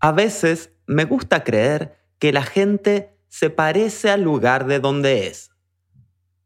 A 0.00 0.12
veces 0.12 0.72
me 0.86 1.04
gusta 1.04 1.42
creer 1.42 1.98
que 2.18 2.32
la 2.32 2.42
gente 2.42 3.16
se 3.28 3.50
parece 3.50 4.10
al 4.10 4.22
lugar 4.22 4.66
de 4.66 4.80
donde 4.80 5.26
es, 5.26 5.50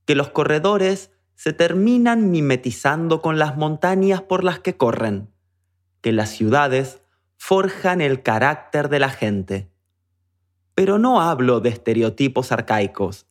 que 0.04 0.14
los 0.14 0.30
corredores 0.30 1.10
se 1.34 1.52
terminan 1.52 2.30
mimetizando 2.30 3.20
con 3.20 3.38
las 3.38 3.56
montañas 3.56 4.22
por 4.22 4.44
las 4.44 4.58
que 4.58 4.76
corren, 4.76 5.28
que 6.00 6.12
las 6.12 6.30
ciudades 6.30 7.02
forjan 7.36 8.00
el 8.00 8.22
carácter 8.22 8.88
de 8.88 9.00
la 9.00 9.10
gente. 9.10 9.68
Pero 10.74 10.98
no 10.98 11.20
hablo 11.20 11.60
de 11.60 11.68
estereotipos 11.68 12.52
arcaicos, 12.52 13.26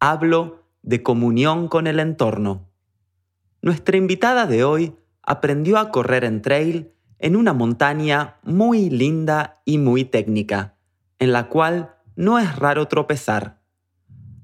hablo 0.00 0.64
de 0.82 1.02
comunión 1.02 1.68
con 1.68 1.86
el 1.86 1.98
entorno. 1.98 2.68
Nuestra 3.62 3.96
invitada 3.96 4.46
de 4.46 4.64
hoy 4.64 4.96
aprendió 5.22 5.78
a 5.78 5.90
correr 5.90 6.24
en 6.24 6.42
trail 6.42 6.92
en 7.18 7.36
una 7.36 7.52
montaña 7.52 8.36
muy 8.42 8.90
linda 8.90 9.62
y 9.64 9.78
muy 9.78 10.04
técnica, 10.04 10.76
en 11.18 11.32
la 11.32 11.48
cual 11.48 11.96
no 12.14 12.38
es 12.38 12.56
raro 12.56 12.88
tropezar. 12.88 13.62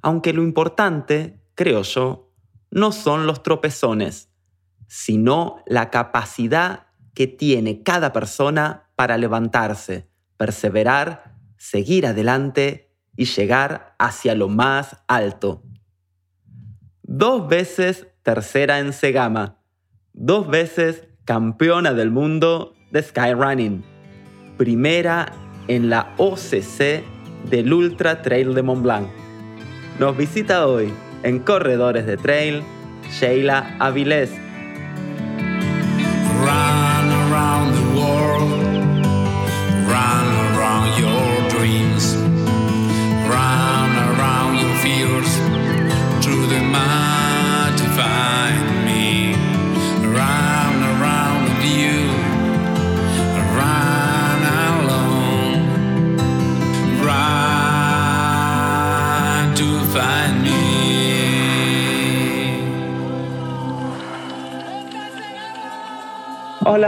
Aunque 0.01 0.33
lo 0.33 0.42
importante, 0.42 1.43
creo 1.55 1.82
yo, 1.82 2.32
no 2.70 2.93
son 2.93 3.27
los 3.27 3.43
tropezones, 3.43 4.30
sino 4.88 5.62
la 5.66 5.91
capacidad 5.91 6.87
que 7.15 7.27
tiene 7.27 7.82
cada 7.82 8.12
persona 8.12 8.91
para 8.96 9.18
levantarse, 9.18 10.09
perseverar, 10.37 11.37
seguir 11.57 12.07
adelante 12.07 12.95
y 13.16 13.27
llegar 13.27 13.95
hacia 13.98 14.34
lo 14.34 14.48
más 14.48 14.96
alto. 15.07 15.62
Dos 17.02 17.48
veces 17.48 18.09
tercera 18.23 18.79
en 18.79 18.93
Segama, 18.93 19.59
dos 20.12 20.48
veces 20.48 21.09
campeona 21.24 21.92
del 21.92 22.10
mundo 22.10 22.74
de 22.90 23.02
Skyrunning, 23.02 23.84
primera 24.56 25.32
en 25.68 25.88
la 25.88 26.12
OCC 26.18 27.04
del 27.48 27.72
Ultra 27.72 28.22
Trail 28.22 28.54
de 28.54 28.62
Mont 28.62 28.82
Blanc. 28.82 29.09
Nos 29.98 30.16
visita 30.16 30.66
hoy 30.66 30.92
en 31.23 31.38
Corredores 31.38 32.06
de 32.06 32.16
Trail 32.16 32.62
Sheila 33.10 33.76
Avilés. 33.79 34.30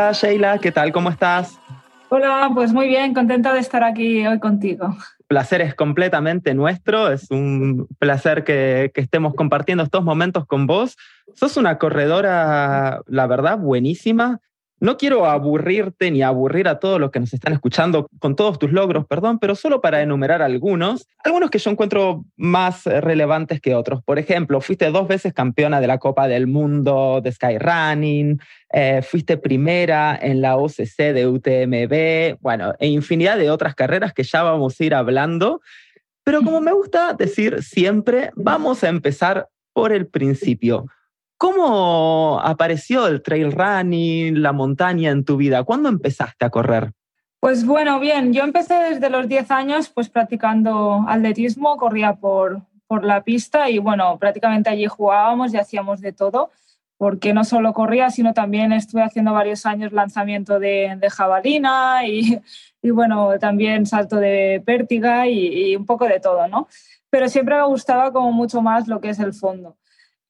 Hola 0.04 0.12
Sheila, 0.12 0.58
¿qué 0.58 0.70
tal? 0.70 0.92
¿Cómo 0.92 1.08
estás? 1.08 1.58
Hola, 2.10 2.50
pues 2.52 2.74
muy 2.74 2.88
bien, 2.88 3.14
contenta 3.14 3.54
de 3.54 3.60
estar 3.60 3.82
aquí 3.82 4.26
hoy 4.26 4.38
contigo. 4.38 4.94
Placer 5.28 5.62
es 5.62 5.74
completamente 5.74 6.52
nuestro, 6.52 7.10
es 7.10 7.30
un 7.30 7.86
placer 7.98 8.44
que, 8.44 8.90
que, 8.94 9.00
estemos 9.00 9.34
compartiendo 9.34 9.82
estos 9.82 10.04
momentos 10.04 10.44
con 10.44 10.66
vos. 10.66 10.98
Sos 11.32 11.56
una 11.56 11.78
corredora, 11.78 13.00
la 13.06 13.26
verdad, 13.26 13.56
buenísima. 13.56 14.42
No 14.84 14.98
quiero 14.98 15.24
aburrirte 15.24 16.10
ni 16.10 16.20
aburrir 16.20 16.68
a 16.68 16.78
todos 16.78 17.00
los 17.00 17.10
que 17.10 17.18
nos 17.18 17.32
están 17.32 17.54
escuchando 17.54 18.06
con 18.18 18.36
todos 18.36 18.58
tus 18.58 18.70
logros, 18.70 19.06
perdón, 19.06 19.38
pero 19.38 19.54
solo 19.54 19.80
para 19.80 20.02
enumerar 20.02 20.42
algunos, 20.42 21.08
algunos 21.24 21.48
que 21.48 21.58
yo 21.58 21.70
encuentro 21.70 22.26
más 22.36 22.84
relevantes 22.84 23.62
que 23.62 23.74
otros. 23.74 24.02
Por 24.04 24.18
ejemplo, 24.18 24.60
fuiste 24.60 24.90
dos 24.90 25.08
veces 25.08 25.32
campeona 25.32 25.80
de 25.80 25.86
la 25.86 25.96
Copa 25.96 26.28
del 26.28 26.46
Mundo 26.46 27.22
de 27.24 27.32
Skyrunning, 27.32 28.42
eh, 28.74 29.00
fuiste 29.00 29.38
primera 29.38 30.18
en 30.20 30.42
la 30.42 30.58
OCC 30.58 31.14
de 31.14 31.28
UTMB, 31.28 32.36
bueno, 32.42 32.74
e 32.78 32.86
infinidad 32.86 33.38
de 33.38 33.50
otras 33.50 33.74
carreras 33.74 34.12
que 34.12 34.22
ya 34.22 34.42
vamos 34.42 34.78
a 34.78 34.84
ir 34.84 34.94
hablando. 34.94 35.62
Pero 36.24 36.42
como 36.42 36.60
me 36.60 36.74
gusta 36.74 37.14
decir 37.14 37.62
siempre, 37.62 38.32
vamos 38.36 38.84
a 38.84 38.90
empezar 38.90 39.48
por 39.72 39.94
el 39.94 40.06
principio. 40.08 40.84
¿Cómo 41.44 42.40
apareció 42.42 43.06
el 43.06 43.20
trail 43.20 43.52
running, 43.52 44.40
la 44.40 44.54
montaña 44.54 45.10
en 45.10 45.26
tu 45.26 45.36
vida? 45.36 45.62
¿Cuándo 45.62 45.90
empezaste 45.90 46.46
a 46.46 46.48
correr? 46.48 46.92
Pues 47.38 47.66
bueno, 47.66 48.00
bien, 48.00 48.32
yo 48.32 48.44
empecé 48.44 48.72
desde 48.76 49.10
los 49.10 49.28
10 49.28 49.50
años 49.50 49.90
pues 49.90 50.08
practicando 50.08 51.04
atletismo, 51.06 51.76
corría 51.76 52.14
por, 52.14 52.62
por 52.86 53.04
la 53.04 53.24
pista 53.24 53.68
y 53.68 53.76
bueno, 53.76 54.18
prácticamente 54.18 54.70
allí 54.70 54.86
jugábamos 54.86 55.52
y 55.52 55.58
hacíamos 55.58 56.00
de 56.00 56.14
todo, 56.14 56.50
porque 56.96 57.34
no 57.34 57.44
solo 57.44 57.74
corría, 57.74 58.08
sino 58.08 58.32
también 58.32 58.72
estuve 58.72 59.02
haciendo 59.02 59.34
varios 59.34 59.66
años 59.66 59.92
lanzamiento 59.92 60.58
de, 60.58 60.96
de 60.98 61.10
jabalina 61.10 62.06
y, 62.08 62.40
y, 62.80 62.90
bueno, 62.90 63.38
también 63.38 63.84
salto 63.84 64.16
de 64.16 64.62
pértiga 64.64 65.26
y, 65.26 65.72
y 65.72 65.76
un 65.76 65.84
poco 65.84 66.06
de 66.06 66.20
todo, 66.20 66.48
¿no? 66.48 66.68
Pero 67.10 67.28
siempre 67.28 67.56
me 67.56 67.66
gustaba 67.66 68.14
como 68.14 68.32
mucho 68.32 68.62
más 68.62 68.88
lo 68.88 69.02
que 69.02 69.10
es 69.10 69.18
el 69.18 69.34
fondo. 69.34 69.76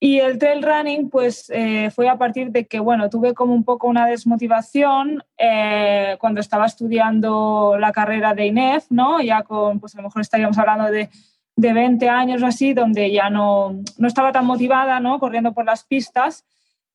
Y 0.05 0.21
el 0.21 0.39
trail 0.39 0.63
running, 0.63 1.09
pues 1.09 1.49
eh, 1.49 1.91
fue 1.91 2.11
a 2.11 2.19
partir 2.19 2.51
de 2.51 2.67
que, 2.67 2.79
bueno, 2.79 3.09
tuve 3.09 3.33
como 3.33 3.55
un 3.55 3.65
poco 3.65 3.87
una 3.89 4.07
desmotivación 4.07 5.25
eh, 5.39 6.19
cuando 6.21 6.43
estaba 6.43 6.67
estudiando 6.67 7.79
la 7.81 7.91
carrera 7.91 8.35
de 8.35 8.45
INEF, 8.45 8.85
¿no? 8.91 9.23
Ya 9.23 9.45
con, 9.45 9.81
pues 9.81 9.95
a 9.95 10.03
lo 10.03 10.09
mejor 10.09 10.21
estaríamos 10.21 10.59
hablando 10.59 10.91
de, 10.91 11.09
de 11.57 11.73
20 11.73 12.07
años 12.11 12.43
o 12.43 12.47
así, 12.47 12.75
donde 12.75 13.11
ya 13.13 13.31
no, 13.31 13.81
no 13.97 14.07
estaba 14.07 14.31
tan 14.31 14.45
motivada, 14.45 15.01
¿no? 15.01 15.19
Corriendo 15.19 15.55
por 15.55 15.65
las 15.65 15.85
pistas. 15.85 16.45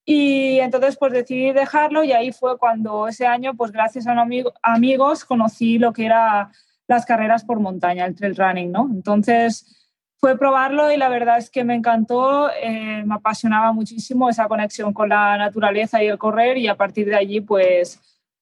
Y 0.06 0.60
entonces, 0.60 0.96
pues 0.96 1.12
decidí 1.12 1.52
dejarlo 1.52 2.04
y 2.04 2.12
ahí 2.12 2.32
fue 2.32 2.60
cuando 2.60 3.08
ese 3.08 3.26
año, 3.26 3.56
pues 3.56 3.72
gracias 3.72 4.06
a 4.06 4.12
amigo, 4.12 4.54
amigos, 4.62 5.26
conocí 5.26 5.80
lo 5.80 5.94
que 5.94 6.06
era 6.06 6.52
las 6.88 7.08
carreras 7.08 7.44
por 7.44 7.60
montaña, 7.60 8.06
el 8.06 8.14
trail 8.14 8.36
running, 8.36 8.72
¿no? 8.72 8.88
Entonces 8.94 9.79
fue 10.20 10.38
probarlo 10.38 10.92
y 10.92 10.98
la 10.98 11.08
verdad 11.08 11.38
es 11.38 11.50
que 11.50 11.64
me 11.64 11.76
encantó, 11.76 12.50
eh, 12.52 13.04
me 13.06 13.16
apasionaba 13.16 13.72
muchísimo 13.72 14.30
esa 14.30 14.48
conexión 14.48 14.94
con 14.94 15.10
la 15.10 15.38
naturaleza 15.38 16.04
y 16.04 16.08
el 16.08 16.18
correr 16.18 16.58
y 16.58 16.68
a 16.68 16.76
partir 16.76 17.08
de 17.08 17.16
allí 17.16 17.40
pues, 17.40 18.00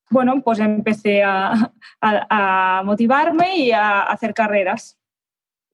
bueno, 0.10 0.42
pues 0.42 0.60
empecé 0.60 1.24
a, 1.24 1.72
a, 2.02 2.80
a 2.80 2.84
motivarme 2.84 3.58
y 3.58 3.72
a 3.72 4.02
hacer 4.02 4.34
carreras. 4.34 4.97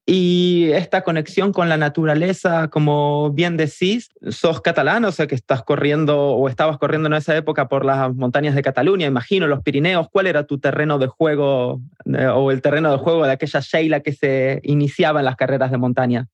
Y 0.05 0.69
esta 0.73 1.03
conexión 1.03 1.53
con 1.53 1.69
la 1.69 1.77
naturaleza, 1.77 2.67
como 2.67 3.31
bien 3.31 3.55
decís, 3.55 4.09
sos 4.29 4.59
catalán, 4.59 5.05
o 5.05 5.13
sea 5.13 5.27
que 5.27 5.35
estás 5.35 5.63
corriendo 5.63 6.31
o 6.31 6.49
estabas 6.49 6.77
corriendo 6.77 7.07
en 7.07 7.13
esa 7.13 7.37
época 7.37 7.69
por 7.69 7.85
las 7.85 8.13
montañas 8.13 8.53
de 8.53 8.61
Cataluña, 8.61 9.07
imagino, 9.07 9.47
los 9.47 9.63
Pirineos. 9.63 10.09
¿Cuál 10.11 10.27
era 10.27 10.45
tu 10.45 10.59
terreno 10.59 10.99
de 10.99 11.07
juego 11.07 11.79
eh, 12.05 12.27
o 12.27 12.51
el 12.51 12.61
terreno 12.61 12.91
de 12.91 12.97
juego 12.97 13.25
de 13.25 13.31
aquella 13.31 13.61
Sheila 13.61 14.01
que 14.01 14.11
se 14.11 14.59
iniciaba 14.63 15.21
en 15.21 15.25
las 15.25 15.37
carreras 15.37 15.71
de 15.71 15.77
montaña? 15.77 16.27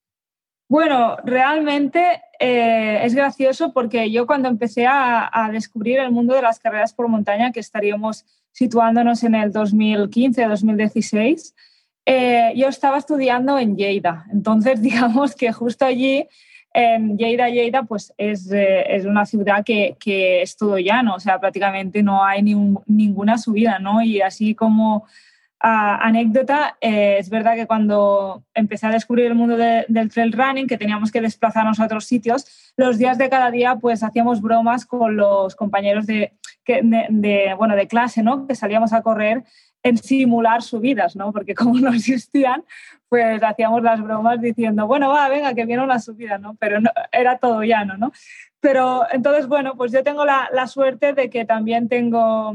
Bueno, 0.68 1.18
realmente 1.24 2.24
eh, 2.40 3.02
es 3.04 3.14
gracioso 3.14 3.72
porque 3.72 4.10
yo 4.12 4.26
cuando 4.26 4.50
empecé 4.50 4.88
a, 4.88 5.30
a, 5.32 5.52
descubrir 5.52 6.00
el 6.00 6.12
mundo 6.12 6.34
de 6.34 6.42
las 6.42 6.60
carreras 6.60 6.94
por 6.94 7.08
montaña, 7.08 7.52
que 7.52 7.60
estaríamos 7.60 8.26
situándonos 8.52 9.24
en 9.24 9.36
el 9.36 9.54
2015-2016, 9.54 11.54
eh, 12.12 12.54
yo 12.56 12.70
estaba 12.70 12.98
estudiando 12.98 13.60
en 13.60 13.78
Lleida, 13.78 14.26
entonces 14.32 14.82
digamos 14.82 15.36
que 15.36 15.52
justo 15.52 15.86
allí 15.86 16.28
en 16.74 17.20
Lleida, 17.20 17.50
Lleida, 17.50 17.84
pues 17.84 18.16
es, 18.18 18.52
eh, 18.52 18.96
es 18.96 19.06
una 19.06 19.28
ciudad 19.28 19.64
que, 19.64 19.96
que, 20.00 20.42
es 20.42 20.58
todo 20.58 20.80
llano, 20.80 21.14
o 21.14 21.20
sea, 21.20 21.40
prácticamente 21.40 22.02
no 22.02 22.26
hay 22.26 22.42
ni 22.42 22.56
un, 22.56 22.80
ninguna 22.88 23.38
subida, 23.38 23.78
¿no? 23.78 24.02
Y 24.02 24.22
así 24.22 24.56
como 24.56 24.98
uh, 24.98 25.04
anécdota, 25.62 26.78
eh, 26.82 27.18
es 27.20 27.30
verdad 27.30 27.54
que 27.54 27.68
cuando 27.68 28.44
empecé 28.56 28.88
a 28.88 28.92
descubrir 28.92 29.28
el 29.28 29.36
mundo 29.36 29.56
de, 29.56 29.86
del 29.88 30.10
trail 30.10 30.32
running, 30.32 30.66
que 30.66 30.80
teníamos 30.80 31.12
que 31.12 31.22
desplazarnos 31.22 31.80
a 31.80 31.86
otros 31.86 32.06
sitios, 32.06 32.74
los 32.76 32.98
días 32.98 33.20
de 33.20 33.30
cada 33.30 33.52
día 33.52 33.76
pues 33.76 34.02
hacíamos 34.02 34.42
bromas 34.42 34.88
con 34.88 35.16
los 35.16 35.56
compañeros 35.56 36.08
de, 36.08 36.34
de, 36.66 37.06
de 37.10 37.54
bueno, 37.56 37.76
de 37.76 37.88
clase, 37.88 38.24
¿no? 38.24 38.48
Que 38.48 38.56
salíamos 38.56 38.94
a 38.94 39.04
correr 39.04 39.44
en 39.84 39.98
simular 39.98 40.62
subidas, 40.62 41.16
¿no? 41.16 41.32
Porque 41.32 41.56
como 41.56 41.80
no 41.80 41.90
existían, 41.90 42.64
pues 43.08 43.42
hacíamos 43.42 43.82
las 43.82 44.02
bromas 44.02 44.40
diciendo, 44.40 44.88
bueno, 44.88 45.10
va, 45.10 45.28
venga, 45.30 45.54
que 45.54 45.66
viene 45.66 45.84
una 45.84 46.00
subida, 46.00 46.38
¿no? 46.38 46.56
Pero 46.60 46.80
no, 46.80 46.92
era 47.12 47.38
todo 47.38 47.64
llano, 47.64 47.98
¿no? 47.98 48.12
Pero 48.60 49.04
entonces, 49.12 49.48
bueno, 49.48 49.76
pues 49.76 49.92
yo 49.92 50.04
tengo 50.04 50.26
la, 50.26 50.50
la 50.54 50.68
suerte 50.68 51.14
de 51.14 51.30
que 51.30 51.46
también 51.46 51.88
tengo, 51.88 52.54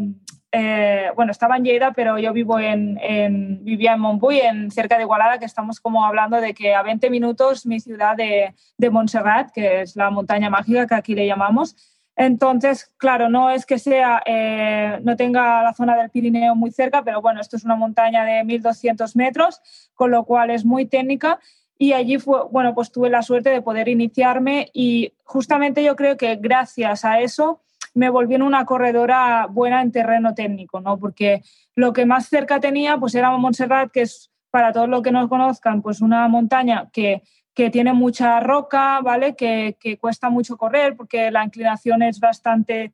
eh, 0.53 1.11
bueno, 1.17 1.33
estaba 1.33 1.57
en 1.57 1.65
Lleida, 1.65 1.93
pero 1.93 2.19
yo 2.19 2.33
vivo 2.33 2.61
en, 2.61 2.99
en, 3.03 3.65
vivía 3.65 3.95
en 3.95 4.01
Montbui, 4.01 4.39
en 4.39 4.71
cerca 4.71 4.97
de 4.97 5.03
Igualada, 5.03 5.39
que 5.39 5.47
estamos 5.47 5.81
como 5.81 6.05
hablando 6.05 6.41
de 6.41 6.53
que 6.53 6.75
a 6.75 6.83
20 6.83 7.09
minutos 7.09 7.65
mi 7.67 7.81
ciudad 7.81 8.17
de, 8.17 8.55
de 8.77 8.91
Montserrat, 8.91 9.51
que 9.51 9.81
es 9.81 9.97
la 9.97 10.11
montaña 10.11 10.51
mágica 10.51 10.87
que 10.87 10.95
aquí 10.95 11.15
le 11.15 11.27
llamamos, 11.27 11.75
Entonces, 12.17 12.93
claro, 12.97 13.29
no 13.29 13.51
es 13.51 13.67
que 13.67 13.79
sea, 13.79 14.23
eh, 14.25 15.01
no 15.03 15.17
tenga 15.17 15.63
la 15.63 15.75
zona 15.75 15.97
del 15.97 16.11
Pirineo 16.11 16.55
muy 16.55 16.71
cerca, 16.71 17.03
pero 17.03 17.21
bueno, 17.21 17.41
esto 17.41 17.57
es 17.57 17.65
una 17.65 17.75
montaña 17.75 18.25
de 18.25 18.45
1.200 18.45 19.17
metros, 19.17 19.61
con 19.95 20.11
lo 20.11 20.25
cual 20.25 20.51
es 20.51 20.65
muy 20.65 20.87
técnica. 20.87 21.41
Y 21.77 21.93
allí 21.93 22.19
fue, 22.19 22.45
bueno, 22.51 22.73
pues 22.75 22.93
tuve 22.93 23.11
la 23.11 23.23
suerte 23.23 23.51
de 23.51 23.63
poder 23.63 23.89
iniciarme 23.89 24.71
y 24.73 25.13
justamente 25.25 25.83
yo 25.83 25.97
creo 25.97 26.17
que 26.17 26.37
gracias 26.37 27.05
a 27.05 27.21
eso 27.21 27.61
me 27.95 28.11
volví 28.11 28.35
en 28.35 28.43
una 28.43 28.65
corredora 28.65 29.47
buena 29.51 29.83
en 29.83 29.93
terreno 29.93 30.35
técnico, 30.35 30.81
¿no? 30.81 30.99
Porque 30.99 31.43
lo 31.75 31.93
que 31.93 32.07
más 32.07 32.29
cerca 32.29 32.61
tenía 32.61 32.97
pues 32.99 33.15
era 33.15 33.37
Montserrat, 33.37 33.91
que 33.91 34.03
es 34.03 34.31
para 34.51 34.73
todos 34.73 34.89
los 34.89 35.03
que 35.03 35.11
nos 35.11 35.29
conozcan, 35.29 35.83
pues 35.83 36.01
una 36.01 36.29
montaña 36.29 36.89
que 36.93 37.23
que 37.55 37.71
tiene 37.71 37.93
mucha 37.93 38.41
roca, 38.41 39.01
¿vale? 39.01 39.37
Que, 39.37 39.77
cuesta 40.01 40.29
mucho 40.29 40.57
correr 40.57 40.97
porque 40.97 41.31
la 41.31 41.45
inclinación 41.45 42.03
es 42.03 42.19
bastante 42.19 42.93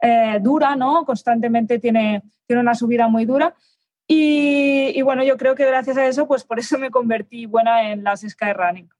eh, 0.00 0.38
dura, 0.40 0.76
¿no? 0.76 1.04
Constantemente 1.04 1.78
tiene, 1.78 2.22
tiene 2.46 2.60
una 2.60 2.74
subida 2.74 3.08
muy 3.08 3.24
dura. 3.24 3.54
Y, 4.06 5.00
bueno, 5.02 5.24
yo 5.24 5.38
creo 5.38 5.54
que 5.54 5.64
gracias 5.64 5.96
a 5.96 6.06
eso, 6.06 6.26
pues 6.26 6.44
por 6.44 6.58
eso 6.58 6.78
me 6.78 6.90
convertí 6.90 7.46
buena 7.46 7.90
en 7.90 8.04
las 8.04 8.20
Skyrunning. 8.20 8.90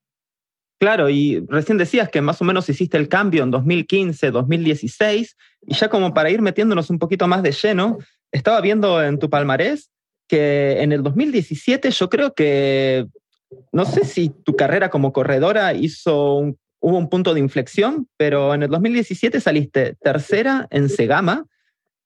Claro, 0.78 1.10
y 1.10 1.44
recién 1.48 1.76
decías 1.76 2.08
que 2.08 2.22
más 2.22 2.40
o 2.40 2.44
menos 2.44 2.68
hiciste 2.68 2.96
el 2.96 3.08
cambio 3.08 3.42
en 3.42 3.50
2015, 3.50 4.30
2016, 4.30 5.36
y 5.66 5.74
ya 5.74 5.88
como 5.88 6.14
para 6.14 6.30
ir 6.30 6.40
metiéndonos 6.40 6.88
un 6.90 6.98
poquito 6.98 7.28
más 7.28 7.42
de 7.42 7.52
lleno, 7.52 7.98
estaba 8.32 8.60
viendo 8.60 9.02
en 9.02 9.18
tu 9.18 9.28
palmarés 9.28 9.90
que 10.26 10.80
en 10.80 10.92
el 10.92 11.02
2017 11.02 11.90
yo 11.90 12.08
creo 12.08 12.32
que 12.32 13.06
no 13.72 13.84
sé 13.84 14.04
si 14.04 14.28
tu 14.28 14.54
carrera 14.56 14.90
como 14.90 15.12
corredora 15.12 15.74
hizo 15.74 16.54
hubo 16.82 16.98
un 16.98 17.08
punto 17.08 17.32
de 17.32 17.40
inflexión, 17.40 18.08
pero 18.16 18.54
en 18.54 18.64
el 18.64 18.68
2017 18.68 19.40
saliste 19.40 19.94
tercera 20.02 20.66
en 20.70 20.88
Segama, 20.88 21.46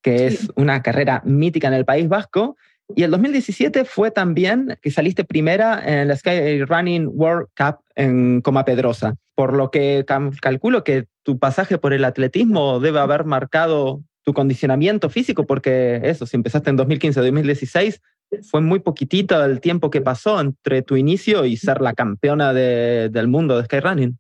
que 0.03 0.27
es 0.27 0.51
una 0.55 0.83
carrera 0.83 1.23
mítica 1.25 1.67
en 1.69 1.75
el 1.75 1.87
País 1.87 2.09
Vasco, 2.09 2.57
y 2.95 3.03
el 3.03 3.11
2017 3.11 3.85
fue 3.85 4.11
también 4.11 4.79
que 4.81 4.91
saliste 4.91 5.25
primera 5.25 5.83
en 5.85 6.09
la 6.09 6.17
Sky 6.17 6.63
Running 6.63 7.11
World 7.13 7.49
Cup 7.57 7.79
en 7.97 8.43
Coma 8.43 8.65
Pedrosa, 8.65 9.17
por 9.35 9.55
lo 9.55 9.71
que 9.71 10.05
calculo 10.41 10.85
que 10.85 11.07
tu 11.25 11.39
pasaje 11.39 11.79
por 11.79 11.93
el 11.93 12.05
atletismo 12.05 12.79
debe 12.79 13.01
haber 13.01 13.25
marcado 13.25 14.03
tu 14.23 14.35
condicionamiento 14.35 15.09
físico, 15.09 15.47
porque 15.47 16.01
eso, 16.05 16.27
si 16.27 16.37
empezaste 16.37 16.71
en 16.71 16.77
2015 16.77 17.21
2016, 17.21 18.01
fue 18.43 18.61
muy 18.61 18.81
poquitito 18.81 19.43
el 19.45 19.61
tiempo 19.61 19.91
que 19.91 20.01
pasó 20.01 20.41
entre 20.41 20.83
tu 20.83 20.97
inicio 20.97 21.45
y 21.45 21.57
ser 21.57 21.81
la 21.81 21.95
campeona 21.95 22.53
del 22.53 23.29
mundo 23.29 23.57
de 23.57 23.65
skyrunning. 23.65 24.19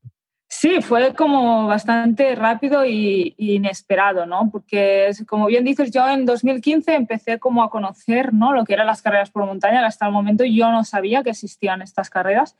Sí, 0.48 0.80
fue 0.80 1.12
como 1.14 1.66
bastante 1.66 2.36
rápido 2.36 2.84
y, 2.86 3.34
inesperado, 3.36 4.26
¿no? 4.26 4.48
Porque, 4.50 5.10
como 5.26 5.46
bien 5.46 5.64
dices, 5.64 5.90
yo 5.90 6.08
en 6.08 6.24
2015 6.24 6.94
empecé 6.94 7.40
como 7.40 7.64
a 7.64 7.70
conocer, 7.70 8.32
¿no? 8.32 8.52
Lo 8.52 8.64
que 8.64 8.74
eran 8.74 8.86
las 8.86 9.02
carreras 9.02 9.30
por 9.30 9.44
montaña, 9.44 9.84
hasta 9.84 10.06
el 10.06 10.12
momento 10.12 10.44
yo 10.44 10.70
no 10.70 10.84
sabía 10.84 11.24
que 11.24 11.30
existían 11.30 11.82
estas 11.82 12.10
carreras. 12.10 12.56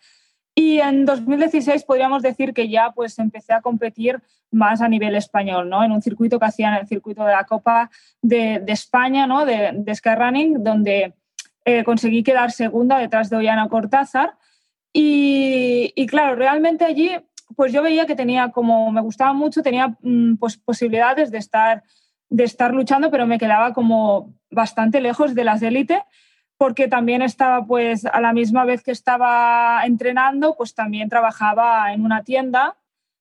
Y 0.53 0.81
en 0.81 1.05
2016 1.05 1.85
podríamos 1.85 2.23
decir 2.23 2.55
que 2.55 2.69
ya 2.69 2.91
pues 2.91 3.19
empecé 3.19 3.53
a 3.53 3.61
competir 3.61 4.21
más 4.51 4.81
a 4.81 4.89
nivel 4.89 5.15
español, 5.15 5.69
¿no? 5.69 5.85
En 5.85 5.93
un 5.93 6.03
circuito 6.03 6.41
que 6.41 6.47
hacían 6.47 6.75
el 6.75 6.89
circuito 6.89 7.25
de 7.25 7.33
la 7.33 7.45
Copa 7.45 7.91
de, 8.21 8.65
España, 8.67 9.27
¿no? 9.27 9.45
De, 9.45 9.71
de 9.75 9.95
Skyrunning, 9.95 10.65
donde 10.65 11.15
eh, 11.67 11.83
conseguí 11.83 12.23
quedar 12.23 12.53
segunda 12.53 12.97
detrás 12.99 13.29
de 13.29 13.37
Ollana 13.37 13.69
Cortázar. 13.69 14.39
Y, 14.93 16.07
claro, 16.07 16.37
realmente 16.37 16.85
allí 16.85 17.11
pues 17.55 17.73
yo 17.73 17.83
veía 17.83 18.07
que 18.07 18.15
tenía 18.15 18.51
como, 18.51 18.91
me 18.93 19.01
gustaba 19.01 19.33
mucho, 19.33 19.63
tenía 19.63 19.97
mm, 20.01 20.37
pues, 20.37 20.57
posibilidades 20.57 21.31
de 21.31 21.39
estar, 21.39 21.83
de 22.31 22.45
estar 22.45 22.73
luchando, 22.73 23.11
pero 23.11 23.27
me 23.27 23.39
quedaba 23.39 23.73
como 23.73 24.35
bastante 24.51 25.01
lejos 25.01 25.35
de 25.35 25.45
las 25.45 25.61
élites 25.61 26.01
porque 26.57 26.89
también 26.89 27.21
estaba 27.21 27.67
pues 27.67 28.07
a 28.07 28.21
la 28.21 28.33
misma 28.33 28.65
vez 28.65 28.83
que 28.83 28.93
estaba 28.93 29.83
entrenando, 29.85 30.55
pues 30.57 30.75
también 30.75 31.09
trabajaba 31.09 31.93
en 31.93 32.05
una 32.05 32.23
tienda 32.23 32.77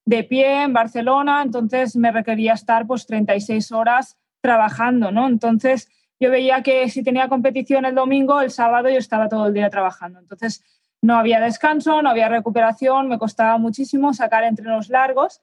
de 0.06 0.24
pie 0.24 0.63
en 0.63 0.74
Barcelona, 0.74 1.41
entonces 1.44 1.95
me 1.95 2.12
requería 2.12 2.53
estar 2.53 2.86
pues 2.88 3.06
36 3.07 3.71
horas 3.71 4.18
trabajando, 4.39 5.12
¿no? 5.12 5.27
Entonces 5.27 5.89
yo 6.19 6.31
veía 6.31 6.63
que 6.63 6.89
si 6.89 7.03
tenía 7.03 7.27
competición 7.27 7.85
el 7.85 7.95
domingo, 7.95 8.41
el 8.41 8.51
sábado 8.51 8.89
yo 8.89 8.97
estaba 8.97 9.27
todo 9.29 9.47
el 9.47 9.53
día 9.53 9.69
trabajando. 9.69 10.19
Entonces 10.19 10.63
no 11.01 11.17
había 11.17 11.39
descanso, 11.39 12.01
no 12.01 12.09
había 12.09 12.29
recuperación, 12.29 13.09
me 13.09 13.19
costaba 13.19 13.57
muchísimo 13.57 14.13
sacar 14.13 14.44
entrenos 14.44 14.89
largos. 14.89 15.41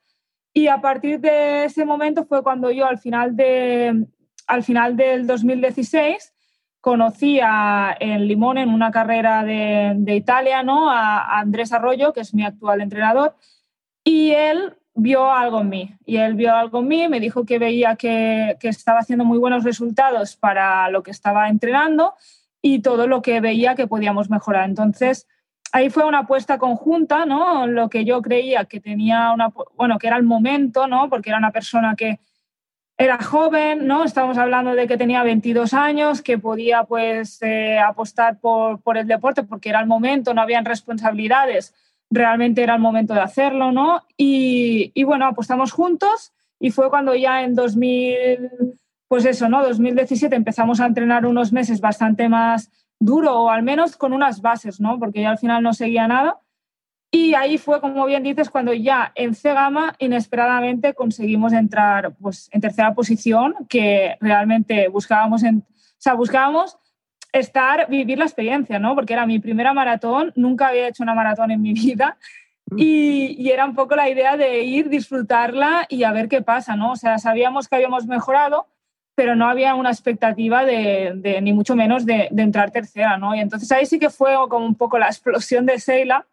Y 0.54 0.68
a 0.68 0.80
partir 0.80 1.20
de 1.20 1.64
ese 1.64 1.84
momento 1.84 2.24
fue 2.24 2.42
cuando 2.42 2.70
yo 2.70 2.86
al 2.86 2.98
final, 2.98 3.36
de, 3.36 4.06
al 4.46 4.62
final 4.62 4.96
del 4.96 5.26
2016 5.26 6.32
conocí 6.80 7.38
a, 7.40 7.96
en 8.00 8.26
Limón, 8.26 8.58
en 8.58 8.70
una 8.70 8.90
carrera 8.90 9.44
de, 9.44 9.92
de 9.96 10.16
Italia, 10.16 10.62
¿no? 10.62 10.90
a 10.90 11.38
Andrés 11.38 11.72
Arroyo, 11.72 12.12
que 12.12 12.20
es 12.20 12.34
mi 12.34 12.44
actual 12.44 12.80
entrenador, 12.80 13.36
y 14.02 14.32
él 14.32 14.76
vio 14.94 15.32
algo 15.32 15.60
en 15.60 15.68
mí 15.68 15.94
y 16.04 16.18
él 16.18 16.34
vio 16.34 16.54
algo 16.54 16.80
en 16.80 16.88
mí, 16.88 17.08
me 17.08 17.20
dijo 17.20 17.44
que 17.44 17.58
veía 17.58 17.96
que, 17.96 18.56
que, 18.60 18.68
estaba 18.68 19.00
haciendo 19.00 19.24
muy 19.24 19.38
buenos 19.38 19.64
resultados 19.64 20.36
para 20.36 20.90
lo 20.90 21.02
que 21.02 21.10
estaba 21.10 21.48
entrenando 21.48 22.14
y 22.60 22.80
todo 22.80 23.06
lo 23.06 23.22
que 23.22 23.40
veía 23.40 23.74
que 23.74 23.86
podíamos 23.86 24.30
mejorar. 24.30 24.68
Entonces, 24.68 25.26
ahí 25.72 25.90
fue 25.90 26.04
una 26.04 26.20
apuesta 26.20 26.58
conjunta, 26.58 27.26
¿no? 27.26 27.66
Lo 27.66 27.88
que 27.88 28.04
yo 28.04 28.22
creía 28.22 28.66
que 28.66 28.80
tenía 28.80 29.32
una, 29.32 29.52
bueno, 29.76 29.98
que 29.98 30.06
era 30.06 30.16
el 30.16 30.22
momento, 30.22 30.86
¿no? 30.86 31.08
Porque 31.08 31.30
era 31.30 31.38
una 31.38 31.50
persona 31.50 31.96
que 31.96 32.20
era 32.98 33.18
joven, 33.22 33.86
¿no? 33.86 34.04
Estamos 34.04 34.38
hablando 34.38 34.74
de 34.74 34.86
que 34.86 34.98
tenía 34.98 35.22
22 35.24 35.72
años, 35.74 36.22
que 36.22 36.38
podía 36.38 36.84
pues 36.84 37.40
eh, 37.42 37.78
apostar 37.78 38.38
por, 38.38 38.80
por 38.82 38.98
el 38.98 39.06
deporte 39.06 39.42
porque 39.42 39.70
era 39.70 39.80
el 39.80 39.86
momento, 39.86 40.34
no 40.34 40.42
habían 40.42 40.64
responsabilidades 40.64 41.74
realmente 42.12 42.62
era 42.62 42.74
el 42.74 42.80
momento 42.80 43.14
de 43.14 43.20
hacerlo, 43.20 43.72
¿no? 43.72 44.02
Y, 44.16 44.92
y, 44.94 45.04
bueno, 45.04 45.26
apostamos 45.26 45.72
juntos 45.72 46.32
y 46.60 46.70
fue 46.70 46.90
cuando 46.90 47.14
ya 47.14 47.42
en 47.42 47.54
2000, 47.54 48.50
pues 49.08 49.24
eso, 49.24 49.48
¿no? 49.48 49.62
2017 49.62 50.36
empezamos 50.36 50.80
a 50.80 50.86
entrenar 50.86 51.26
unos 51.26 51.52
meses 51.52 51.80
bastante 51.80 52.28
más 52.28 52.70
duro 53.00 53.42
o 53.42 53.50
al 53.50 53.62
menos 53.62 53.96
con 53.96 54.12
unas 54.12 54.40
bases, 54.40 54.80
¿no? 54.80 54.98
Porque 54.98 55.22
ya 55.22 55.30
al 55.30 55.38
final 55.38 55.62
no 55.62 55.72
seguía 55.72 56.06
nada. 56.06 56.38
Y 57.10 57.34
ahí 57.34 57.58
fue, 57.58 57.80
como 57.80 58.06
bien 58.06 58.22
dices, 58.22 58.48
cuando 58.48 58.72
ya 58.72 59.12
en 59.14 59.34
C-Gama 59.34 59.96
inesperadamente 59.98 60.94
conseguimos 60.94 61.52
entrar 61.52 62.14
pues, 62.20 62.48
en 62.52 62.60
tercera 62.60 62.94
posición, 62.94 63.54
que 63.68 64.16
realmente 64.20 64.88
buscábamos, 64.88 65.42
en, 65.42 65.58
o 65.58 65.64
sea, 65.98 66.14
buscábamos 66.14 66.78
estar, 67.32 67.88
vivir 67.88 68.18
la 68.18 68.24
experiencia, 68.24 68.78
¿no? 68.78 68.94
Porque 68.94 69.14
era 69.14 69.26
mi 69.26 69.38
primera 69.38 69.72
maratón, 69.72 70.32
nunca 70.36 70.68
había 70.68 70.88
hecho 70.88 71.02
una 71.02 71.14
maratón 71.14 71.50
en 71.50 71.62
mi 71.62 71.72
vida 71.72 72.18
mm. 72.70 72.76
y, 72.78 73.50
era 73.50 73.64
un 73.64 73.74
poco 73.74 73.96
la 73.96 74.08
idea 74.08 74.36
de 74.36 74.62
ir, 74.62 74.88
disfrutarla 74.88 75.86
y 75.88 76.04
a 76.04 76.12
ver 76.12 76.28
qué 76.28 76.42
pasa, 76.42 76.76
¿no? 76.76 76.92
O 76.92 76.96
sea, 76.96 77.18
sabíamos 77.18 77.68
que 77.68 77.76
habíamos 77.76 78.06
mejorado, 78.06 78.66
pero 79.14 79.34
no 79.34 79.48
había 79.48 79.74
una 79.74 79.90
expectativa 79.90 80.64
de, 80.64 81.40
ni 81.42 81.52
mucho 81.52 81.74
menos 81.74 82.06
de, 82.06 82.28
de, 82.30 82.42
entrar 82.42 82.70
tercera, 82.70 83.16
¿no? 83.16 83.34
Y 83.34 83.40
entonces 83.40 83.70
ahí 83.72 83.86
sí 83.86 83.98
que 83.98 84.10
fue 84.10 84.34
como 84.48 84.66
un 84.66 84.74
poco 84.74 84.98
la 84.98 85.06
explosión 85.08 85.66
de 85.66 85.78
Seila 85.78 86.26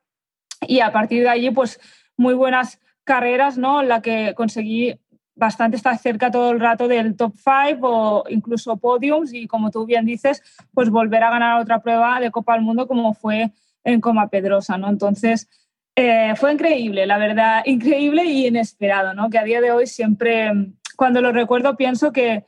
y 0.61 0.81
a 0.81 0.91
partir 0.91 1.23
de 1.23 1.29
allí, 1.29 1.51
pues 1.51 1.79
muy 2.17 2.33
buenas 2.33 2.79
carreras, 3.05 3.57
¿no? 3.57 3.81
En 3.81 3.87
la 3.87 4.01
que 4.01 4.33
conseguí 4.35 4.99
bastante 5.39 5.77
está 5.77 5.97
cerca 5.97 6.29
todo 6.29 6.51
el 6.51 6.59
rato 6.59 6.87
del 6.87 7.15
top 7.15 7.33
5 7.35 7.77
o 7.81 8.23
incluso 8.29 8.77
podiums 8.77 9.33
y 9.33 9.47
como 9.47 9.71
tú 9.71 9.85
bien 9.85 10.05
dices, 10.05 10.43
pues 10.73 10.89
volver 10.89 11.23
a 11.23 11.31
ganar 11.31 11.61
otra 11.61 11.81
prueba 11.81 12.19
de 12.19 12.29
Copa 12.29 12.53
del 12.53 12.61
Mundo 12.61 12.87
como 12.87 13.13
fue 13.13 13.51
en 13.83 14.01
Coma 14.01 14.27
Pedrosa, 14.27 14.77
¿no? 14.77 14.89
Entonces, 14.89 15.49
eh, 15.95 16.33
fue 16.35 16.53
increíble, 16.53 17.05
la 17.07 17.17
verdad, 17.17 17.61
increíble 17.65 18.25
y 18.25 18.47
inesperado, 18.47 19.13
¿no? 19.13 19.29
Que 19.29 19.39
a 19.39 19.43
día 19.43 19.61
de 19.61 19.71
hoy 19.71 19.87
siempre, 19.87 20.51
cuando 20.97 21.21
lo 21.21 21.31
recuerdo, 21.31 21.77
pienso 21.77 22.11
que, 22.11 22.45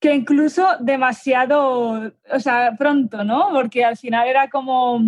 que 0.00 0.12
incluso 0.14 0.66
demasiado, 0.80 2.12
o 2.30 2.40
sea, 2.40 2.74
pronto, 2.76 3.22
¿no? 3.24 3.50
Porque 3.52 3.84
al 3.84 3.96
final 3.96 4.26
era 4.26 4.50
como 4.50 5.00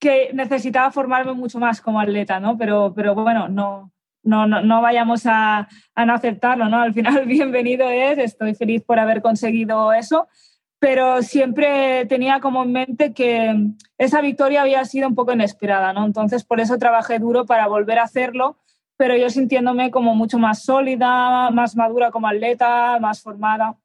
que 0.00 0.30
necesitaba 0.34 0.90
formarme 0.90 1.32
mucho 1.34 1.60
más 1.60 1.80
como 1.80 2.00
atleta, 2.00 2.40
¿no? 2.40 2.58
Pero, 2.58 2.92
pero 2.94 3.14
bueno, 3.14 3.48
no, 3.48 3.91
no, 4.22 4.46
no, 4.46 4.62
no 4.62 4.80
vayamos 4.80 5.26
a, 5.26 5.68
a, 5.94 6.06
no 6.06 6.14
aceptarlo, 6.14 6.68
¿no? 6.68 6.80
Al 6.80 6.94
final, 6.94 7.24
bienvenido 7.26 7.88
es, 7.88 8.18
estoy 8.18 8.54
feliz 8.54 8.82
por 8.82 8.98
haber 8.98 9.22
conseguido 9.22 9.92
eso, 9.92 10.28
pero 10.78 11.22
siempre 11.22 12.06
tenía 12.06 12.40
como 12.40 12.64
en 12.64 12.72
mente 12.72 13.12
que 13.12 13.54
esa 13.98 14.20
victoria 14.20 14.62
había 14.62 14.84
sido 14.84 15.08
un 15.08 15.14
poco 15.14 15.32
inesperada, 15.32 15.92
¿no? 15.92 16.04
Entonces, 16.04 16.44
por 16.44 16.60
eso 16.60 16.78
trabajé 16.78 17.18
duro 17.18 17.46
para 17.46 17.66
volver 17.68 17.98
a 17.98 18.04
hacerlo, 18.04 18.58
pero 18.96 19.16
yo 19.16 19.30
sintiéndome 19.30 19.90
como 19.90 20.14
mucho 20.14 20.38
más 20.38 20.64
sólida, 20.64 21.50
más 21.50 21.76
madura 21.76 22.10
como 22.10 22.28
atleta, 22.28 22.98
más 23.00 23.22
formada. 23.22 23.76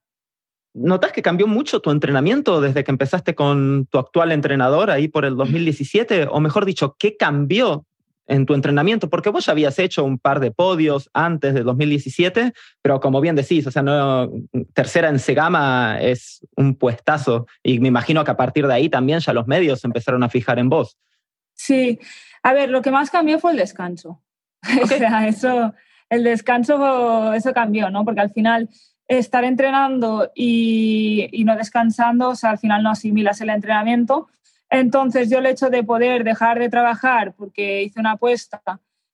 ¿Notas 0.75 1.11
que 1.11 1.23
cambió 1.23 1.47
mucho 1.47 1.79
tu 1.79 1.89
entrenamiento 1.89 2.61
desde 2.61 2.83
que 2.83 2.91
empezaste 2.91 3.33
con 3.33 3.87
tu 3.87 3.97
actual 3.97 4.31
entrenador 4.31 4.91
ahí 4.91 5.07
por 5.07 5.25
el 5.25 5.35
2017? 5.35 6.27
O 6.29 6.39
mejor 6.39 6.65
dicho, 6.65 6.95
¿qué 6.99 7.17
cambió 7.17 7.86
en 8.27 8.45
tu 8.45 8.53
entrenamiento? 8.53 9.09
Porque 9.09 9.29
vos 9.29 9.45
ya 9.45 9.51
habías 9.51 9.79
hecho 9.79 10.03
un 10.03 10.19
par 10.19 10.39
de 10.39 10.51
podios 10.51 11.09
antes 11.13 11.53
de 11.53 11.63
2017, 11.63 12.53
pero 12.81 12.99
como 12.99 13.21
bien 13.21 13.35
decís, 13.35 13.65
o 13.65 13.71
sea, 13.71 13.81
no, 13.81 14.29
tercera 14.73 15.09
en 15.09 15.19
Segama 15.19 15.97
es 16.01 16.45
un 16.55 16.75
puestazo 16.75 17.47
y 17.63 17.79
me 17.79 17.87
imagino 17.87 18.23
que 18.23 18.31
a 18.31 18.37
partir 18.37 18.67
de 18.67 18.73
ahí 18.73 18.89
también 18.89 19.19
ya 19.19 19.33
los 19.33 19.47
medios 19.47 19.83
empezaron 19.83 20.23
a 20.23 20.29
fijar 20.29 20.59
en 20.59 20.69
vos. 20.69 20.97
Sí, 21.53 21.99
a 22.43 22.53
ver, 22.53 22.69
lo 22.69 22.81
que 22.81 22.91
más 22.91 23.09
cambió 23.09 23.39
fue 23.39 23.51
el 23.51 23.57
descanso. 23.57 24.21
o 24.83 24.87
sea, 24.87 25.27
eso, 25.27 25.73
el 26.09 26.23
descanso, 26.23 27.33
eso 27.33 27.53
cambió, 27.53 27.89
¿no? 27.89 28.05
Porque 28.05 28.21
al 28.21 28.31
final 28.31 28.69
estar 29.07 29.43
entrenando 29.43 30.31
y, 30.35 31.29
y 31.31 31.43
no 31.45 31.55
descansando, 31.55 32.29
o 32.29 32.35
sea, 32.35 32.51
al 32.51 32.59
final 32.59 32.83
no 32.83 32.91
asimilas 32.91 33.39
el 33.41 33.49
entrenamiento 33.49 34.27
entonces 34.69 35.29
yo 35.29 35.39
el 35.39 35.45
hecho 35.45 35.69
de 35.69 35.83
poder 35.83 36.23
dejar 36.23 36.59
de 36.59 36.69
trabajar 36.69 37.33
porque 37.33 37.83
hice 37.83 37.99
una 37.99 38.13
apuesta 38.13 38.61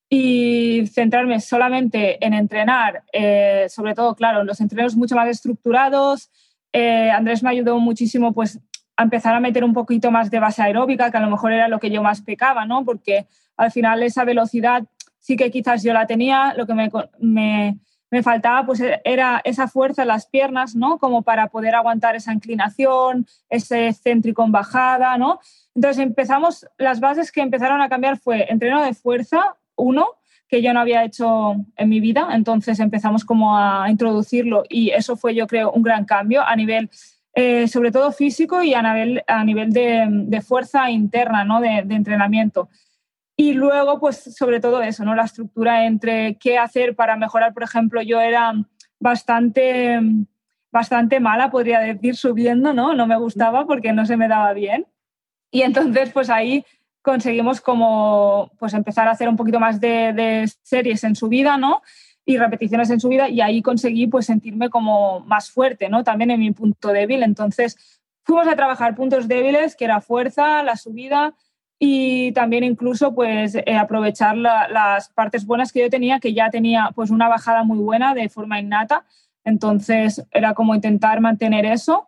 y 0.10 0.86
centrarme 0.88 1.40
solamente 1.40 2.24
en 2.24 2.34
entrenar, 2.34 3.04
eh, 3.12 3.66
sobre 3.70 3.96
todo, 3.96 4.16
claro, 4.16 4.44
los 4.44 4.62
entrenos 4.62 4.96
mucho 4.96 5.16
más 5.16 5.28
estructurados. 5.28 6.30
Eh, 6.72 7.10
Andrés 7.10 7.42
me 7.42 7.50
ayudó 7.50 7.80
muchísimo 7.80 8.34
pues, 8.34 8.60
a 8.96 9.04
empezar 9.04 9.34
a 9.34 9.40
meter 9.40 9.64
un 9.64 9.74
poquito 9.74 10.12
más 10.12 10.30
de 10.30 10.40
base 10.40 10.62
aeróbica, 10.62 11.10
que 11.10 11.18
a 11.18 11.22
lo 11.22 11.30
mejor 11.30 11.52
era 11.52 11.68
lo 11.68 11.80
que 11.80 11.90
yo 11.90 12.04
más 12.04 12.22
pecaba, 12.22 12.66
¿no? 12.66 12.86
porque 12.86 13.26
al 13.58 13.72
final 13.72 14.04
esa 14.04 14.24
velocidad 14.24 14.84
sí 15.20 15.36
que 15.36 15.50
quizás 15.50 15.84
yo 15.84 15.94
la 15.94 16.06
tenía, 16.06 16.54
lo 16.56 16.68
que 16.68 16.74
me, 16.74 16.92
me 17.20 17.78
me 18.14 18.22
faltaba 18.22 18.64
pues 18.64 18.80
e, 18.80 19.02
era 19.04 19.42
esa 19.44 19.68
fuerza 19.68 20.04
en 20.04 20.10
las 20.10 20.28
piernas, 20.28 20.76
¿no? 20.76 21.00
Como 21.00 21.24
para 21.24 21.48
poder 21.48 21.74
aguantar 21.74 22.16
esa 22.16 22.32
inclinación, 22.32 23.26
ese 23.50 23.92
céntrico 23.92 24.44
en 24.44 24.52
bajada, 24.52 25.18
¿no? 25.18 25.40
Entonces 25.74 26.04
empezamos, 26.04 26.68
las 26.78 27.00
bases 27.00 27.32
que 27.32 27.42
empezaron 27.42 27.82
a 27.82 27.90
cambiar 27.90 28.20
fue 28.20 28.46
entreno 28.52 28.84
de 28.84 28.94
fuerza, 28.94 29.56
uno, 29.76 30.10
que 30.48 30.62
yo 30.62 30.76
no 30.76 30.82
había 30.82 31.04
hecho 31.04 31.56
en 31.76 31.90
mi 31.90 32.00
vida, 32.00 32.28
entonces 32.34 32.80
empezamos 32.80 33.26
como 33.26 33.58
a 33.58 33.90
introducirlo 33.90 34.64
y 34.70 34.92
eso 34.92 35.16
fue 35.16 35.34
yo 35.34 35.48
creo 35.48 35.72
un 35.72 35.82
gran 35.82 36.06
cambio 36.06 36.44
a 36.44 36.56
nivel 36.56 36.92
eh, 37.34 37.68
sobre 37.68 37.92
todo 37.92 38.12
físico 38.12 38.62
y 38.62 38.76
a 38.76 38.84
nivel, 38.84 39.24
a 39.26 39.44
nivel 39.44 39.72
de, 39.72 40.40
fuerza 40.48 40.92
interna, 40.92 41.44
¿no? 41.44 41.62
de, 41.62 41.82
de 41.84 41.96
entrenamiento. 41.96 42.70
Y 43.36 43.54
luego, 43.54 44.00
pues 44.00 44.36
sobre 44.36 44.60
todo 44.60 44.82
eso, 44.82 45.04
¿no? 45.04 45.16
La 45.16 45.24
estructura 45.24 45.86
entre 45.86 46.38
qué 46.38 46.58
hacer 46.58 46.96
para 46.96 47.16
mejorar. 47.16 47.54
Por 47.54 47.64
ejemplo, 47.64 48.02
yo 48.02 48.22
era 48.22 48.54
bastante, 49.00 50.00
bastante 50.72 51.20
mala, 51.20 51.50
podría 51.50 51.80
decir, 51.80 52.16
subiendo, 52.16 52.74
¿no? 52.74 52.94
No 52.94 53.08
me 53.08 53.18
gustaba 53.18 53.66
porque 53.66 53.92
no 53.92 54.06
se 54.06 54.18
me 54.18 54.28
daba 54.28 54.54
bien. 54.54 54.86
Y 55.52 55.64
entonces, 55.64 56.12
pues 56.12 56.30
ahí 56.30 56.64
conseguimos 57.02 57.60
como, 57.60 58.52
pues 58.60 58.74
empezar 58.74 59.08
a 59.08 59.12
hacer 59.12 59.28
un 59.28 59.36
poquito 59.36 59.60
más 59.60 59.82
de, 59.82 60.14
de 60.14 60.50
series 60.62 61.04
en 61.04 61.16
subida, 61.16 61.58
¿no? 61.58 61.82
Y 62.26 62.38
repeticiones 62.38 62.90
en 62.92 63.00
subida 63.00 63.30
y 63.30 63.42
ahí 63.42 63.62
conseguí 63.62 64.08
pues 64.08 64.28
sentirme 64.28 64.70
como 64.70 65.20
más 65.22 65.50
fuerte, 65.50 65.90
¿no? 65.90 66.04
También 66.04 66.32
en 66.32 66.40
mi 66.40 66.52
punto 66.52 66.90
débil. 66.90 67.24
Entonces, 67.24 68.00
fuimos 68.24 68.48
a 68.48 68.56
trabajar 68.56 68.96
puntos 68.96 69.28
débiles, 69.28 69.76
que 69.76 69.86
era 69.86 70.02
fuerza, 70.02 70.64
la 70.64 70.78
subida, 70.78 71.34
y 71.86 72.32
también 72.32 72.64
incluso 72.64 73.14
pues 73.14 73.56
eh, 73.56 73.76
aprovechar 73.76 74.38
las 74.38 75.10
partes 75.10 75.46
buenas 75.46 75.74
que 75.74 75.82
yo 75.82 75.90
tenía, 75.90 76.22
que 76.22 76.34
ya 76.34 76.50
tenía 76.50 76.92
pues 76.96 77.10
una 77.10 77.28
bajada 77.28 77.66
muy 77.66 77.78
buena 77.78 78.14
de 78.14 78.30
forma 78.30 78.58
innata, 78.58 79.04
entonces 79.44 80.26
era 80.32 80.54
como 80.54 80.76
intentar 80.76 81.20
mantener 81.20 81.66
eso 81.66 82.08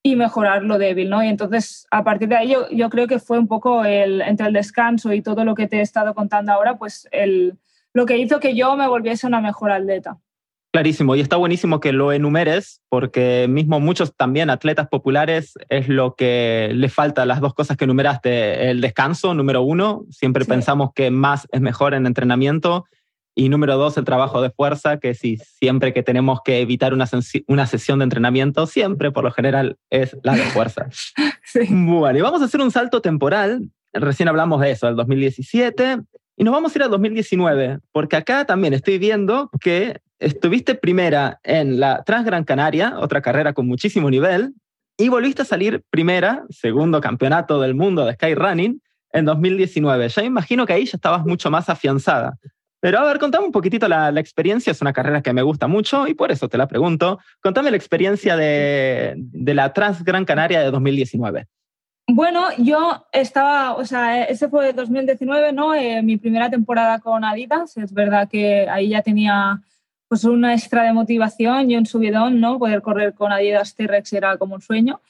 y 0.00 0.14
mejorar 0.14 0.62
lo 0.62 0.78
débil, 0.78 1.10
¿no? 1.10 1.24
Y 1.24 1.26
entonces 1.26 1.88
a 1.90 2.04
partir 2.04 2.28
de 2.28 2.36
ahí 2.36 2.50
yo, 2.50 2.70
yo 2.70 2.88
creo 2.88 3.08
que 3.08 3.18
fue 3.18 3.40
un 3.40 3.48
poco 3.48 3.84
el, 3.84 4.20
entre 4.20 4.46
el 4.46 4.52
descanso 4.52 5.12
y 5.12 5.22
todo 5.22 5.44
lo 5.44 5.56
que 5.56 5.66
te 5.66 5.78
he 5.78 5.82
estado 5.82 6.14
contando 6.14 6.52
ahora, 6.52 6.78
pues 6.78 7.08
el, 7.10 7.58
lo 7.92 8.06
que 8.06 8.18
hizo 8.18 8.38
que 8.38 8.54
yo 8.54 8.76
me 8.76 8.86
volviese 8.86 9.26
una 9.26 9.40
mejor 9.40 9.72
atleta. 9.72 10.18
Clarísimo, 10.76 11.16
y 11.16 11.20
está 11.20 11.36
buenísimo 11.36 11.80
que 11.80 11.94
lo 11.94 12.12
enumeres, 12.12 12.82
porque 12.90 13.46
mismo 13.48 13.80
muchos 13.80 14.14
también 14.14 14.50
atletas 14.50 14.88
populares 14.88 15.54
es 15.70 15.88
lo 15.88 16.16
que 16.16 16.68
le 16.74 16.90
falta, 16.90 17.24
las 17.24 17.40
dos 17.40 17.54
cosas 17.54 17.78
que 17.78 17.84
enumeraste, 17.84 18.68
el 18.68 18.82
descanso, 18.82 19.32
número 19.32 19.62
uno, 19.62 20.04
siempre 20.10 20.44
pensamos 20.44 20.90
que 20.94 21.10
más 21.10 21.48
es 21.50 21.62
mejor 21.62 21.94
en 21.94 22.04
entrenamiento, 22.04 22.84
y 23.34 23.48
número 23.48 23.78
dos, 23.78 23.96
el 23.96 24.04
trabajo 24.04 24.42
de 24.42 24.50
fuerza, 24.50 24.98
que 24.98 25.14
sí, 25.14 25.38
siempre 25.38 25.94
que 25.94 26.02
tenemos 26.02 26.40
que 26.44 26.60
evitar 26.60 26.92
una, 26.92 27.08
una 27.46 27.66
sesión 27.66 28.00
de 28.00 28.02
entrenamiento, 28.02 28.66
siempre 28.66 29.10
por 29.10 29.24
lo 29.24 29.30
general 29.30 29.78
es 29.88 30.14
la 30.24 30.34
de 30.34 30.42
fuerza. 30.42 30.88
sí. 31.42 31.60
Bueno, 31.70 32.18
y 32.18 32.20
vamos 32.20 32.42
a 32.42 32.44
hacer 32.44 32.60
un 32.60 32.70
salto 32.70 33.00
temporal, 33.00 33.70
recién 33.94 34.28
hablamos 34.28 34.60
de 34.60 34.72
eso, 34.72 34.88
el 34.88 34.96
2017, 34.96 36.00
y 36.36 36.44
nos 36.44 36.52
vamos 36.52 36.74
a 36.74 36.78
ir 36.78 36.82
al 36.82 36.90
2019, 36.90 37.78
porque 37.92 38.16
acá 38.16 38.44
también 38.44 38.74
estoy 38.74 38.98
viendo 38.98 39.48
que 39.58 40.02
estuviste 40.18 40.74
primera 40.74 41.40
en 41.42 41.80
la 41.80 42.02
Transgran 42.04 42.44
Canaria, 42.44 42.94
otra 42.98 43.20
carrera 43.20 43.52
con 43.52 43.66
muchísimo 43.66 44.10
nivel, 44.10 44.54
y 44.98 45.08
volviste 45.08 45.42
a 45.42 45.44
salir 45.44 45.82
primera, 45.90 46.44
segundo 46.48 47.00
campeonato 47.00 47.60
del 47.60 47.74
mundo 47.74 48.04
de 48.04 48.14
Skyrunning, 48.14 48.80
en 49.12 49.24
2019. 49.24 50.08
Ya 50.08 50.22
imagino 50.22 50.66
que 50.66 50.72
ahí 50.72 50.84
ya 50.84 50.96
estabas 50.96 51.24
mucho 51.24 51.50
más 51.50 51.68
afianzada. 51.68 52.38
Pero 52.80 52.98
a 52.98 53.04
ver, 53.04 53.18
contame 53.18 53.46
un 53.46 53.52
poquitito 53.52 53.88
la, 53.88 54.12
la, 54.12 54.20
experiencia, 54.20 54.70
es 54.70 54.80
una 54.80 54.92
carrera 54.92 55.22
que 55.22 55.32
me 55.32 55.42
gusta 55.42 55.66
mucho 55.66 56.06
y 56.06 56.14
por 56.14 56.30
eso 56.30 56.48
te 56.48 56.58
la 56.58 56.68
pregunto. 56.68 57.18
Contame 57.40 57.70
la 57.70 57.76
experiencia 57.76 58.36
de, 58.36 59.14
de 59.16 59.54
la 59.54 59.72
Transgran 59.72 60.24
Canaria 60.24 60.60
de 60.60 60.70
2019. 60.70 61.46
Bueno, 62.08 62.48
yo 62.58 63.04
estaba, 63.12 63.74
o 63.74 63.84
sea, 63.84 64.24
ese 64.24 64.48
fue 64.48 64.72
2019, 64.72 65.52
¿no? 65.52 65.74
Eh, 65.74 66.02
mi 66.02 66.18
primera 66.18 66.48
temporada 66.48 67.00
con 67.00 67.24
Adidas. 67.24 67.76
Es 67.76 67.92
verdad 67.92 68.28
que 68.28 68.68
ahí 68.68 68.90
ya 68.90 69.02
tenía 69.02 69.60
pues 70.08 70.24
una 70.24 70.54
extra 70.54 70.84
de 70.84 70.92
motivación 70.92 71.70
y 71.70 71.76
un 71.76 71.86
subidón, 71.86 72.40
¿no? 72.40 72.58
Poder 72.58 72.82
correr 72.82 73.14
con 73.14 73.32
Adidas 73.32 73.74
T-Rex 73.74 74.12
era 74.12 74.36
como 74.38 74.54
un 74.54 74.60
sueño. 74.60 75.00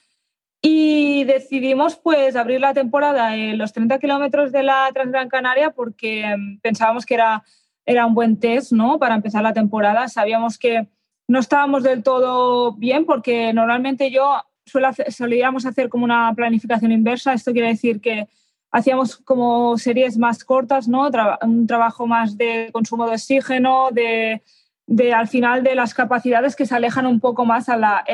Y 0.61 1.23
decidimos 1.25 1.97
pues 1.97 2.35
abrir 2.35 2.59
la 2.61 2.73
temporada 2.73 3.35
en 3.35 3.57
los 3.57 3.73
30 3.73 3.99
kilómetros 3.99 4.51
de 4.51 4.63
la 4.63 4.89
Transgran 4.93 5.29
Canaria 5.29 5.69
porque 5.69 6.35
mm, 6.35 6.59
pensábamos 6.59 7.05
que 7.05 7.13
era, 7.13 7.43
era 7.85 8.05
un 8.05 8.15
buen 8.15 8.39
test, 8.39 8.71
¿no? 8.71 8.97
Para 8.97 9.15
empezar 9.15 9.43
la 9.43 9.53
temporada. 9.53 10.07
Sabíamos 10.07 10.57
que 10.57 10.87
no 11.27 11.39
estábamos 11.39 11.83
del 11.83 12.01
todo 12.01 12.73
bien 12.73 13.05
porque 13.05 13.53
normalmente 13.53 14.09
yo 14.09 14.41
solíamos 14.65 15.65
hacer 15.65 15.89
como 15.89 16.05
una 16.05 16.33
planificación 16.35 16.91
inversa. 16.91 17.33
Esto 17.33 17.53
quiere 17.53 17.69
decir 17.69 18.01
que 18.01 18.27
hacíamos 18.71 19.17
como 19.17 19.77
series 19.77 20.17
más 20.17 20.43
cortas, 20.43 20.87
¿no? 20.87 21.09
un 21.43 21.67
trabajo 21.67 22.07
más 22.07 22.37
de 22.37 22.69
consumo 22.73 23.05
de 23.05 23.13
oxígeno, 23.13 23.89
de, 23.91 24.41
de, 24.87 25.13
al 25.13 25.27
final 25.27 25.63
de 25.63 25.75
las 25.75 25.93
capacidades 25.93 26.55
que 26.55 26.65
se 26.65 26.73
alejan 26.73 27.05
un 27.05 27.19
poco 27.19 27.45
más 27.45 27.67
a, 27.67 27.75
la 27.75 28.05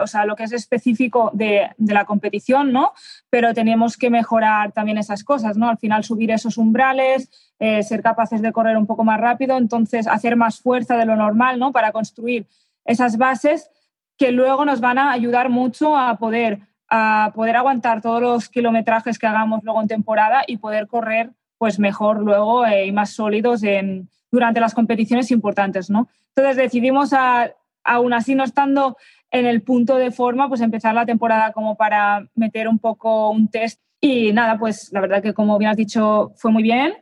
o 0.00 0.06
sea, 0.06 0.24
lo 0.24 0.36
que 0.36 0.44
es 0.44 0.52
específico 0.52 1.30
de, 1.34 1.70
de, 1.76 1.94
la 1.94 2.04
competición, 2.04 2.72
¿no? 2.72 2.92
Pero 3.28 3.52
tenemos 3.52 3.96
que 3.96 4.08
mejorar 4.08 4.70
también 4.70 4.98
esas 4.98 5.24
cosas, 5.24 5.56
¿no? 5.56 5.68
Al 5.68 5.78
final 5.78 6.04
subir 6.04 6.30
esos 6.30 6.58
umbrales, 6.58 7.52
eh, 7.58 7.82
ser 7.82 8.02
capaces 8.02 8.40
de 8.40 8.52
correr 8.52 8.76
un 8.76 8.86
poco 8.86 9.02
más 9.02 9.20
rápido, 9.20 9.58
entonces 9.58 10.06
hacer 10.06 10.36
más 10.36 10.60
fuerza 10.60 10.96
de 10.96 11.06
lo 11.06 11.16
normal, 11.16 11.58
¿no? 11.58 11.72
Para 11.72 11.90
construir 11.90 12.46
esas 12.84 13.18
bases 13.18 13.68
que 14.16 14.30
luego 14.30 14.64
nos 14.64 14.80
van 14.80 14.98
a 14.98 15.10
ayudar 15.10 15.48
mucho 15.48 15.98
a 15.98 16.18
poder, 16.18 16.60
a 16.88 17.32
poder 17.34 17.56
aguantar 17.56 18.00
todos 18.00 18.22
los 18.22 18.48
kilometrajes 18.48 19.18
que 19.18 19.26
hagamos 19.26 19.64
luego 19.64 19.82
en 19.82 19.88
temporada 19.88 20.44
y 20.46 20.58
poder 20.58 20.86
correr 20.86 21.30
pues 21.58 21.80
mejor 21.80 22.20
luego 22.20 22.64
eh, 22.66 22.86
y 22.86 22.92
más 22.92 23.10
sólidos 23.10 23.62
en, 23.62 24.08
durante 24.32 24.60
las 24.60 24.74
competiciones 24.74 25.30
importantes. 25.30 25.90
¿no? 25.90 26.08
Entonces 26.34 26.56
decidimos, 26.56 27.12
a, 27.12 27.52
aún 27.84 28.12
así 28.14 28.34
no 28.34 28.42
estando 28.42 28.96
en 29.30 29.46
el 29.46 29.62
punto 29.62 29.96
de 29.96 30.10
forma, 30.10 30.48
pues 30.48 30.60
empezar 30.60 30.94
la 30.94 31.06
temporada 31.06 31.52
como 31.52 31.76
para 31.76 32.26
meter 32.34 32.66
un 32.66 32.78
poco 32.78 33.30
un 33.30 33.48
test. 33.48 33.80
Y 34.00 34.32
nada, 34.32 34.58
pues 34.58 34.90
la 34.92 35.00
verdad 35.00 35.22
que 35.22 35.34
como 35.34 35.58
bien 35.58 35.70
has 35.70 35.76
dicho, 35.76 36.32
fue 36.36 36.50
muy 36.50 36.62
bien. 36.62 36.94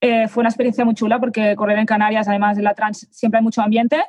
Eh, 0.00 0.28
fue 0.28 0.40
una 0.40 0.48
experiencia 0.48 0.84
muy 0.84 0.94
chula 0.94 1.18
porque 1.18 1.56
correr 1.56 1.78
en 1.78 1.86
Canarias, 1.86 2.28
además 2.28 2.56
de 2.56 2.62
la 2.62 2.74
trans, 2.74 3.08
siempre 3.10 3.38
hay 3.38 3.44
mucho 3.44 3.62
ambiente. 3.62 4.02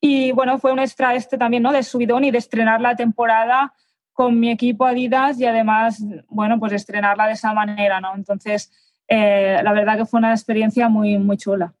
Y 0.00 0.32
bueno, 0.32 0.58
fue 0.58 0.72
un 0.72 0.78
extra 0.78 1.14
este 1.14 1.38
también, 1.38 1.62
¿no? 1.62 1.72
De 1.72 1.82
subidón 1.82 2.24
y 2.24 2.30
de 2.30 2.38
estrenar 2.38 2.80
la 2.80 2.96
temporada 2.96 3.72
con 4.12 4.38
mi 4.38 4.50
equipo 4.50 4.84
Adidas 4.84 5.38
y 5.40 5.46
además, 5.46 6.02
bueno, 6.28 6.58
pues 6.58 6.72
estrenarla 6.72 7.26
de 7.26 7.32
esa 7.32 7.52
manera, 7.54 8.00
¿no? 8.00 8.14
Entonces, 8.14 8.70
eh, 9.08 9.60
la 9.62 9.72
verdad 9.72 9.96
que 9.96 10.06
fue 10.06 10.18
una 10.18 10.32
experiencia 10.32 10.88
muy, 10.88 11.18
muy 11.18 11.36
chula. 11.36 11.72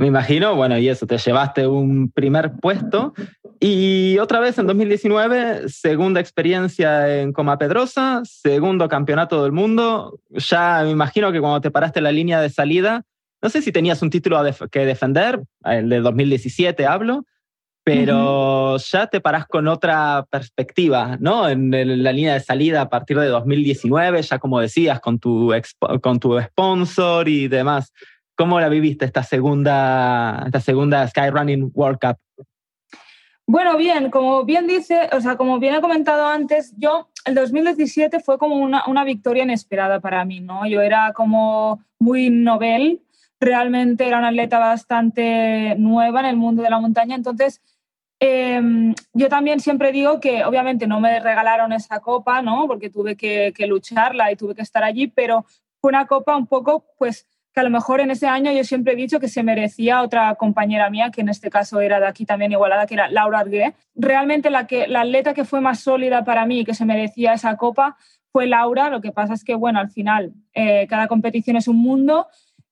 Me 0.00 0.06
imagino, 0.06 0.56
bueno, 0.56 0.78
y 0.78 0.88
eso, 0.88 1.06
te 1.06 1.18
llevaste 1.18 1.66
un 1.66 2.10
primer 2.10 2.52
puesto 2.52 3.12
y 3.60 4.16
otra 4.18 4.40
vez 4.40 4.56
en 4.56 4.66
2019, 4.66 5.68
segunda 5.68 6.20
experiencia 6.20 7.20
en 7.20 7.34
Coma 7.34 7.58
Pedrosa, 7.58 8.22
segundo 8.24 8.88
campeonato 8.88 9.42
del 9.42 9.52
mundo. 9.52 10.18
Ya 10.30 10.80
me 10.84 10.90
imagino 10.90 11.30
que 11.32 11.40
cuando 11.42 11.60
te 11.60 11.70
paraste 11.70 11.98
en 11.98 12.04
la 12.04 12.12
línea 12.12 12.40
de 12.40 12.48
salida, 12.48 13.02
no 13.42 13.50
sé 13.50 13.60
si 13.60 13.72
tenías 13.72 14.00
un 14.00 14.08
título 14.08 14.42
que 14.72 14.86
defender, 14.86 15.42
el 15.64 15.90
de 15.90 16.00
2017 16.00 16.86
hablo, 16.86 17.26
pero 17.84 18.78
ya 18.78 19.06
te 19.06 19.20
parás 19.20 19.46
con 19.46 19.68
otra 19.68 20.26
perspectiva, 20.30 21.18
¿no? 21.20 21.46
En, 21.46 21.70
la 22.02 22.12
línea 22.12 22.32
de 22.32 22.40
salida 22.40 22.80
a 22.80 22.88
partir 22.88 23.18
de 23.18 23.26
2019, 23.26 24.22
ya 24.22 24.38
como 24.38 24.60
decías, 24.60 24.98
con 24.98 25.18
tu, 25.18 25.52
con 26.00 26.18
tu 26.18 26.40
sponsor 26.40 27.28
y 27.28 27.48
demás. 27.48 27.92
¿Cómo 28.40 28.58
la 28.58 28.70
viviste 28.70 29.04
esta 29.04 29.22
segunda, 29.22 30.44
esta 30.46 30.60
segunda 30.60 31.06
Skyrunning 31.06 31.72
World 31.74 31.98
Cup? 32.00 32.46
Bueno, 33.46 33.76
bien, 33.76 34.10
como 34.10 34.46
bien 34.46 34.66
dice, 34.66 35.10
o 35.12 35.20
sea, 35.20 35.36
como 35.36 35.58
bien 35.58 35.74
he 35.74 35.82
comentado 35.82 36.26
antes, 36.26 36.72
yo 36.78 37.10
el 37.26 37.34
2017 37.34 38.20
fue 38.20 38.38
como 38.38 38.56
una, 38.56 38.84
una 38.86 39.04
victoria 39.04 39.42
inesperada 39.42 40.00
para 40.00 40.24
mí, 40.24 40.40
¿no? 40.40 40.66
Yo 40.66 40.80
era 40.80 41.12
como 41.12 41.84
muy 41.98 42.30
novel, 42.30 43.02
realmente 43.38 44.06
era 44.06 44.18
una 44.18 44.28
atleta 44.28 44.58
bastante 44.58 45.74
nueva 45.76 46.20
en 46.20 46.26
el 46.26 46.36
mundo 46.36 46.62
de 46.62 46.70
la 46.70 46.80
montaña, 46.80 47.16
entonces 47.16 47.60
Em, 48.22 48.94
yo 49.14 49.30
también 49.30 49.60
siempre 49.60 49.92
digo 49.92 50.20
que 50.20 50.44
obviamente 50.44 50.86
no 50.86 51.00
me 51.00 51.20
regalaron 51.20 51.72
esa 51.72 52.00
copa, 52.00 52.42
¿no? 52.42 52.66
Porque 52.66 52.90
tuve 52.90 53.16
que, 53.16 53.54
lucharla 53.66 54.30
y 54.30 54.36
tuve 54.36 54.54
que 54.54 54.60
estar 54.60 54.84
allí, 54.84 55.06
pero 55.06 55.46
fue 55.80 55.88
una 55.88 56.06
copa 56.06 56.36
un 56.36 56.46
poco, 56.46 56.84
pues, 56.98 57.26
que 57.52 57.60
a 57.60 57.64
lo 57.64 57.70
mejor 57.70 58.00
en 58.00 58.10
ese 58.10 58.26
año 58.26 58.52
yo 58.52 58.62
siempre 58.64 58.92
he 58.92 58.96
dicho 58.96 59.18
que 59.18 59.28
se 59.28 59.42
merecía 59.42 60.02
otra 60.02 60.34
compañera 60.36 60.88
mía, 60.90 61.10
que 61.10 61.20
en 61.20 61.28
este 61.28 61.50
caso 61.50 61.80
era 61.80 61.98
de 61.98 62.06
aquí 62.06 62.24
también 62.24 62.52
igualada, 62.52 62.86
que 62.86 62.94
era 62.94 63.10
Laura 63.10 63.40
Argué. 63.40 63.74
Realmente 63.94 64.50
la, 64.50 64.66
que, 64.66 64.86
la 64.86 65.00
atleta 65.00 65.34
que 65.34 65.44
fue 65.44 65.60
más 65.60 65.80
sólida 65.80 66.24
para 66.24 66.46
mí 66.46 66.60
y 66.60 66.64
que 66.64 66.74
se 66.74 66.84
merecía 66.84 67.32
esa 67.32 67.56
copa 67.56 67.96
fue 68.32 68.46
Laura. 68.46 68.88
Lo 68.88 69.00
que 69.00 69.10
pasa 69.10 69.34
es 69.34 69.42
que, 69.42 69.54
bueno, 69.54 69.80
al 69.80 69.90
final 69.90 70.32
eh, 70.54 70.86
cada 70.88 71.08
competición 71.08 71.56
es 71.56 71.66
un 71.66 71.78
mundo 71.78 72.28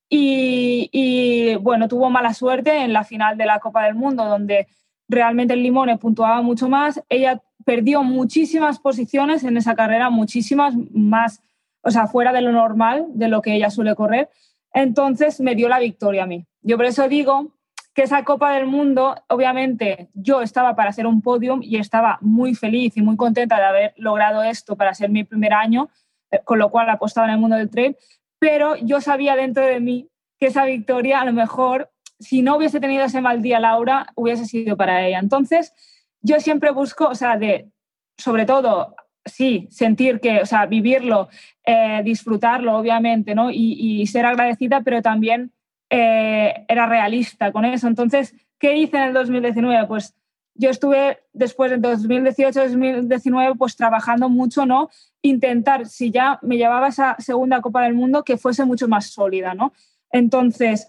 y, 0.08 0.88
y, 0.92 1.56
bueno, 1.56 1.88
tuvo 1.88 2.08
mala 2.08 2.32
suerte 2.32 2.78
en 2.82 2.92
la 2.92 3.04
final 3.04 3.36
de 3.36 3.46
la 3.46 3.58
Copa 3.58 3.84
del 3.84 3.94
Mundo, 3.94 4.24
donde 4.24 4.68
realmente 5.08 5.54
el 5.54 5.62
Limone 5.62 5.98
puntuaba 5.98 6.40
mucho 6.40 6.68
más. 6.68 7.02
Ella 7.08 7.42
perdió 7.64 8.02
muchísimas 8.02 8.78
posiciones 8.78 9.44
en 9.44 9.56
esa 9.56 9.74
carrera, 9.74 10.08
muchísimas 10.08 10.74
más, 10.92 11.42
o 11.82 11.90
sea, 11.90 12.06
fuera 12.06 12.32
de 12.32 12.40
lo 12.40 12.52
normal, 12.52 13.06
de 13.10 13.28
lo 13.28 13.42
que 13.42 13.54
ella 13.54 13.70
suele 13.70 13.94
correr. 13.94 14.30
Entonces 14.72 15.40
me 15.40 15.54
dio 15.54 15.68
la 15.68 15.78
victoria 15.78 16.24
a 16.24 16.26
mí. 16.26 16.44
Yo 16.62 16.76
por 16.76 16.86
eso 16.86 17.08
digo 17.08 17.54
que 17.94 18.02
esa 18.02 18.24
Copa 18.24 18.52
del 18.52 18.66
Mundo, 18.66 19.16
obviamente 19.28 20.08
yo 20.14 20.40
estaba 20.40 20.76
para 20.76 20.90
hacer 20.90 21.06
un 21.06 21.20
podium 21.20 21.60
y 21.62 21.78
estaba 21.78 22.18
muy 22.20 22.54
feliz 22.54 22.96
y 22.96 23.02
muy 23.02 23.16
contenta 23.16 23.56
de 23.56 23.64
haber 23.64 23.94
logrado 23.96 24.42
esto 24.42 24.76
para 24.76 24.94
ser 24.94 25.10
mi 25.10 25.24
primer 25.24 25.52
año, 25.52 25.88
eh, 26.30 26.40
con 26.44 26.58
lo 26.58 26.70
cual 26.70 26.88
apostaba 26.90 27.26
en 27.26 27.34
el 27.34 27.40
mundo 27.40 27.56
del 27.56 27.70
trail, 27.70 27.96
pero 28.38 28.76
yo 28.76 29.00
sabía 29.00 29.34
dentro 29.34 29.64
de 29.64 29.80
mí 29.80 30.08
que 30.38 30.46
esa 30.46 30.64
victoria 30.64 31.20
a 31.20 31.24
lo 31.24 31.32
mejor 31.32 31.90
si 32.20 32.42
no 32.42 32.56
hubiese 32.56 32.80
tenido 32.80 33.04
ese 33.04 33.20
mal 33.20 33.42
día 33.42 33.60
Laura, 33.60 34.06
hubiese 34.14 34.44
sido 34.44 34.76
para 34.76 35.06
ella. 35.06 35.18
Entonces, 35.18 35.72
yo 36.20 36.40
siempre 36.40 36.70
busco, 36.70 37.08
o 37.08 37.14
sea, 37.14 37.36
de, 37.36 37.70
sobre 38.16 38.44
todo, 38.44 38.96
sí, 39.24 39.68
sentir 39.70 40.20
que, 40.20 40.40
o 40.40 40.46
sea, 40.46 40.66
vivirlo, 40.66 41.28
eh, 41.64 42.02
disfrutarlo, 42.04 42.76
obviamente, 42.76 43.34
¿no? 43.34 43.50
Y, 43.50 44.06
ser 44.06 44.26
agradecida, 44.26 44.80
pero 44.82 45.02
también 45.02 45.52
eh, 45.90 46.64
era 46.68 46.86
realista 46.86 47.52
con 47.52 47.64
eso. 47.64 47.86
Entonces, 47.88 48.34
¿qué 48.58 48.76
hice 48.76 48.96
en 48.96 49.04
el 49.04 49.12
2019? 49.12 49.86
Pues 49.86 50.14
yo 50.54 50.70
estuve 50.70 51.18
después 51.32 51.70
de 51.70 51.78
2018-2019 51.78 53.56
pues 53.56 53.76
trabajando 53.76 54.28
mucho, 54.28 54.66
¿no? 54.66 54.90
Intentar, 55.22 55.86
si 55.86 56.10
ya 56.10 56.38
me 56.42 56.56
llevaba 56.56 56.88
esa 56.88 57.16
segunda 57.18 57.60
Copa 57.60 57.82
del 57.84 57.94
Mundo, 57.94 58.24
que 58.24 58.36
fuese 58.36 58.64
mucho 58.64 58.88
más 58.88 59.06
sólida, 59.06 59.54
¿no? 59.54 59.72
Entonces, 60.10 60.88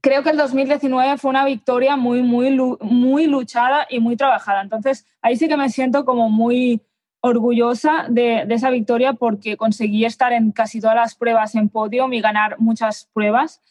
creo 0.00 0.22
que 0.22 0.30
el 0.30 0.36
2019 0.36 1.18
fue 1.18 1.30
una 1.30 1.44
victoria 1.44 1.96
muy, 1.96 2.22
muy, 2.22 2.50
muy 2.80 3.26
luchada 3.26 3.86
y 3.88 4.00
muy 4.00 4.16
trabajada. 4.16 4.62
Entonces, 4.62 5.06
ahí 5.22 5.36
sí 5.36 5.48
que 5.48 5.56
me 5.56 5.68
siento 5.68 6.04
como 6.04 6.28
muy 6.28 6.80
orgullosa 7.26 8.06
de, 8.08 8.46
esa 8.48 8.70
victoria 8.70 9.12
porque 9.12 9.56
conseguí 9.56 10.04
estar 10.04 10.32
en 10.32 10.52
casi 10.52 10.80
todas 10.80 10.96
las 10.96 11.14
pruebas 11.14 11.54
en 11.54 11.68
podio 11.68 12.10
y 12.12 12.20
ganar 12.20 12.58
muchas 12.58 13.08
pruebas. 13.12 13.62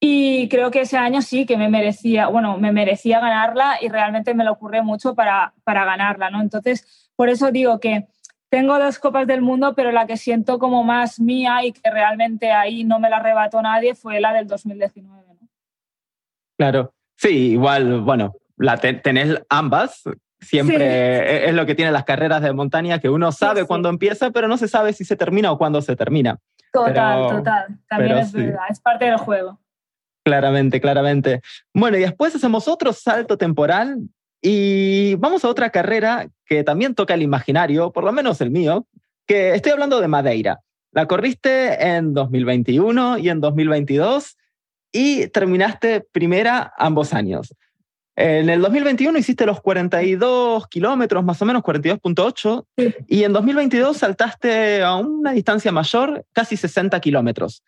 Y 0.00 0.48
creo 0.48 0.70
que 0.70 0.82
ese 0.82 0.96
año 0.96 1.22
sí 1.22 1.44
que 1.44 1.56
me 1.56 1.68
merecía, 1.68 2.28
bueno, 2.28 2.58
me 2.58 2.72
merecía 2.72 3.20
ganarla 3.20 3.78
y 3.80 3.88
realmente 3.88 4.34
me 4.34 4.44
lo 4.44 4.52
ocurre 4.52 4.82
mucho 4.82 5.14
para, 5.14 5.54
para 5.64 5.84
ganarla, 5.84 6.30
¿no? 6.30 6.40
Entonces, 6.40 7.10
por 7.16 7.28
eso 7.28 7.50
digo 7.50 7.80
que 7.80 8.06
tengo 8.48 8.78
dos 8.78 8.98
copas 8.98 9.26
del 9.26 9.42
mundo, 9.42 9.74
pero 9.74 9.90
la 9.92 10.06
que 10.06 10.16
siento 10.16 10.58
como 10.58 10.84
más 10.84 11.18
mía 11.20 11.64
y 11.64 11.72
que 11.72 11.90
realmente 11.90 12.52
ahí 12.52 12.84
no 12.84 13.00
me 13.00 13.10
la 13.10 13.16
arrebató 13.16 13.60
nadie 13.60 13.94
fue 13.94 14.20
la 14.20 14.32
del 14.32 14.46
2019. 14.46 15.24
Claro. 16.56 16.94
Sí, 17.16 17.52
igual, 17.52 18.00
bueno, 18.02 18.36
la 18.56 18.76
tenés 18.76 19.40
ambas. 19.48 20.04
Siempre 20.40 20.76
e-, 20.76 21.48
es 21.48 21.54
lo 21.54 21.66
que 21.66 21.74
tienen 21.74 21.92
las 21.92 22.04
carreras 22.04 22.42
de 22.42 22.52
montaña, 22.52 22.98
que 22.98 23.10
uno 23.10 23.32
sabe 23.32 23.64
cuándo 23.64 23.88
empieza, 23.88 24.30
pero 24.30 24.48
no 24.48 24.56
se 24.56 24.68
sabe 24.68 24.92
si 24.92 25.04
se 25.04 25.16
termina 25.16 25.52
o 25.52 25.58
cuándo 25.58 25.82
se 25.82 25.96
termina. 25.96 26.38
Total, 26.72 27.28
total. 27.28 27.78
También 27.88 28.18
es 28.18 28.32
verdad, 28.32 28.64
es 28.68 28.80
parte 28.80 29.06
del 29.06 29.16
juego. 29.16 29.58
Claramente, 30.24 30.80
claramente. 30.80 31.40
Bueno, 31.72 31.96
y 31.96 32.00
después 32.00 32.34
hacemos 32.34 32.68
otro 32.68 32.92
salto 32.92 33.38
temporal 33.38 33.98
y 34.42 35.14
vamos 35.16 35.44
a 35.44 35.48
otra 35.48 35.70
carrera 35.70 36.28
que 36.44 36.62
también 36.64 36.94
toca 36.94 37.14
el 37.14 37.22
imaginario, 37.22 37.92
por 37.92 38.04
lo 38.04 38.12
menos 38.12 38.40
el 38.40 38.50
mío, 38.50 38.86
que 39.26 39.54
estoy 39.54 39.72
hablando 39.72 40.00
de 40.00 40.08
Madeira. 40.08 40.60
La 40.92 41.06
corriste 41.06 41.96
en 41.96 42.14
2021 42.14 43.18
y 43.18 43.28
en 43.28 43.40
2022 43.40 44.36
y 44.92 45.28
terminaste 45.28 46.00
primera 46.00 46.72
ambos 46.78 47.12
años. 47.12 47.54
En 48.20 48.50
el 48.50 48.60
2021 48.60 49.16
hiciste 49.16 49.46
los 49.46 49.60
42 49.60 50.66
kilómetros, 50.66 51.24
más 51.24 51.40
o 51.40 51.44
menos 51.44 51.62
42.8, 51.62 52.66
y 53.06 53.22
en 53.22 53.32
2022 53.32 53.96
saltaste 53.96 54.82
a 54.82 54.96
una 54.96 55.30
distancia 55.30 55.70
mayor, 55.70 56.26
casi 56.32 56.56
60 56.56 56.98
kilómetros. 56.98 57.62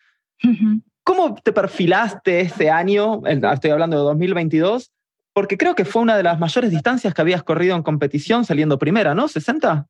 ¿Cómo 1.05 1.35
te 1.35 1.53
perfilaste 1.53 2.41
este 2.41 2.69
año? 2.69 3.21
Estoy 3.25 3.71
hablando 3.71 3.95
de 3.95 4.03
2022, 4.03 4.91
porque 5.31 5.57
creo 5.57 5.73
que 5.73 5.85
fue 5.85 6.01
una 6.01 6.17
de 6.17 6.23
las 6.23 6.37
mayores 6.37 6.69
distancias 6.69 7.13
que 7.13 7.21
habías 7.21 7.43
corrido 7.43 7.77
en 7.77 7.83
competición 7.83 8.43
saliendo 8.43 8.77
primera, 8.77 9.15
¿no? 9.15 9.29
¿60? 9.29 9.85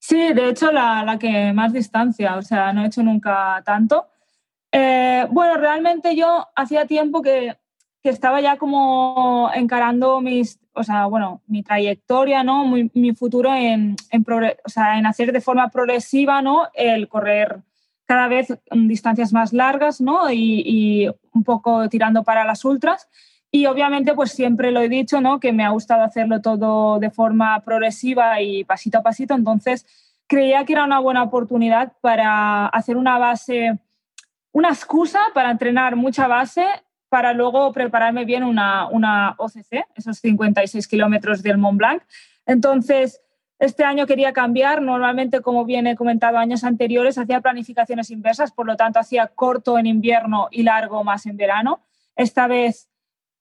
Sí, 0.00 0.32
de 0.32 0.48
hecho 0.48 0.72
la, 0.72 1.04
la 1.04 1.16
que 1.16 1.52
más 1.52 1.72
distancia, 1.72 2.34
o 2.38 2.42
sea, 2.42 2.72
no 2.72 2.82
he 2.82 2.88
hecho 2.88 3.04
nunca 3.04 3.62
tanto. 3.64 4.08
Eh, 4.72 5.28
bueno, 5.30 5.58
realmente 5.58 6.16
yo 6.16 6.48
hacía 6.56 6.86
tiempo 6.86 7.22
que, 7.22 7.56
que, 8.02 8.10
estaba 8.10 8.40
ya 8.40 8.56
como 8.56 9.50
encarando 9.54 10.20
mis, 10.20 10.58
o 10.74 10.82
sea, 10.82 11.06
bueno, 11.06 11.40
mi 11.46 11.62
trayectoria, 11.62 12.42
¿no? 12.42 12.66
Mi, 12.66 12.90
mi 12.94 13.14
futuro 13.14 13.54
en, 13.54 13.96
en, 14.10 14.26
o 14.64 14.68
sea, 14.68 14.98
en 14.98 15.06
hacer 15.06 15.32
de 15.32 15.40
forma 15.40 15.68
progresiva, 15.68 16.42
¿no? 16.42 16.68
El 16.74 17.08
correr 17.08 17.60
cada 18.06 18.28
vez 18.28 18.54
distancias 18.70 19.32
más 19.32 19.52
largas, 19.52 20.00
¿no? 20.00 20.30
Y, 20.30 20.62
y, 20.66 21.08
un 21.34 21.44
poco 21.44 21.88
tirando 21.88 22.24
para 22.24 22.44
las 22.44 22.64
ultras. 22.64 23.08
Y 23.50 23.66
obviamente, 23.66 24.14
pues 24.14 24.32
siempre 24.32 24.70
lo 24.70 24.80
he 24.80 24.88
dicho, 24.88 25.20
¿no? 25.20 25.40
Que 25.40 25.52
me 25.52 25.64
ha 25.64 25.70
gustado 25.70 26.02
hacerlo 26.02 26.40
todo 26.40 26.98
de 26.98 27.10
forma 27.10 27.60
progresiva 27.60 28.40
y 28.40 28.64
pasito 28.64 28.98
a 28.98 29.02
pasito. 29.02 29.34
Entonces, 29.34 29.86
creía 30.26 30.64
que 30.64 30.72
era 30.74 30.84
una 30.84 30.98
buena 30.98 31.22
oportunidad 31.22 31.92
para 32.00 32.66
hacer 32.66 32.96
una 32.96 33.18
base 33.18 33.78
una 34.52 34.68
excusa 34.68 35.18
para 35.34 35.50
entrenar 35.50 35.96
mucha 35.96 36.28
base 36.28 36.66
para 37.12 37.34
luego 37.34 37.70
prepararme 37.72 38.24
bien 38.24 38.42
una, 38.42 38.88
una 38.88 39.34
OCC, 39.36 39.84
esos 39.94 40.16
56 40.16 40.88
kilómetros 40.88 41.42
del 41.42 41.58
Mont 41.58 41.76
Blanc. 41.76 42.02
Entonces, 42.46 43.20
este 43.58 43.84
año 43.84 44.06
quería 44.06 44.32
cambiar. 44.32 44.80
Normalmente, 44.80 45.42
como 45.42 45.66
bien 45.66 45.86
he 45.86 45.94
comentado 45.94 46.38
años 46.38 46.64
anteriores, 46.64 47.18
hacía 47.18 47.42
planificaciones 47.42 48.10
inversas, 48.10 48.50
por 48.50 48.64
lo 48.64 48.78
tanto, 48.78 48.98
hacía 48.98 49.26
corto 49.26 49.78
en 49.78 49.84
invierno 49.84 50.48
y 50.50 50.62
largo 50.62 51.04
más 51.04 51.26
en 51.26 51.36
verano. 51.36 51.80
Esta 52.16 52.46
vez 52.46 52.88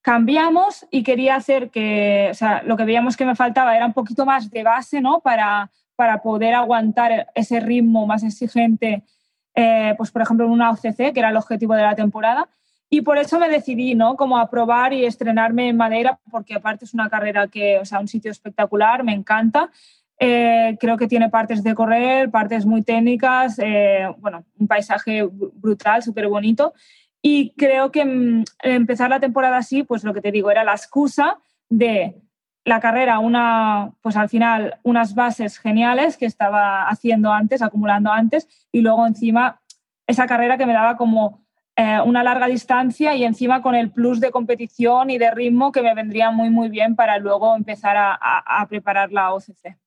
cambiamos 0.02 0.86
y 0.92 1.04
quería 1.04 1.36
hacer 1.36 1.70
que, 1.70 2.28
o 2.30 2.34
sea, 2.34 2.64
lo 2.64 2.76
que 2.76 2.84
veíamos 2.84 3.16
que 3.16 3.24
me 3.24 3.36
faltaba 3.38 3.78
era 3.78 3.86
un 3.86 3.94
poquito 3.94 4.26
más 4.26 4.52
de 4.52 4.64
base, 4.64 5.00
¿no? 5.00 5.22
Para, 5.22 5.72
para 5.96 6.22
poder 6.22 6.56
aguantar 6.56 7.30
ese 7.36 7.62
ritmo 7.62 8.06
más 8.06 8.24
exigente 8.24 9.06
eh, 9.54 9.94
pues 9.98 10.12
por 10.12 10.22
ejemplo 10.22 10.46
en 10.46 10.52
una 10.52 10.72
OCC, 10.72 11.14
que 11.14 11.20
era 11.20 11.30
el 11.30 11.38
objetivo 11.38 11.74
de 11.74 11.84
la 11.84 11.96
temporada. 11.96 12.50
Y 12.94 13.02
por 13.04 13.18
eso 13.18 13.40
me 13.40 13.48
decidí, 13.48 13.96
¿no? 13.96 14.18
Como 14.18 14.38
a 14.38 14.50
probar 14.50 14.92
y 14.92 15.06
estrenarme 15.06 15.70
en 15.70 15.78
Madeira, 15.78 16.20
porque 16.30 16.56
aparte 16.56 16.84
es 16.84 16.94
una 16.94 17.10
carrera 17.10 17.48
que, 17.48 17.80
o 17.80 17.86
sea, 17.86 18.02
un 18.02 18.10
sitio 18.10 18.30
espectacular, 18.30 19.06
me 19.06 19.14
encanta. 19.14 19.72
Eh, 20.20 20.78
creo 20.78 20.98
que 20.98 21.08
tiene 21.08 21.30
partes 21.30 21.64
de 21.64 21.74
correr, 21.74 22.30
partes 22.30 22.66
muy 22.66 22.82
técnicas, 22.82 23.58
eh, 23.60 24.14
bueno, 24.18 24.44
un 24.60 24.68
paisaje 24.68 25.24
brutal, 25.24 26.04
súper 26.04 26.28
bonito. 26.28 26.74
Y 27.22 27.54
creo 27.56 27.94
que 27.94 28.04
mm, 28.04 28.44
empezar 28.62 29.10
la 29.10 29.22
temporada 29.22 29.56
así, 29.56 29.84
pues 29.84 30.04
lo 30.04 30.14
que 30.14 30.22
te 30.22 30.34
digo, 30.34 30.52
era 30.52 30.66
la 30.66 30.74
excusa 30.74 31.38
de 31.70 32.22
la 32.66 32.82
carrera, 32.82 33.20
una, 33.20 33.94
pues 34.02 34.18
al 34.18 34.28
final 34.28 34.80
unas 34.84 35.16
bases 35.16 35.60
geniales 35.60 36.18
que 36.18 36.26
estaba 36.26 36.90
haciendo 36.90 37.32
antes, 37.32 37.62
acumulando 37.62 38.12
antes, 38.12 38.50
y 38.70 38.82
luego 38.82 39.08
encima 39.08 39.62
esa 40.08 40.28
carrera 40.28 40.58
que 40.58 40.66
me 40.66 40.74
daba 40.74 40.98
como 40.98 41.42
eh, 41.78 42.00
una 42.04 42.22
larga 42.22 42.48
distancia 42.48 43.16
y 43.16 43.24
encima 43.24 43.62
con 43.62 43.76
el 43.76 43.92
plus 43.92 44.20
de 44.20 44.30
competición 44.30 45.10
y 45.10 45.18
de 45.18 45.32
ritmo 45.32 45.72
que 45.72 45.82
me 45.82 45.96
vendría 45.96 46.30
muy, 46.30 46.50
muy 46.50 46.68
bien 46.70 46.96
para 46.96 47.18
luego 47.18 47.56
empezar 47.56 47.96
a, 47.98 48.68
preparar 48.70 49.12
la 49.12 49.34
OCC. 49.34 49.78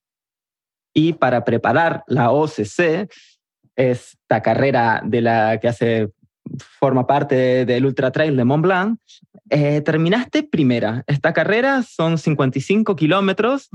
Y 0.95 1.13
para 1.13 1.45
preparar 1.45 2.03
la 2.07 2.31
OCC, 2.31 3.11
esta 3.77 4.41
carrera 4.41 5.03
de 5.05 5.21
la 5.21 5.61
que 5.61 5.69
hace 5.69 6.11
forma 6.59 7.07
parte 7.07 7.67
del 7.67 7.85
Ultra 7.85 8.11
Trail 8.11 8.37
de 8.37 8.45
Mont 8.45 8.63
Blanc, 8.63 8.99
eh, 9.51 9.81
terminaste 9.83 10.43
primera. 10.43 11.05
Esta 11.07 11.33
carrera 11.33 11.83
son 11.83 12.17
55 12.17 12.97
kilómetros 12.97 13.69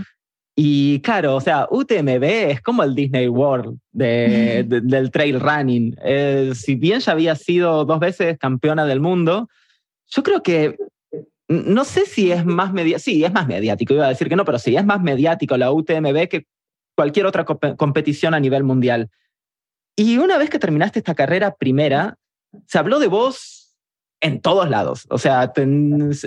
y 0.62 1.00
claro, 1.00 1.38
o 1.38 1.40
sea, 1.40 1.70
UTMB 1.72 2.22
es 2.22 2.62
como 2.62 2.84
el 2.84 2.94
Disney 2.94 3.30
World 3.30 3.80
del 3.94 5.10
trail 5.10 5.40
running. 5.40 5.96
Eh, 6.04 6.52
si 6.54 6.76
bien 6.76 7.00
ya 7.00 7.14
había 7.14 7.36
sido 7.36 7.86
dos 7.86 7.98
veces 8.02 8.38
campeona 8.38 8.86
del 8.86 9.00
mundo, 9.00 9.48
yo 10.08 10.22
creo 10.22 10.44
que 10.44 10.76
no 11.48 11.86
sé 11.86 12.06
si 12.06 12.34
es 12.34 12.46
más 12.46 12.74
mediático, 12.74 13.00
sí, 13.00 13.24
es 13.24 13.32
más 13.32 13.48
mediático, 13.48 13.94
iba 13.94 14.08
a 14.08 14.10
decir 14.10 14.28
que 14.28 14.36
no, 14.36 14.44
pero 14.44 14.60
sí, 14.60 14.76
es 14.76 14.84
más 14.84 15.02
mediático 15.02 15.56
la 15.56 15.72
UTMB 15.72 16.28
que 16.28 16.46
cualquier 16.94 17.26
otra 17.26 17.46
competición 17.46 18.34
a 18.34 18.42
nivel 18.42 18.66
mundial. 18.66 19.10
Y 19.96 20.18
una 20.18 20.38
vez 20.38 20.50
que 20.50 20.60
terminaste 20.60 21.00
esta 21.00 21.16
carrera 21.16 21.56
primera, 21.56 22.18
se 22.66 22.78
habló 22.78 23.00
de 23.00 23.08
vos 23.08 23.78
en 24.20 24.42
todos 24.42 24.70
lados. 24.70 25.08
O 25.10 25.20
sea, 25.20 25.54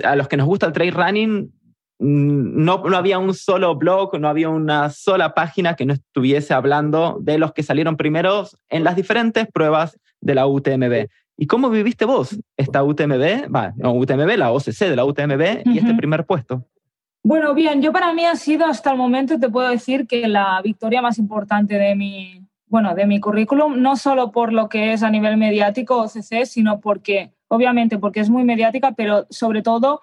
a 0.03 0.15
los 0.15 0.27
que 0.27 0.37
nos 0.37 0.47
gusta 0.47 0.65
el 0.65 0.73
trail 0.73 0.91
running, 0.95 1.53
mm, 1.61 1.62
no, 2.03 2.83
no 2.83 2.97
había 2.97 3.17
un 3.17 3.33
solo 3.33 3.75
blog, 3.75 4.19
no 4.19 4.27
había 4.27 4.49
una 4.49 4.89
sola 4.89 5.33
página 5.33 5.75
que 5.75 5.85
no 5.85 5.93
estuviese 5.93 6.53
hablando 6.53 7.17
de 7.21 7.37
los 7.37 7.53
que 7.53 7.63
salieron 7.63 7.95
primeros 7.95 8.57
en 8.69 8.83
las 8.83 8.95
diferentes 8.95 9.47
pruebas 9.47 9.97
de 10.19 10.35
la 10.35 10.45
UTMB. 10.45 11.07
¿Y 11.37 11.47
cómo 11.47 11.69
viviste 11.69 12.05
vos 12.05 12.37
esta 12.57 12.83
UTMB? 12.83 13.53
Va, 13.53 13.73
no, 13.77 13.93
UTMB, 13.93 14.37
la 14.37 14.51
OCC 14.51 14.79
de 14.79 14.95
la 14.95 15.05
UTMB 15.05 15.65
y 15.65 15.77
este 15.79 15.93
primer 15.95 16.25
puesto. 16.25 16.65
Bueno, 17.23 17.53
bien, 17.53 17.81
yo 17.81 17.93
para 17.93 18.13
mí 18.13 18.25
ha 18.25 18.35
sido 18.35 18.65
hasta 18.65 18.91
el 18.91 18.97
momento, 18.97 19.39
te 19.39 19.49
puedo 19.49 19.69
decir 19.69 20.05
que 20.05 20.27
la 20.27 20.61
victoria 20.61 21.01
más 21.01 21.17
importante 21.17 21.75
de 21.75 21.95
mi, 21.95 22.41
bueno, 22.67 22.95
de 22.95 23.05
mi 23.05 23.21
currículum, 23.21 23.81
no 23.81 23.95
solo 23.95 24.31
por 24.31 24.51
lo 24.51 24.67
que 24.67 24.91
es 24.91 25.03
a 25.03 25.09
nivel 25.09 25.37
mediático 25.37 26.01
OCC, 26.01 26.45
sino 26.45 26.81
porque, 26.81 27.31
obviamente, 27.47 27.97
porque 27.97 28.19
es 28.19 28.29
muy 28.29 28.43
mediática, 28.43 28.91
pero 28.91 29.25
sobre 29.29 29.61
todo, 29.61 30.01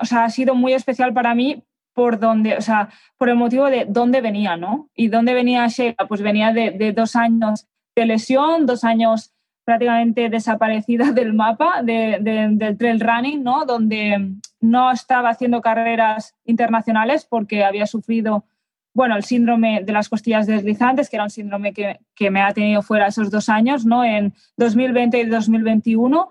o 0.00 0.04
sea, 0.04 0.24
ha 0.24 0.30
sido 0.30 0.54
muy 0.54 0.72
especial 0.72 1.12
para 1.12 1.34
mí 1.34 1.64
por 1.92 2.20
donde, 2.20 2.56
o 2.56 2.60
sea, 2.60 2.90
por 3.16 3.28
el 3.28 3.36
motivo 3.36 3.66
de 3.66 3.84
dónde 3.88 4.20
venía, 4.20 4.56
¿no? 4.56 4.88
Y 4.94 5.08
dónde 5.08 5.34
venía 5.34 5.66
Sheila, 5.66 6.06
pues 6.08 6.22
venía 6.22 6.52
de, 6.52 6.92
dos 6.92 7.16
años 7.16 7.66
de 7.96 8.06
lesión, 8.06 8.66
dos 8.66 8.84
años 8.84 9.32
prácticamente 9.64 10.28
desaparecida 10.28 11.10
del 11.12 11.34
mapa 11.34 11.82
del 11.82 12.76
trail 12.78 13.00
running, 13.00 13.42
¿no? 13.42 13.64
Donde 13.66 14.32
no 14.60 14.92
estaba 14.92 15.30
haciendo 15.30 15.60
carreras 15.60 16.36
internacionales 16.44 17.26
porque 17.28 17.64
había 17.64 17.86
sufrido 17.86 18.44
bueno, 18.94 19.16
el 19.16 19.22
síndrome 19.22 19.82
de 19.84 19.92
las 19.92 20.08
costillas 20.08 20.46
deslizantes, 20.46 21.08
que 21.08 21.16
era 21.16 21.24
un 21.24 21.30
síndrome 21.30 21.72
que, 21.72 22.00
que 22.16 22.30
me 22.30 22.40
ha 22.40 22.52
tenido 22.52 22.82
fuera 22.82 23.06
esos 23.06 23.30
dos 23.30 23.48
años, 23.48 23.86
¿no? 23.86 24.04
En 24.04 24.34
2020 24.56 25.20
y 25.20 25.24
2021. 25.26 26.28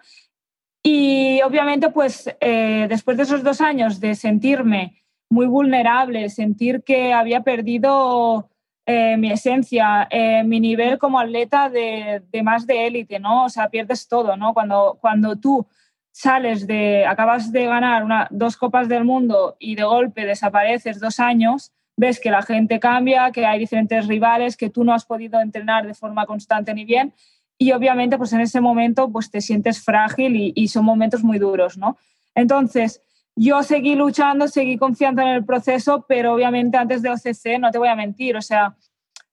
Y 0.89 1.41
obviamente, 1.41 1.89
pues 1.89 2.33
eh, 2.39 2.85
después 2.87 3.17
de 3.17 3.23
esos 3.23 3.43
dos 3.43 3.59
años 3.59 3.99
de 3.99 4.15
sentirme 4.15 5.03
muy 5.29 5.45
vulnerable, 5.45 6.29
sentir 6.29 6.81
que 6.81 7.11
había 7.11 7.41
perdido 7.41 8.49
eh, 8.85 9.17
mi 9.17 9.29
esencia, 9.29 10.07
eh, 10.09 10.45
mi 10.45 10.61
nivel 10.61 10.97
como 10.97 11.19
atleta 11.19 11.69
de, 11.69 12.23
de 12.31 12.41
más 12.41 12.65
de 12.65 12.87
élite, 12.87 13.19
¿no? 13.19 13.43
O 13.43 13.49
sea, 13.49 13.67
pierdes 13.67 14.07
todo, 14.07 14.37
¿no? 14.37 14.53
Cuando, 14.53 14.97
cuando 15.01 15.35
tú 15.35 15.67
sales 16.13 16.65
de, 16.67 17.05
acabas 17.05 17.51
de 17.51 17.65
ganar 17.65 18.05
una, 18.05 18.29
dos 18.31 18.55
copas 18.55 18.87
del 18.87 19.03
mundo 19.03 19.57
y 19.59 19.75
de 19.75 19.83
golpe 19.83 20.25
desapareces 20.25 21.01
dos 21.01 21.19
años, 21.19 21.73
ves 21.97 22.17
que 22.21 22.31
la 22.31 22.43
gente 22.43 22.79
cambia, 22.79 23.31
que 23.33 23.45
hay 23.45 23.59
diferentes 23.59 24.07
rivales, 24.07 24.55
que 24.55 24.69
tú 24.69 24.85
no 24.85 24.93
has 24.93 25.03
podido 25.03 25.41
entrenar 25.41 25.85
de 25.85 25.93
forma 25.93 26.25
constante 26.25 26.73
ni 26.73 26.85
bien 26.85 27.13
y 27.57 27.71
obviamente 27.71 28.17
pues 28.17 28.33
en 28.33 28.41
ese 28.41 28.61
momento 28.61 29.09
pues 29.11 29.31
te 29.31 29.41
sientes 29.41 29.81
frágil 29.81 30.53
y, 30.55 30.67
son 30.67 30.85
momentos 30.85 31.23
muy 31.23 31.39
duros, 31.39 31.77
¿no? 31.77 31.97
Entonces, 32.35 33.01
yo 33.35 33.63
seguí 33.63 33.95
luchando, 33.95 34.47
seguí 34.47 34.77
confiando 34.77 35.21
en 35.21 35.29
el 35.29 35.45
proceso, 35.45 36.05
pero 36.07 36.33
obviamente 36.33 36.77
antes 36.77 37.01
de 37.01 37.09
OCC, 37.09 37.59
no 37.59 37.71
te 37.71 37.77
voy 37.77 37.87
a 37.87 37.95
mentir, 37.95 38.35
o 38.37 38.41
sea, 38.41 38.75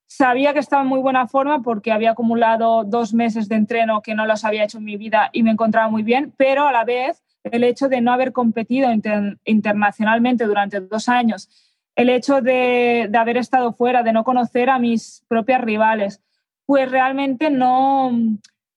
sabía 0.07 0.53
que 0.53 0.61
estaba 0.61 0.83
en 0.83 0.89
muy 0.89 1.01
buena 1.01 1.27
forma 1.27 1.63
porque 1.63 1.93
había 1.93 2.13
acumulado 2.13 2.85
dos 2.85 3.13
meses 3.15 3.49
de 3.49 3.57
entreno 3.57 4.03
que 4.03 4.15
no 4.15 4.27
los 4.27 4.45
había 4.45 4.65
hecho 4.65 4.79
en 4.79 4.85
mi 4.85 4.97
vida 4.97 5.31
y 5.33 5.43
me 5.43 5.51
encontraba 5.51 5.89
muy 5.89 6.03
bien, 6.03 6.33
pero 6.37 6.67
a 6.67 6.73
la 6.73 6.85
vez 6.85 7.23
el 7.43 7.65
hecho 7.65 7.89
de 7.89 8.01
no 8.01 8.13
haber 8.13 8.33
competido 8.33 8.91
internacionalmente 9.45 10.45
durante 10.45 10.81
dos 10.81 11.09
años 11.09 11.51
el 11.97 12.09
hecho 12.09 12.41
de, 12.41 13.11
haber 13.17 13.37
estado 13.37 13.73
fuera, 13.73 14.03
de 14.03 14.13
no 14.13 14.25
conocer 14.25 14.71
a 14.71 14.79
mis 14.79 15.25
propias 15.29 15.61
rivales, 15.61 16.21
pues 16.67 16.91
realmente 16.91 17.51
no, 17.51 18.11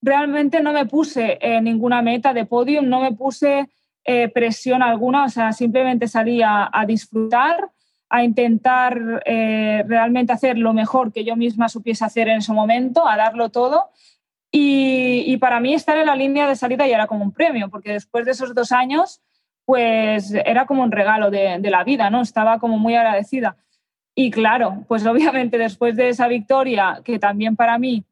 realmente 0.01 0.61
no 0.61 0.73
me 0.73 0.85
puse 0.85 1.37
en 1.41 1.65
ninguna 1.65 2.01
meta 2.01 2.33
de 2.33 2.45
podium, 2.45 2.87
no 2.87 3.01
me 3.01 3.13
puse 3.13 3.69
eh, 4.03 4.29
presión 4.29 4.81
alguna, 4.83 5.25
o 5.25 5.29
sea, 5.29 5.51
simplemente 5.53 6.07
salí 6.07 6.41
a, 6.43 6.69
disfrutar, 6.87 7.69
a 8.09 8.23
intentar 8.23 9.21
eh, 9.25 9.83
realmente 9.87 10.33
hacer 10.33 10.57
lo 10.57 10.73
mejor 10.73 11.11
que 11.11 11.25
yo 11.25 11.35
misma 11.35 11.69
supiese 11.69 12.05
hacer 12.05 12.29
en 12.29 12.39
ese 12.39 12.53
momento, 12.53 13.07
a 13.07 13.17
darlo 13.17 13.49
todo. 13.49 13.89
Y, 14.49 15.23
y, 15.25 15.37
para 15.37 15.59
mí 15.59 15.73
estar 15.73 15.97
en 15.97 16.05
la 16.05 16.15
línea 16.15 16.47
de 16.47 16.55
salida 16.55 16.87
ya 16.87 16.95
era 16.95 17.07
como 17.07 17.23
un 17.23 17.33
premio, 17.33 17.69
porque 17.69 17.91
después 17.91 18.25
de 18.25 18.31
esos 18.31 18.55
dos 18.55 18.71
años 18.71 19.21
pues 19.67 20.31
era 20.31 20.65
como 20.65 20.81
un 20.81 20.93
regalo 20.93 21.29
de, 21.29 21.59
la 21.59 21.83
vida, 21.83 22.09
¿no? 22.09 22.21
Estaba 22.21 22.57
como 22.57 22.79
muy 22.79 22.95
agradecida. 22.95 23.57
Y 24.19 24.31
claro, 24.31 24.83
pues 24.87 25.05
obviamente 25.05 25.59
después 25.59 25.95
de 25.95 26.09
esa 26.09 26.27
victoria, 26.27 27.01
que 27.05 27.19
también 27.19 27.55
para 27.55 27.77
mí 27.77 28.03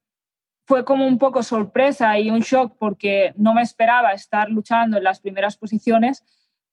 fue 0.67 0.85
como 0.85 1.07
un 1.07 1.17
poco 1.17 1.41
sorpresa 1.41 2.19
y 2.19 2.29
un 2.29 2.41
shock 2.41 2.75
porque 2.77 3.33
no 3.37 3.55
me 3.55 3.63
esperaba 3.63 4.13
estar 4.13 4.51
luchando 4.51 4.97
en 4.97 5.03
las 5.03 5.19
primeras 5.19 5.57
posiciones, 5.57 6.23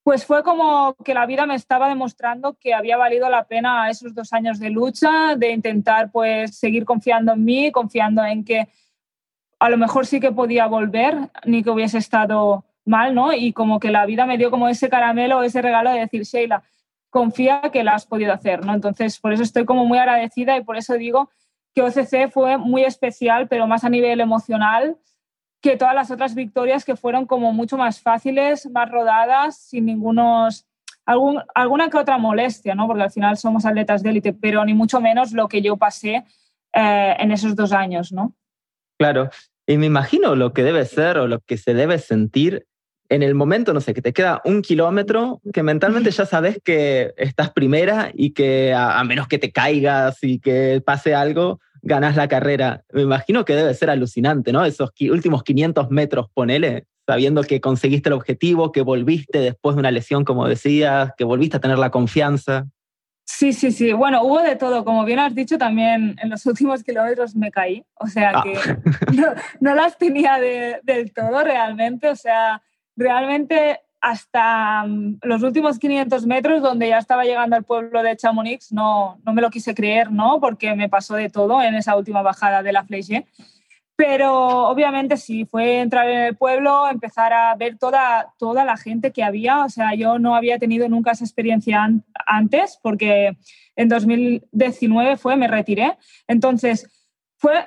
pues 0.03 0.23
fue 0.23 0.43
como 0.43 0.93
que 1.03 1.15
la 1.15 1.25
vida 1.25 1.47
me 1.47 1.55
estaba 1.55 1.89
demostrando 1.89 2.59
que 2.59 2.75
había 2.75 2.95
valido 2.95 3.27
la 3.27 3.45
pena 3.45 3.89
esos 3.89 4.13
dos 4.13 4.33
años 4.33 4.59
de 4.59 4.69
lucha, 4.69 5.35
de 5.35 5.49
intentar 5.49 6.11
pues 6.11 6.55
seguir 6.55 6.85
confiando 6.85 7.33
en 7.33 7.43
mí, 7.43 7.71
confiando 7.71 8.23
en 8.23 8.45
que 8.45 8.67
a 9.57 9.67
lo 9.67 9.79
mejor 9.79 10.05
sí 10.05 10.19
que 10.19 10.31
podía 10.31 10.67
volver, 10.67 11.31
ni 11.45 11.63
que 11.63 11.71
hubiese 11.71 11.97
estado 11.97 12.65
mal, 12.85 13.15
¿no? 13.15 13.33
Y 13.33 13.51
como 13.51 13.79
que 13.79 13.89
la 13.89 14.05
vida 14.05 14.27
me 14.27 14.37
dio 14.37 14.51
como 14.51 14.69
ese 14.69 14.89
caramelo, 14.89 15.41
ese 15.41 15.63
regalo 15.63 15.91
de 15.91 16.01
decir, 16.01 16.21
Sheila, 16.21 16.61
confía 17.13 17.61
que 17.71 17.83
la 17.83 17.93
has 17.93 18.07
podido 18.07 18.33
hacer, 18.33 18.65
¿no? 18.65 18.73
Entonces, 18.73 19.19
por 19.19 19.31
eso 19.33 19.43
estoy 19.43 19.65
como 19.65 19.85
muy 19.85 19.99
agradecida 19.99 20.57
y 20.57 20.63
por 20.63 20.77
eso 20.77 20.95
digo 20.95 21.29
que 21.75 21.83
OCC 21.83 22.31
fue 22.31 22.57
muy 22.57 22.83
especial, 22.83 23.47
pero 23.47 23.67
más 23.67 23.83
a 23.83 23.89
nivel 23.89 24.19
emocional 24.19 24.97
que 25.61 25.77
todas 25.77 25.93
las 25.93 26.09
otras 26.09 26.33
victorias 26.33 26.83
que 26.83 26.95
fueron 26.95 27.27
como 27.27 27.53
mucho 27.53 27.77
más 27.77 28.01
fáciles, 28.01 28.67
más 28.71 28.89
rodadas, 28.89 29.57
sin 29.57 29.85
ningunos, 29.85 30.65
algún, 31.05 31.39
alguna 31.53 31.89
que 31.91 31.97
otra 31.97 32.17
molestia, 32.17 32.73
¿no? 32.73 32.87
Porque 32.87 33.03
al 33.03 33.11
final 33.11 33.37
somos 33.37 33.63
atletas 33.65 34.01
de 34.01 34.09
élite, 34.09 34.33
pero 34.33 34.65
ni 34.65 34.73
mucho 34.73 34.99
menos 34.99 35.33
lo 35.33 35.47
que 35.47 35.61
yo 35.61 35.77
pasé 35.77 36.25
eh, 36.73 37.15
en 37.19 37.31
esos 37.31 37.55
dos 37.55 37.73
años, 37.73 38.11
¿no? 38.11 38.33
Claro, 38.97 39.29
y 39.67 39.77
me 39.77 39.85
imagino 39.85 40.35
lo 40.35 40.51
que 40.51 40.63
debe 40.63 40.83
ser 40.85 41.19
o 41.19 41.27
lo 41.27 41.39
que 41.41 41.57
se 41.57 41.75
debe 41.75 41.99
sentir 41.99 42.65
en 43.13 43.21
el 43.21 43.35
momento, 43.35 43.73
no 43.73 43.79
sé, 43.79 43.93
que 43.93 44.01
te 44.01 44.11
queda 44.11 44.41
un 44.43 44.63
kilómetro, 44.63 45.39
que 45.53 45.61
mentalmente 45.61 46.09
ya 46.09 46.25
sabes 46.25 46.59
que 46.63 47.13
estás 47.15 47.51
primera 47.51 48.11
y 48.11 48.31
que 48.31 48.73
a, 48.73 49.03
menos 49.03 49.27
que 49.27 49.37
te 49.37 49.51
caigas 49.51 50.17
y 50.23 50.39
que 50.39 50.81
pase 50.83 51.13
algo, 51.13 51.59
ganas 51.83 52.15
la 52.15 52.27
carrera. 52.27 52.83
Me 52.91 53.03
imagino 53.03 53.45
que 53.45 53.55
debe 53.55 53.75
ser 53.75 53.91
alucinante, 53.91 54.51
¿no? 54.51 54.65
Esos 54.65 54.91
últimos 55.11 55.43
500 55.43 55.91
metros, 55.91 56.27
ponele, 56.33 56.87
sabiendo 57.05 57.43
que 57.43 57.61
conseguiste 57.61 58.09
el 58.09 58.13
objetivo, 58.13 58.71
que 58.71 58.81
volviste 58.81 59.39
después 59.39 59.75
de 59.75 59.81
una 59.81 59.91
lesión, 59.91 60.25
como 60.25 60.47
decías, 60.47 61.11
que 61.15 61.23
volviste 61.23 61.57
a 61.57 61.61
tener 61.61 61.77
la 61.77 61.91
confianza. 61.91 62.65
Sí, 63.25 63.53
sí, 63.53 63.71
sí. 63.71 63.93
Bueno, 63.93 64.23
hubo 64.23 64.41
de 64.41 64.55
todo. 64.55 64.83
Como 64.83 65.05
bien 65.05 65.19
has 65.19 65.35
dicho, 65.35 65.59
también 65.59 66.15
en 66.19 66.29
los 66.31 66.43
últimos 66.47 66.83
kilómetros 66.83 67.35
me 67.35 67.51
caí. 67.51 67.85
O 67.95 68.07
sea 68.07 68.31
ah. 68.33 68.43
que 68.43 68.57
no, 69.59 69.75
las 69.75 69.99
tenía 69.99 70.39
del 70.39 71.13
todo 71.13 71.43
realmente. 71.43 72.09
O 72.09 72.15
sea, 72.15 72.61
realmente 72.95 73.79
hasta 74.03 74.83
mm, 74.85 75.19
los 75.23 75.41
últimos 75.43 75.79
500 75.79 76.25
metros, 76.25 76.61
donde 76.61 76.89
ya 76.89 76.97
estaba 76.97 77.23
llegando 77.23 77.55
al 77.55 77.63
pueblo 77.63 78.03
de 78.03 78.17
Chamonix, 78.17 78.71
no, 78.71 79.19
no 79.25 79.33
me 79.33 79.41
lo 79.41 79.49
quise 79.49 79.73
creer, 79.73 80.11
¿no? 80.11 80.39
Porque 80.41 80.75
me 80.75 80.89
pasó 80.89 81.15
de 81.15 81.29
todo 81.29 81.61
en 81.61 81.75
esa 81.75 81.95
última 81.95 82.21
bajada 82.21 82.61
de 82.61 82.73
la 82.73 82.83
Fleiche. 82.83 83.25
Pero 83.95 84.67
obviamente 84.67 85.17
sí, 85.17 85.45
fue 85.45 85.79
entrar 85.79 86.09
en 86.09 86.19
el 86.19 86.35
pueblo, 86.35 86.89
empezar 86.89 87.31
a 87.31 87.55
ver 87.55 87.77
toda, 87.77 88.33
toda 88.39 88.65
la 88.65 88.75
gente 88.75 89.11
que 89.11 89.23
había. 89.23 89.63
O 89.63 89.69
sea, 89.69 89.93
yo 89.93 90.19
no 90.19 90.35
había 90.35 90.59
tenido 90.59 90.89
nunca 90.89 91.11
esa 91.11 91.23
experiencia 91.23 91.87
antes, 92.25 92.79
porque 92.81 93.37
en 93.75 93.89
2019 93.89 95.15
fue, 95.17 95.37
me 95.37 95.47
retiré. 95.47 95.97
Entonces, 96.27 96.89
fue 97.37 97.65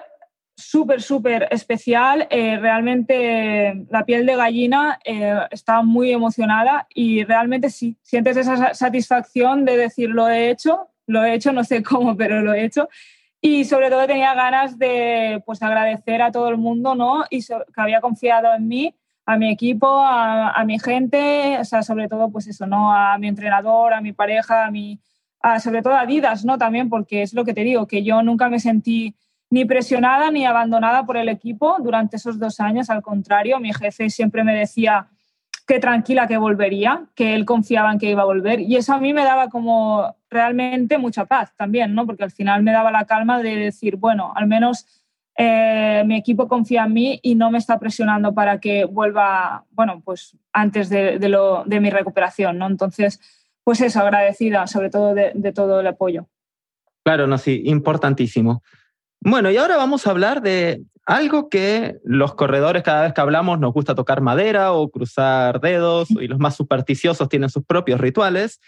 súper, 0.56 1.02
súper 1.02 1.48
especial. 1.50 2.26
Eh, 2.30 2.58
realmente 2.58 3.84
la 3.90 4.04
piel 4.04 4.26
de 4.26 4.36
gallina 4.36 4.98
eh, 5.04 5.38
estaba 5.50 5.82
muy 5.82 6.10
emocionada 6.10 6.86
y 6.94 7.24
realmente 7.24 7.70
sí, 7.70 7.96
sientes 8.02 8.36
esa 8.36 8.74
satisfacción 8.74 9.64
de 9.64 9.76
decir 9.76 10.10
lo 10.10 10.28
he 10.28 10.50
hecho, 10.50 10.88
lo 11.06 11.24
he 11.24 11.34
hecho, 11.34 11.52
no 11.52 11.62
sé 11.62 11.82
cómo, 11.82 12.16
pero 12.16 12.40
lo 12.40 12.54
he 12.54 12.64
hecho. 12.64 12.88
Y 13.40 13.64
sobre 13.64 13.90
todo 13.90 14.06
tenía 14.06 14.34
ganas 14.34 14.78
de 14.78 15.42
pues, 15.44 15.62
agradecer 15.62 16.22
a 16.22 16.32
todo 16.32 16.48
el 16.48 16.56
mundo 16.56 16.94
¿no? 16.94 17.24
y 17.30 17.44
que 17.44 17.54
había 17.76 18.00
confiado 18.00 18.52
en 18.54 18.66
mí, 18.66 18.94
a 19.26 19.36
mi 19.36 19.50
equipo, 19.50 19.86
a, 19.88 20.64
mi 20.64 20.78
gente, 20.78 21.58
o 21.60 21.64
sea, 21.64 21.82
sobre 21.82 22.08
todo 22.08 22.30
pues 22.30 22.46
eso, 22.46 22.66
¿no? 22.66 22.92
a 22.92 23.18
mi 23.18 23.28
entrenador, 23.28 23.92
a 23.92 24.00
mi 24.00 24.12
pareja, 24.12 24.66
a 24.66 24.70
mi, 24.70 25.00
sobre 25.62 25.82
todo 25.82 25.94
a 25.94 26.02
Adidas, 26.02 26.44
¿no? 26.44 26.58
también 26.58 26.88
porque 26.88 27.22
es 27.22 27.34
lo 27.34 27.44
que 27.44 27.52
te 27.52 27.62
digo, 27.62 27.86
que 27.86 28.04
yo 28.04 28.22
nunca 28.22 28.48
me 28.48 28.60
sentí 28.60 29.16
ni 29.50 29.64
presionada 29.64 30.30
ni 30.30 30.44
abandonada 30.44 31.04
por 31.04 31.16
el 31.16 31.28
equipo 31.28 31.76
durante 31.80 32.16
esos 32.16 32.38
dos 32.38 32.60
años. 32.60 32.90
Al 32.90 33.02
contrario, 33.02 33.60
mi 33.60 33.72
jefe 33.72 34.10
siempre 34.10 34.44
me 34.44 34.54
decía 34.54 35.08
que 35.66 35.80
tranquila 35.80 36.26
que 36.26 36.36
volvería, 36.36 37.06
que 37.14 37.34
él 37.34 37.44
confiaba 37.44 37.90
en 37.92 37.98
que 37.98 38.10
iba 38.10 38.22
a 38.22 38.26
volver. 38.26 38.60
Y 38.60 38.76
eso 38.76 38.94
a 38.94 39.00
mí 39.00 39.12
me 39.12 39.24
daba 39.24 39.48
como 39.48 40.16
realmente 40.30 40.96
mucha 40.98 41.26
paz 41.26 41.52
también, 41.56 41.94
¿no? 41.94 42.06
Porque 42.06 42.24
al 42.24 42.30
final 42.30 42.62
me 42.62 42.72
daba 42.72 42.90
la 42.92 43.04
calma 43.04 43.42
de 43.42 43.56
decir, 43.56 43.96
bueno, 43.96 44.32
al 44.36 44.46
menos 44.46 44.86
eh, 45.36 46.04
mi 46.06 46.16
equipo 46.16 46.46
confía 46.46 46.84
en 46.84 46.92
mí 46.92 47.20
y 47.22 47.34
no 47.34 47.50
me 47.50 47.58
está 47.58 47.78
presionando 47.78 48.32
para 48.32 48.60
que 48.60 48.84
vuelva, 48.84 49.64
bueno, 49.70 50.00
pues 50.04 50.36
antes 50.52 50.88
de, 50.88 51.18
lo, 51.28 51.64
de 51.64 51.80
mi 51.80 51.90
recuperación, 51.90 52.58
¿no? 52.58 52.66
Entonces, 52.66 53.20
pues 53.64 53.80
eso, 53.80 54.00
agradecida 54.00 54.66
sobre 54.68 54.90
todo 54.90 55.14
de, 55.14 55.32
de 55.34 55.52
todo 55.52 55.80
el 55.80 55.86
apoyo. 55.88 56.28
Claro, 57.04 57.26
no, 57.26 57.38
sí, 57.38 57.62
importantísimo. 57.66 58.62
Bueno, 59.20 59.50
y 59.50 59.56
ahora 59.56 59.76
vamos 59.76 60.06
a 60.06 60.10
hablar 60.10 60.42
de 60.42 60.82
algo 61.06 61.48
que 61.48 61.98
los 62.04 62.34
corredores 62.34 62.82
cada 62.82 63.02
vez 63.02 63.14
que 63.14 63.20
hablamos 63.20 63.60
nos 63.60 63.72
gusta 63.72 63.94
tocar 63.94 64.20
madera 64.20 64.72
o 64.72 64.90
cruzar 64.90 65.60
dedos 65.60 66.10
y 66.10 66.26
los 66.26 66.38
más 66.38 66.56
supersticiosos 66.56 67.28
tienen 67.28 67.48
sus 67.48 67.64
propios 67.64 68.00
rituales, 68.00 68.60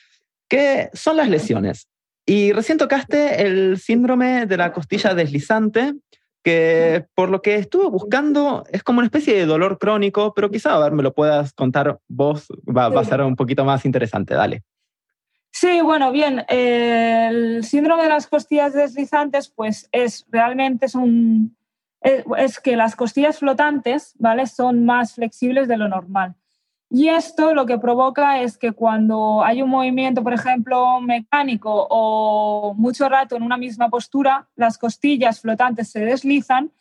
que 0.48 0.88
son 0.94 1.16
las 1.16 1.28
lesiones. 1.28 1.88
Y 2.24 2.52
recién 2.52 2.78
tocaste 2.78 3.42
el 3.42 3.78
síndrome 3.78 4.46
de 4.46 4.56
la 4.56 4.72
costilla 4.72 5.14
deslizante, 5.14 5.94
que 6.44 7.06
por 7.14 7.30
lo 7.30 7.42
que 7.42 7.56
estuve 7.56 7.88
buscando 7.88 8.64
es 8.70 8.82
como 8.82 8.98
una 8.98 9.06
especie 9.06 9.34
de 9.34 9.46
dolor 9.46 9.78
crónico, 9.78 10.32
pero 10.34 10.50
quizá, 10.50 10.74
a 10.74 10.78
ver, 10.78 10.92
me 10.92 11.02
lo 11.02 11.12
puedas 11.12 11.52
contar 11.52 11.98
vos, 12.06 12.46
va, 12.66 12.88
va 12.88 13.00
a 13.00 13.04
ser 13.04 13.22
un 13.22 13.34
poquito 13.34 13.64
más 13.64 13.84
interesante, 13.84 14.34
dale. 14.34 14.62
Sí, 15.50 15.80
bueno, 15.80 16.12
bien, 16.12 16.44
el 16.48 17.64
síndrome 17.64 18.04
de 18.04 18.08
las 18.10 18.26
costillas 18.26 18.74
deslizantes, 18.74 19.48
pues 19.48 19.88
es 19.92 20.26
realmente 20.30 20.86
es 20.86 20.94
un 20.94 21.56
es 22.00 22.60
que 22.60 22.76
las 22.76 22.94
costillas 22.94 23.38
flotantes, 23.38 24.14
¿vale? 24.18 24.46
Son 24.46 24.84
más 24.84 25.14
flexibles 25.14 25.66
de 25.66 25.76
lo 25.76 25.88
normal. 25.88 26.36
Y 26.90 27.08
esto 27.08 27.52
lo 27.52 27.66
que 27.66 27.78
provoca 27.78 28.40
es 28.40 28.56
que 28.56 28.72
cuando 28.72 29.42
hay 29.44 29.60
un 29.60 29.68
movimiento, 29.68 30.22
por 30.22 30.32
ejemplo, 30.32 31.00
mecánico 31.00 31.86
o 31.90 32.72
mucho 32.74 33.08
rato 33.08 33.36
en 33.36 33.42
una 33.42 33.58
misma 33.58 33.90
postura, 33.90 34.48
las 34.56 34.78
costillas 34.78 35.40
flotantes 35.40 35.90
se 35.90 36.00
deslizan 36.00 36.72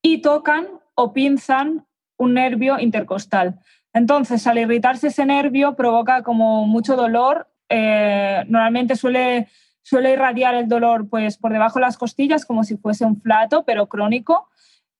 y 0.00 0.22
tocan 0.22 0.68
o 0.94 1.12
pinzan 1.12 1.86
un 2.16 2.34
nervio 2.34 2.78
intercostal. 2.78 3.60
Entonces, 3.92 4.46
al 4.46 4.58
irritarse 4.58 5.08
ese 5.08 5.26
nervio, 5.26 5.76
provoca 5.76 6.22
como 6.22 6.66
mucho 6.66 6.96
dolor 6.96 7.51
eh, 7.74 8.44
normalmente 8.48 8.96
suele, 8.96 9.48
suele 9.80 10.12
irradiar 10.12 10.54
el 10.54 10.68
dolor 10.68 11.08
pues, 11.08 11.38
por 11.38 11.52
debajo 11.52 11.78
de 11.78 11.86
las 11.86 11.96
costillas 11.96 12.44
como 12.44 12.64
si 12.64 12.76
fuese 12.76 13.06
un 13.06 13.18
flato, 13.18 13.64
pero 13.64 13.88
crónico. 13.88 14.50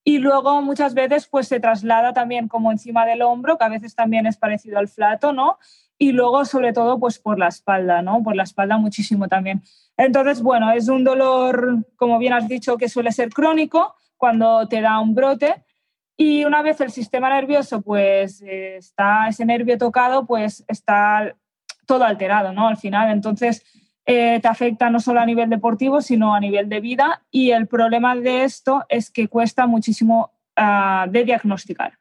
Y 0.04 0.18
luego 0.18 0.62
muchas 0.62 0.94
veces 0.94 1.28
pues, 1.28 1.48
se 1.48 1.60
traslada 1.60 2.14
también 2.14 2.48
como 2.48 2.72
encima 2.72 3.04
del 3.04 3.20
hombro, 3.20 3.58
que 3.58 3.64
a 3.64 3.68
veces 3.68 3.94
también 3.94 4.26
es 4.26 4.38
parecido 4.38 4.78
al 4.78 4.88
flato, 4.88 5.34
¿no? 5.34 5.58
Y 5.98 6.12
luego, 6.12 6.46
sobre 6.46 6.72
todo, 6.72 6.98
pues 6.98 7.18
por 7.18 7.38
la 7.38 7.48
espalda, 7.48 8.00
¿no? 8.00 8.22
Por 8.22 8.34
la 8.34 8.42
espalda 8.44 8.78
muchísimo 8.78 9.28
también. 9.28 9.62
Entonces, 9.98 10.42
bueno, 10.42 10.72
es 10.72 10.88
un 10.88 11.04
dolor, 11.04 11.84
como 11.96 12.18
bien 12.18 12.32
has 12.32 12.48
dicho, 12.48 12.78
que 12.78 12.88
suele 12.88 13.12
ser 13.12 13.28
crónico 13.28 13.94
cuando 14.16 14.66
te 14.66 14.80
da 14.80 14.98
un 14.98 15.14
brote. 15.14 15.62
Y 16.16 16.44
una 16.44 16.62
vez 16.62 16.80
el 16.80 16.90
sistema 16.90 17.28
nervioso, 17.28 17.82
pues 17.82 18.42
está 18.42 19.28
ese 19.28 19.44
nervio 19.44 19.76
tocado, 19.76 20.26
pues 20.26 20.64
está 20.68 21.36
todo 21.92 22.04
alterado, 22.04 22.54
¿no? 22.54 22.68
Al 22.68 22.78
final, 22.78 23.10
entonces 23.10 23.62
eh, 24.06 24.40
te 24.40 24.48
afecta 24.48 24.88
no 24.88 24.98
solo 24.98 25.20
a 25.20 25.26
nivel 25.26 25.50
deportivo, 25.50 26.00
sino 26.00 26.34
a 26.34 26.40
nivel 26.40 26.70
de 26.70 26.80
vida 26.80 27.20
y 27.30 27.50
el 27.50 27.66
problema 27.66 28.16
de 28.16 28.44
esto 28.44 28.82
es 28.88 29.10
que 29.10 29.28
cuesta 29.28 29.66
muchísimo 29.66 30.30
ah, 30.56 31.04
de 31.10 31.24
diagnosticar, 31.24 31.98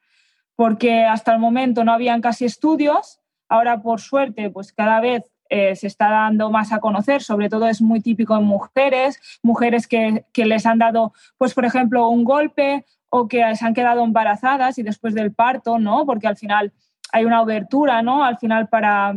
porque 0.56 1.04
hasta 1.04 1.34
el 1.34 1.40
momento 1.40 1.84
no 1.84 1.92
habían 1.92 2.22
casi 2.22 2.46
estudios, 2.46 3.20
ahora 3.50 3.82
por 3.82 4.00
suerte, 4.00 4.48
pues 4.48 4.72
cada 4.72 4.98
vez 5.00 5.30
eh, 5.50 5.76
se 5.76 5.88
está 5.88 6.08
dando 6.08 6.50
más 6.50 6.72
a 6.72 6.80
conocer, 6.80 7.22
sobre 7.22 7.50
todo 7.50 7.68
es 7.68 7.82
muy 7.82 8.00
típico 8.00 8.34
en 8.34 8.44
mujeres, 8.44 9.20
mujeres 9.42 9.86
que, 9.86 10.24
que, 10.32 10.46
les 10.46 10.64
han 10.64 10.78
dado, 10.78 11.12
pues 11.36 11.52
por 11.52 11.66
ejemplo, 11.66 12.08
un 12.08 12.24
golpe 12.24 12.86
o 13.10 13.28
que 13.28 13.54
se 13.56 13.66
han 13.66 13.74
quedado 13.74 14.02
embarazadas 14.02 14.78
y 14.78 14.82
después 14.82 15.12
del 15.12 15.34
parto, 15.34 15.78
¿no? 15.78 16.06
Porque 16.06 16.28
al 16.28 16.38
final 16.38 16.72
hay 17.12 17.26
una 17.26 17.40
abertura, 17.40 18.00
¿no? 18.00 18.24
Al 18.24 18.38
final 18.38 18.68
para, 18.68 19.14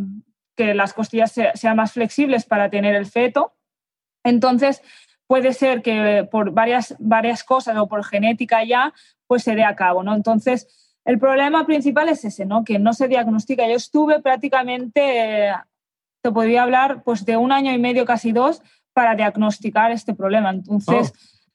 que 0.55 0.73
las 0.73 0.93
costillas 0.93 1.33
sean 1.53 1.75
más 1.75 1.93
flexibles 1.93 2.45
para 2.45 2.69
tener 2.69 2.95
el 2.95 3.05
feto. 3.05 3.53
Entonces, 4.23 4.81
puede 5.27 5.53
ser 5.53 5.81
que 5.81 6.27
por 6.29 6.51
varias, 6.51 6.95
varias 6.99 7.43
cosas 7.43 7.77
o 7.77 7.87
por 7.87 8.03
genética 8.03 8.63
ya, 8.63 8.93
pues 9.27 9.43
se 9.43 9.55
dé 9.55 9.63
a 9.63 9.75
cabo, 9.75 10.03
¿no? 10.03 10.15
Entonces, 10.15 10.67
el 11.05 11.19
problema 11.19 11.65
principal 11.65 12.09
es 12.09 12.25
ese, 12.25 12.45
¿no? 12.45 12.63
Que 12.63 12.79
no 12.79 12.93
se 12.93 13.07
diagnostica. 13.07 13.67
Yo 13.67 13.75
estuve 13.75 14.21
prácticamente, 14.21 15.53
te 16.21 16.31
podría 16.31 16.63
hablar, 16.63 17.03
pues 17.03 17.25
de 17.25 17.37
un 17.37 17.51
año 17.51 17.71
y 17.71 17.77
medio, 17.77 18.05
casi 18.05 18.31
dos, 18.31 18.61
para 18.93 19.15
diagnosticar 19.15 19.91
este 19.91 20.15
problema. 20.15 20.49
Entonces, 20.49 21.13
oh. 21.13 21.47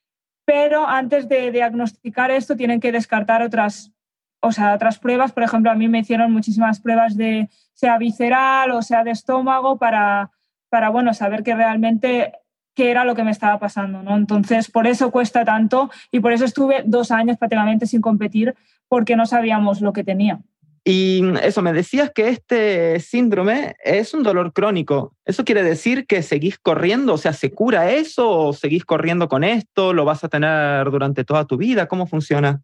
pero 0.44 0.86
antes 0.86 1.28
de 1.28 1.50
diagnosticar 1.50 2.30
esto, 2.30 2.56
tienen 2.56 2.80
que 2.80 2.92
descartar 2.92 3.42
otras 3.42 3.92
o 4.40 4.52
sea, 4.52 4.74
otras 4.74 4.98
pruebas, 4.98 5.32
por 5.32 5.42
ejemplo, 5.42 5.70
a 5.70 5.74
mí 5.74 5.88
me 5.88 6.00
hicieron 6.00 6.32
muchísimas 6.32 6.80
pruebas 6.80 7.16
de 7.16 7.48
sea 7.74 7.98
visceral 7.98 8.72
o 8.72 8.82
sea 8.82 9.04
de 9.04 9.10
estómago 9.10 9.78
para, 9.78 10.30
para 10.68 10.90
bueno, 10.90 11.14
saber 11.14 11.42
que 11.42 11.54
realmente 11.54 12.32
qué 12.74 12.90
era 12.90 13.04
lo 13.04 13.14
que 13.14 13.24
me 13.24 13.30
estaba 13.30 13.58
pasando, 13.58 14.02
¿no? 14.02 14.16
Entonces, 14.16 14.70
por 14.70 14.86
eso 14.86 15.10
cuesta 15.10 15.44
tanto 15.44 15.90
y 16.10 16.20
por 16.20 16.32
eso 16.32 16.44
estuve 16.44 16.82
dos 16.86 17.10
años 17.10 17.36
prácticamente 17.36 17.86
sin 17.86 18.00
competir 18.00 18.54
porque 18.88 19.16
no 19.16 19.26
sabíamos 19.26 19.80
lo 19.80 19.92
que 19.92 20.04
tenía. 20.04 20.40
Y 20.82 21.22
eso, 21.42 21.60
me 21.60 21.74
decías 21.74 22.10
que 22.14 22.28
este 22.28 23.00
síndrome 23.00 23.76
es 23.84 24.14
un 24.14 24.22
dolor 24.22 24.54
crónico. 24.54 25.14
¿Eso 25.26 25.44
quiere 25.44 25.62
decir 25.62 26.06
que 26.06 26.22
seguís 26.22 26.58
corriendo? 26.58 27.12
O 27.14 27.18
sea, 27.18 27.34
¿se 27.34 27.52
cura 27.52 27.90
eso 27.90 28.30
o 28.30 28.52
seguís 28.54 28.86
corriendo 28.86 29.28
con 29.28 29.44
esto? 29.44 29.92
¿Lo 29.92 30.06
vas 30.06 30.24
a 30.24 30.28
tener 30.28 30.90
durante 30.90 31.24
toda 31.24 31.44
tu 31.44 31.58
vida? 31.58 31.86
¿Cómo 31.86 32.06
funciona? 32.06 32.62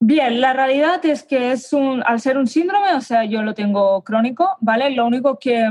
Bien, 0.00 0.40
la 0.40 0.52
realidad 0.52 1.04
es 1.04 1.24
que 1.24 1.50
es 1.50 1.72
un, 1.72 2.02
al 2.06 2.20
ser 2.20 2.38
un 2.38 2.46
síndrome, 2.46 2.94
o 2.94 3.00
sea, 3.00 3.24
yo 3.24 3.42
lo 3.42 3.54
tengo 3.54 4.02
crónico, 4.04 4.56
¿vale? 4.60 4.90
Lo 4.90 5.04
único 5.04 5.38
que, 5.38 5.68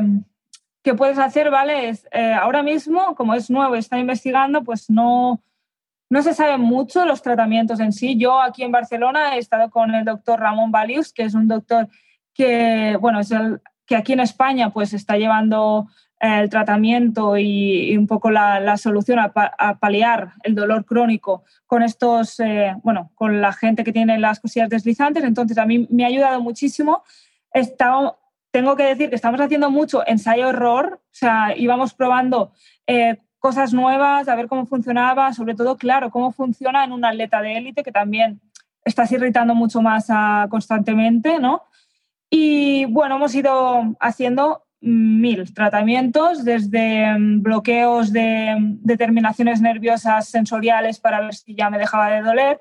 que 0.83 0.93
puedes 0.95 1.17
hacer, 1.17 1.49
¿vale? 1.49 1.89
Es 1.89 2.07
eh, 2.11 2.33
ahora 2.33 2.61
mismo, 2.61 3.15
como 3.15 3.33
es 3.33 3.49
nuevo 3.49 3.75
y 3.75 3.79
está 3.79 3.97
investigando, 3.97 4.63
pues 4.63 4.89
no, 4.89 5.41
no 6.09 6.21
se 6.21 6.33
sabe 6.33 6.57
mucho 6.57 7.05
los 7.05 7.21
tratamientos 7.21 7.79
en 7.79 7.93
sí. 7.93 8.17
Yo 8.17 8.41
aquí 8.41 8.63
en 8.63 8.71
Barcelona 8.71 9.35
he 9.35 9.39
estado 9.39 9.69
con 9.69 9.95
el 9.95 10.03
doctor 10.03 10.39
Ramón 10.39 10.71
Valius, 10.71 11.13
que 11.13 11.23
es 11.23 11.33
un 11.33 11.47
doctor 11.47 11.87
que, 12.33 12.97
bueno, 12.99 13.21
es 13.21 13.31
el 13.31 13.61
que 13.85 13.95
aquí 13.95 14.13
en 14.13 14.19
España 14.19 14.69
pues 14.71 14.93
está 14.93 15.17
llevando 15.17 15.87
el 16.19 16.49
tratamiento 16.49 17.37
y, 17.37 17.95
un 17.97 18.07
poco 18.07 18.31
la, 18.31 18.77
solución 18.77 19.19
a, 19.19 19.77
paliar 19.79 20.33
el 20.43 20.55
dolor 20.55 20.85
crónico 20.85 21.43
con 21.65 21.83
estos, 21.83 22.39
eh, 22.39 22.75
bueno, 22.83 23.11
con 23.15 23.41
la 23.41 23.53
gente 23.53 23.83
que 23.83 23.93
tiene 23.93 24.17
las 24.17 24.39
cosillas 24.39 24.69
deslizantes. 24.69 25.23
Entonces, 25.23 25.57
a 25.57 25.65
mí 25.65 25.87
me 25.89 26.03
ha 26.03 26.07
ayudado 26.07 26.41
muchísimo. 26.41 27.03
tengo 28.51 28.75
que 28.75 28.83
decir 28.83 29.09
que 29.09 29.15
estamos 29.15 29.39
haciendo 29.39 29.69
mucho 29.69 30.03
ensayo-error, 30.07 31.01
o 31.03 31.07
sea, 31.11 31.55
íbamos 31.55 31.93
probando 31.93 32.53
eh, 32.87 33.17
cosas 33.39 33.73
nuevas, 33.73 34.27
a 34.27 34.35
ver 34.35 34.47
cómo 34.47 34.65
funcionaba, 34.65 35.33
sobre 35.33 35.53
todo, 35.53 35.77
claro, 35.77 36.09
cómo 36.09 36.31
funciona 36.31 36.83
en 36.83 36.91
un 36.91 37.05
atleta 37.05 37.41
de 37.41 37.57
élite 37.57 37.83
que 37.83 37.91
también 37.91 38.41
estás 38.83 39.11
irritando 39.11 39.53
mucho 39.53 39.81
más 39.81 40.07
ah, 40.09 40.47
constantemente, 40.49 41.39
¿no? 41.39 41.63
Y 42.29 42.85
bueno, 42.85 43.17
hemos 43.17 43.35
ido 43.35 43.95
haciendo 43.99 44.66
mil 44.81 45.53
tratamientos, 45.53 46.45
desde 46.45 47.17
mm, 47.17 47.41
bloqueos 47.41 48.13
de 48.13 48.55
mm, 48.59 48.79
determinaciones 48.81 49.61
nerviosas 49.61 50.27
sensoriales 50.27 50.99
para 50.99 51.21
ver 51.21 51.35
si 51.35 51.55
ya 51.55 51.69
me 51.69 51.77
dejaba 51.77 52.09
de 52.09 52.21
doler, 52.21 52.59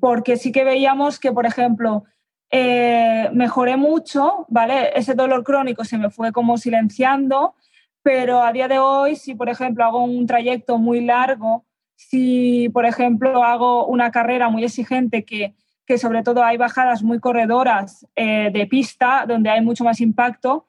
porque 0.00 0.36
sí 0.36 0.52
que 0.52 0.64
veíamos 0.64 1.18
que, 1.18 1.32
por 1.32 1.46
ejemplo, 1.46 2.04
eh, 2.50 3.30
mejoré 3.32 3.76
mucho, 3.76 4.46
¿vale? 4.48 4.90
Ese 4.94 5.14
dolor 5.14 5.44
crónico 5.44 5.84
se 5.84 5.98
me 5.98 6.10
fue 6.10 6.32
como 6.32 6.58
silenciando, 6.58 7.54
pero 8.02 8.42
a 8.42 8.52
día 8.52 8.68
de 8.68 8.78
hoy, 8.78 9.16
si 9.16 9.34
por 9.34 9.48
ejemplo 9.48 9.84
hago 9.84 10.04
un 10.04 10.26
trayecto 10.26 10.78
muy 10.78 11.00
largo 11.02 11.64
si, 12.08 12.68
por 12.70 12.84
ejemplo, 12.84 13.44
hago 13.44 13.86
una 13.86 14.10
carrera 14.10 14.48
muy 14.48 14.64
exigente 14.64 15.24
que, 15.24 15.54
que 15.86 15.98
sobre 15.98 16.22
todo 16.22 16.42
hay 16.44 16.56
bajadas 16.56 17.02
muy 17.02 17.20
corredoras 17.20 18.06
eh, 18.16 18.50
de 18.52 18.66
pista 18.66 19.24
donde 19.26 19.50
hay 19.50 19.60
mucho 19.60 19.84
más 19.84 20.00
impacto, 20.00 20.66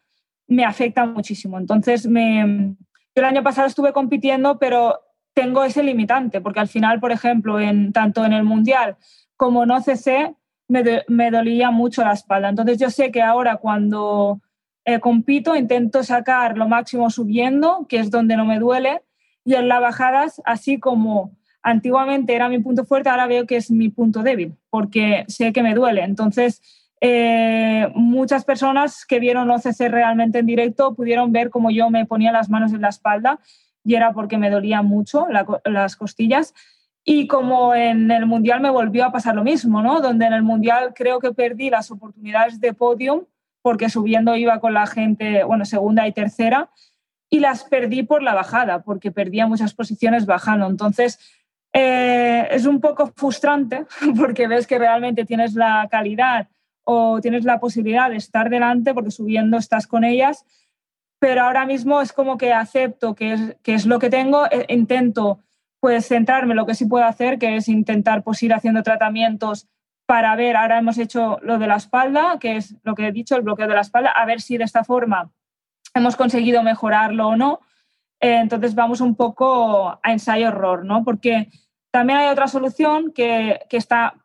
me 0.53 0.65
afecta 0.65 1.05
muchísimo. 1.05 1.57
Entonces, 1.57 2.07
me, 2.07 2.75
el 3.15 3.23
año 3.23 3.43
pasado 3.43 3.67
estuve 3.67 3.93
compitiendo, 3.93 4.59
pero 4.59 4.99
tengo 5.33 5.63
ese 5.63 5.83
limitante, 5.83 6.41
porque 6.41 6.59
al 6.59 6.67
final, 6.67 6.99
por 6.99 7.11
ejemplo, 7.11 7.59
en, 7.59 7.91
tanto 7.91 8.23
en 8.25 8.33
el 8.33 8.43
Mundial 8.43 8.97
como 9.35 9.63
en 9.63 9.71
OCC, 9.71 10.35
me, 10.67 11.03
me 11.07 11.31
dolía 11.31 11.71
mucho 11.71 12.03
la 12.03 12.13
espalda. 12.13 12.49
Entonces, 12.49 12.77
yo 12.77 12.89
sé 12.89 13.11
que 13.11 13.21
ahora 13.21 13.57
cuando 13.57 14.41
eh, 14.85 14.99
compito 14.99 15.55
intento 15.55 16.03
sacar 16.03 16.57
lo 16.57 16.67
máximo 16.67 17.09
subiendo, 17.09 17.85
que 17.87 17.99
es 17.99 18.11
donde 18.11 18.37
no 18.37 18.45
me 18.45 18.59
duele, 18.59 19.01
y 19.45 19.55
en 19.55 19.67
las 19.67 19.81
bajadas, 19.81 20.41
así 20.45 20.79
como 20.79 21.35
antiguamente 21.61 22.35
era 22.35 22.49
mi 22.49 22.59
punto 22.59 22.85
fuerte, 22.85 23.09
ahora 23.09 23.27
veo 23.27 23.45
que 23.45 23.55
es 23.55 23.71
mi 23.71 23.89
punto 23.89 24.21
débil, 24.21 24.55
porque 24.69 25.25
sé 25.27 25.53
que 25.53 25.63
me 25.63 25.73
duele. 25.73 26.03
Entonces, 26.03 26.61
eh, 27.05 27.91
muchas 27.95 28.45
personas 28.45 29.05
que 29.05 29.19
vieron 29.19 29.51
OCC 29.51 29.89
realmente 29.89 30.39
en 30.39 30.45
directo 30.45 30.95
pudieron 30.95 31.33
ver 31.33 31.49
cómo 31.49 31.69
yo 31.69 31.89
me 31.89 32.05
ponía 32.05 32.31
las 32.31 32.49
manos 32.49 32.71
en 32.71 32.79
la 32.79 32.87
espalda 32.87 33.41
y 33.83 33.95
era 33.95 34.13
porque 34.13 34.37
me 34.37 34.49
dolía 34.49 34.81
mucho 34.81 35.27
las 35.65 35.97
costillas. 35.97 36.53
Y 37.03 37.27
como 37.27 37.75
en 37.75 38.09
el 38.09 38.25
Mundial 38.25 38.61
me 38.61 38.69
volvió 38.69 39.03
a 39.03 39.11
pasar 39.11 39.35
lo 39.35 39.43
mismo, 39.43 39.81
¿no? 39.81 39.99
Donde 39.99 40.27
en 40.27 40.31
el 40.31 40.43
Mundial 40.43 40.93
creo 40.95 41.19
que 41.19 41.33
perdí 41.33 41.69
las 41.69 41.91
oportunidades 41.91 42.61
de 42.61 42.73
podium 42.73 43.25
porque 43.61 43.89
subiendo 43.89 44.37
iba 44.37 44.61
con 44.61 44.73
la 44.73 44.87
gente, 44.87 45.43
bueno, 45.43 45.65
segunda 45.65 46.07
y 46.07 46.13
tercera, 46.13 46.69
y 47.29 47.41
las 47.41 47.65
perdí 47.65 48.03
por 48.03 48.23
la 48.23 48.33
bajada, 48.33 48.81
porque 48.81 49.11
perdía 49.11 49.45
muchas 49.45 49.73
posiciones 49.73 50.25
bajando. 50.25 50.67
Entonces, 50.67 51.19
eh, 51.73 52.47
es 52.49 52.65
un 52.65 52.79
poco 52.79 53.11
frustrante 53.13 53.85
porque 54.17 54.47
ves 54.47 54.67
que 54.67 54.79
realmente 54.79 55.25
tienes 55.25 55.53
la 55.55 55.85
calidad 55.91 56.47
o 56.83 57.21
tienes 57.21 57.43
la 57.45 57.59
posibilidad 57.59 58.09
de 58.09 58.17
estar 58.17 58.49
delante 58.49 58.93
porque 58.93 59.11
subiendo 59.11 59.57
estás 59.57 59.87
con 59.87 60.03
ellas, 60.03 60.45
pero 61.19 61.43
ahora 61.43 61.65
mismo 61.65 62.01
es 62.01 62.11
como 62.11 62.37
que 62.37 62.51
acepto 62.53 63.15
que 63.15 63.33
es, 63.33 63.55
que 63.63 63.73
es 63.73 63.85
lo 63.85 63.99
que 63.99 64.09
tengo, 64.09 64.45
e 64.51 64.65
intento 64.73 65.39
pues 65.79 66.07
centrarme 66.07 66.51
en 66.51 66.57
lo 66.57 66.65
que 66.65 66.75
sí 66.75 66.85
puedo 66.85 67.05
hacer, 67.05 67.39
que 67.39 67.55
es 67.55 67.67
intentar 67.67 68.23
pues 68.23 68.41
ir 68.43 68.53
haciendo 68.53 68.83
tratamientos 68.83 69.67
para 70.05 70.35
ver, 70.35 70.55
ahora 70.55 70.77
hemos 70.77 70.97
hecho 70.97 71.39
lo 71.41 71.57
de 71.57 71.67
la 71.67 71.75
espalda, 71.75 72.37
que 72.39 72.57
es 72.57 72.75
lo 72.83 72.95
que 72.95 73.07
he 73.07 73.11
dicho, 73.11 73.35
el 73.35 73.41
bloqueo 73.41 73.67
de 73.67 73.75
la 73.75 73.81
espalda, 73.81 74.11
a 74.11 74.25
ver 74.25 74.41
si 74.41 74.57
de 74.57 74.63
esta 74.63 74.83
forma 74.83 75.31
hemos 75.93 76.15
conseguido 76.15 76.63
mejorarlo 76.63 77.29
o 77.29 77.35
no. 77.35 77.59
Eh, 78.19 78.37
entonces 78.39 78.75
vamos 78.75 79.01
un 79.01 79.15
poco 79.15 79.99
a 80.01 80.11
ensayo-error, 80.11 80.85
¿no? 80.85 81.03
Porque 81.03 81.49
también 81.91 82.19
hay 82.19 82.29
otra 82.29 82.47
solución 82.47 83.11
que, 83.13 83.59
que 83.69 83.77
está 83.77 84.15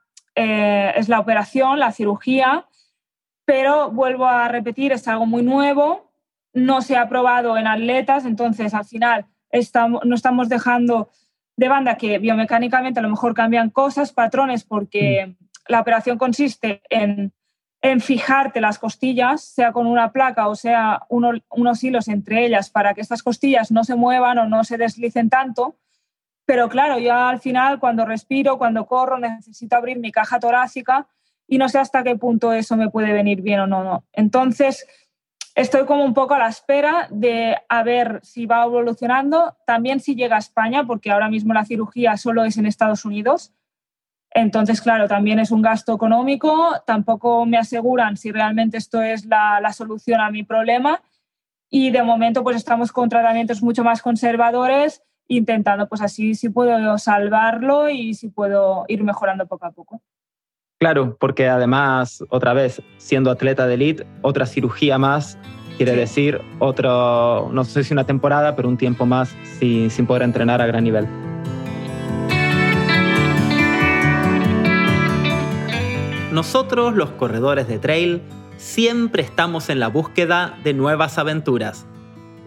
eh, 0.41 0.93
es 0.95 1.09
la 1.09 1.19
operación, 1.19 1.81
la 1.81 1.91
cirugía, 1.91 2.67
pero 3.45 3.91
vuelvo 3.91 4.27
a 4.27 4.47
repetir, 4.47 4.93
es 4.93 5.09
algo 5.09 5.27
muy 5.27 5.43
nuevo, 5.43 6.13
no 6.53 6.81
se 6.81 6.97
ha 6.97 7.09
probado 7.09 7.59
en 7.59 7.67
atletas, 7.67 8.25
entonces 8.25 8.73
al 8.73 8.85
final 8.85 9.27
estamos, 9.51 10.05
no 10.05 10.15
estamos 10.15 10.49
dejando 10.49 11.09
de 11.57 11.69
banda 11.69 11.97
que 11.97 12.21
biomecánicamente 12.21 13.01
a 13.01 13.03
lo 13.03 13.11
mejor 13.11 13.35
cambian 13.35 13.71
cosas, 13.71 14.13
patrones, 14.13 14.63
porque 14.63 15.27
mm. 15.27 15.45
la 15.73 15.81
operación 15.81 16.19
consiste 16.19 16.83
en, 16.89 17.33
en, 17.83 18.01
fijarte 18.01 18.61
las 18.61 18.79
costillas, 18.79 19.43
sea 19.43 19.73
con 19.73 19.89
una 19.89 20.13
placa 20.13 20.47
o 20.47 20.55
sea 20.55 21.03
unos 21.09 21.83
hilos 21.83 22.07
entre 22.07 22.47
ellas, 22.47 22.71
para 22.71 22.95
que 22.95 23.01
estas 23.01 23.25
costillas 23.25 23.73
no 23.73 23.83
se 23.83 23.97
muevan 23.97 24.39
o 24.39 24.49
no 24.49 24.63
se 24.63 24.79
deslicen 24.79 25.31
tanto 25.31 25.75
pero 26.49 26.71
claro, 26.71 26.99
yo 26.99 27.15
al 27.15 27.41
final 27.41 27.79
cuando 27.79 28.07
respiro, 28.07 28.57
cuando 28.57 28.87
corro, 28.87 29.19
necesito 29.19 29.77
abrir 29.77 29.99
mi 29.99 30.11
caja 30.11 30.41
torácica 30.41 31.07
y 31.47 31.59
no 31.59 31.69
sé 31.69 31.79
hasta 31.79 32.03
qué 32.03 32.17
punto 32.17 32.55
eso 32.55 32.75
me 32.75 32.89
puede 32.89 33.13
venir 33.13 33.43
bien 33.43 33.61
o 33.61 33.67
no. 33.67 33.85
no. 33.85 34.05
Entonces, 34.15 34.87
estoy 35.55 35.85
como 35.85 36.07
un 36.07 36.15
poco 36.15 36.33
a 36.33 36.39
la 36.39 36.49
espera 36.49 37.07
de 37.11 37.55
a 37.69 37.83
ver 37.83 38.21
si 38.23 38.47
va 38.47 38.65
evolucionando, 38.65 39.59
también 39.67 40.01
si 40.01 40.15
llega 40.15 40.37
a 40.37 40.39
España, 40.39 40.85
porque 40.85 41.11
ahora 41.11 41.29
mismo 41.29 41.53
la 41.53 41.67
cirugía 41.67 42.17
solo 42.17 42.45
es 42.45 42.57
en 42.57 42.65
Estados 42.65 43.05
Unidos. 43.05 43.53
Entonces, 44.31 44.81
claro, 44.81 45.07
también 45.07 45.41
es 45.41 45.51
un 45.51 45.61
gasto 45.61 45.95
económico, 45.95 46.83
tampoco 46.87 47.45
me 47.45 47.59
aseguran 47.59 48.17
si 48.17 48.33
realmente 48.33 48.79
esto 48.79 49.03
es 49.03 49.27
la, 49.27 49.61
la 49.61 49.75
solución 49.75 50.23
a 50.23 50.31
mi 50.31 50.45
problema 50.45 51.03
y 51.69 51.91
de 51.91 52.03
momento 52.03 52.43
pues 52.43 52.57
estamos 52.57 52.91
con 52.91 53.11
tratamientos 53.11 53.63
mucho 53.63 53.85
más 53.85 54.01
conservadores 54.01 55.03
intentando 55.29 55.89
pues 55.89 56.01
así 56.01 56.35
si 56.35 56.49
puedo 56.49 56.99
salvarlo 56.99 57.89
y 57.89 58.15
si 58.15 58.29
puedo 58.29 58.85
ir 58.89 59.05
mejorando 59.05 59.47
poco 59.47 59.67
a 59.67 59.71
poco. 59.71 60.03
Claro, 60.81 61.17
porque 61.19 61.49
además, 61.49 62.25
otra 62.31 62.53
vez, 62.53 62.83
siendo 62.99 63.31
atleta 63.31 63.67
de 63.67 63.75
elite, 63.75 64.07
otra 64.23 64.47
cirugía 64.47 64.97
más 64.97 65.39
quiere 65.77 65.95
decir 65.95 66.41
otro, 66.59 67.51
no 67.53 67.65
sé 67.65 67.85
si 67.85 67.93
una 67.93 68.05
temporada, 68.05 68.57
pero 68.57 68.69
un 68.69 68.77
tiempo 68.77 69.07
más 69.07 69.35
sin, 69.59 69.91
sin 69.91 70.07
poder 70.07 70.23
entrenar 70.23 70.61
a 70.61 70.67
gran 70.67 70.83
nivel. 70.85 71.07
Nosotros, 76.33 76.95
los 76.95 77.11
corredores 77.13 77.69
de 77.69 77.79
trail, 77.79 78.23
siempre 78.57 79.23
estamos 79.23 79.71
en 79.71 79.81
la 79.81 79.89
búsqueda 79.89 80.57
de 80.63 80.75
nuevas 80.75 81.19
aventuras 81.19 81.87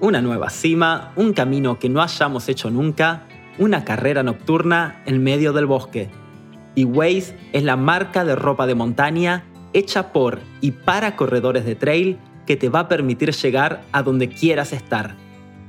una 0.02 0.22
nueva 0.22 0.50
cima, 0.50 1.14
un 1.16 1.32
camino 1.32 1.78
que 1.80 1.88
no 1.88 2.02
hayamos 2.02 2.50
hecho 2.50 2.72
nunca, 2.72 3.24
una 3.60 3.86
carrera 3.86 4.24
nocturna 4.24 5.02
en 5.06 5.24
medio 5.24 5.54
del 5.54 5.68
bosque. 5.68 6.10
Y 6.74 6.86
Waze 6.86 7.38
es 7.54 7.64
la 7.64 7.76
marca 7.76 8.26
de 8.26 8.36
ropa 8.36 8.66
de 8.66 8.76
montaña 8.76 9.46
hecha 9.74 10.12
por 10.12 10.40
y 10.60 10.72
para 10.72 11.16
corredores 11.16 11.66
de 11.66 11.76
trail 11.76 12.18
que 12.48 12.58
te 12.58 12.70
va 12.70 12.82
a 12.82 12.88
permitir 12.88 13.32
llegar 13.32 13.84
a 13.92 14.02
donde 14.02 14.28
quieras 14.28 14.74
estar. 14.74 15.16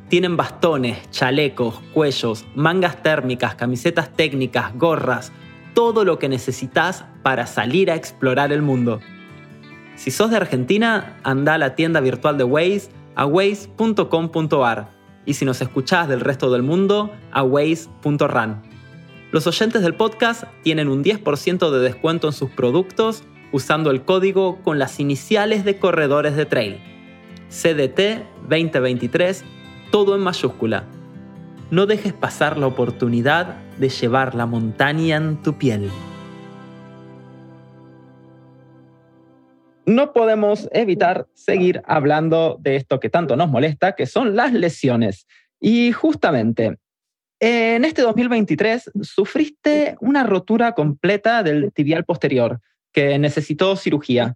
Tienen 0.09 0.37
bastones, 0.37 1.11
chalecos, 1.11 1.81
cuellos, 1.93 2.47
mangas 2.55 3.03
térmicas, 3.03 3.55
camisetas 3.55 4.11
técnicas, 4.15 4.75
gorras, 4.77 5.31
todo 5.75 6.05
lo 6.05 6.19
que 6.19 6.29
necesitas 6.29 7.05
para 7.23 7.47
salir 7.47 7.91
a 7.91 7.97
explorar 7.97 8.53
el 8.53 8.63
mundo. 8.63 9.01
Si 9.97 10.11
sos 10.11 10.31
de 10.31 10.37
Argentina, 10.37 11.19
anda 11.23 11.55
a 11.55 11.59
la 11.59 11.75
tienda 11.75 12.01
virtual 12.01 12.39
de 12.39 12.45
Waze 12.45 13.02
a 13.15 13.27
waze.com.ar 13.27 14.91
y 15.25 15.35
si 15.35 15.45
nos 15.45 15.61
escuchás 15.61 16.09
del 16.09 16.21
resto 16.21 16.51
del 16.51 16.63
mundo, 16.63 17.11
a 17.31 17.43
waze.ran. 17.43 18.63
Los 19.31 19.47
oyentes 19.47 19.83
del 19.83 19.95
podcast 19.95 20.45
tienen 20.63 20.89
un 20.89 21.03
10% 21.03 21.71
de 21.71 21.81
descuento 21.81 22.27
en 22.27 22.33
sus 22.33 22.51
productos 22.51 23.25
usando 23.53 23.91
el 23.91 24.05
código 24.05 24.61
con 24.63 24.79
las 24.79 24.99
iniciales 24.99 25.65
de 25.65 25.79
corredores 25.79 26.37
de 26.37 26.47
trail. 26.47 26.81
CDT 27.49 28.25
2023, 28.49 29.45
todo 29.91 30.17
en 30.17 30.23
mayúscula. 30.23 30.85
No 31.71 31.87
dejes 31.87 32.13
pasar 32.13 32.59
la 32.59 32.67
oportunidad 32.67 33.57
de 33.79 33.89
llevar 33.89 34.35
la 34.35 34.47
montaña 34.47 35.17
en 35.17 35.41
tu 35.43 35.55
piel. 35.55 35.91
No 39.87 40.13
podemos 40.13 40.69
evitar 40.73 41.27
seguir 41.35 41.83
hablando 41.87 42.59
de 42.61 42.77
esto 42.77 43.01
que 43.01 43.11
tanto 43.11 43.37
nos 43.37 43.51
molesta, 43.51 43.93
que 43.93 44.07
son 44.07 44.37
las 44.37 44.53
lesiones. 44.53 45.27
Y 45.61 45.93
justamente, 45.93 46.77
en 47.41 47.85
este 47.85 48.03
2023 48.03 48.91
sufriste 49.03 49.97
una 50.01 50.25
rotura 50.25 50.73
completa 50.73 51.43
del 51.43 51.73
tibial 51.73 52.05
posterior 52.05 52.61
que 52.93 53.19
necesitó 53.19 53.77
cirugía. 53.77 54.35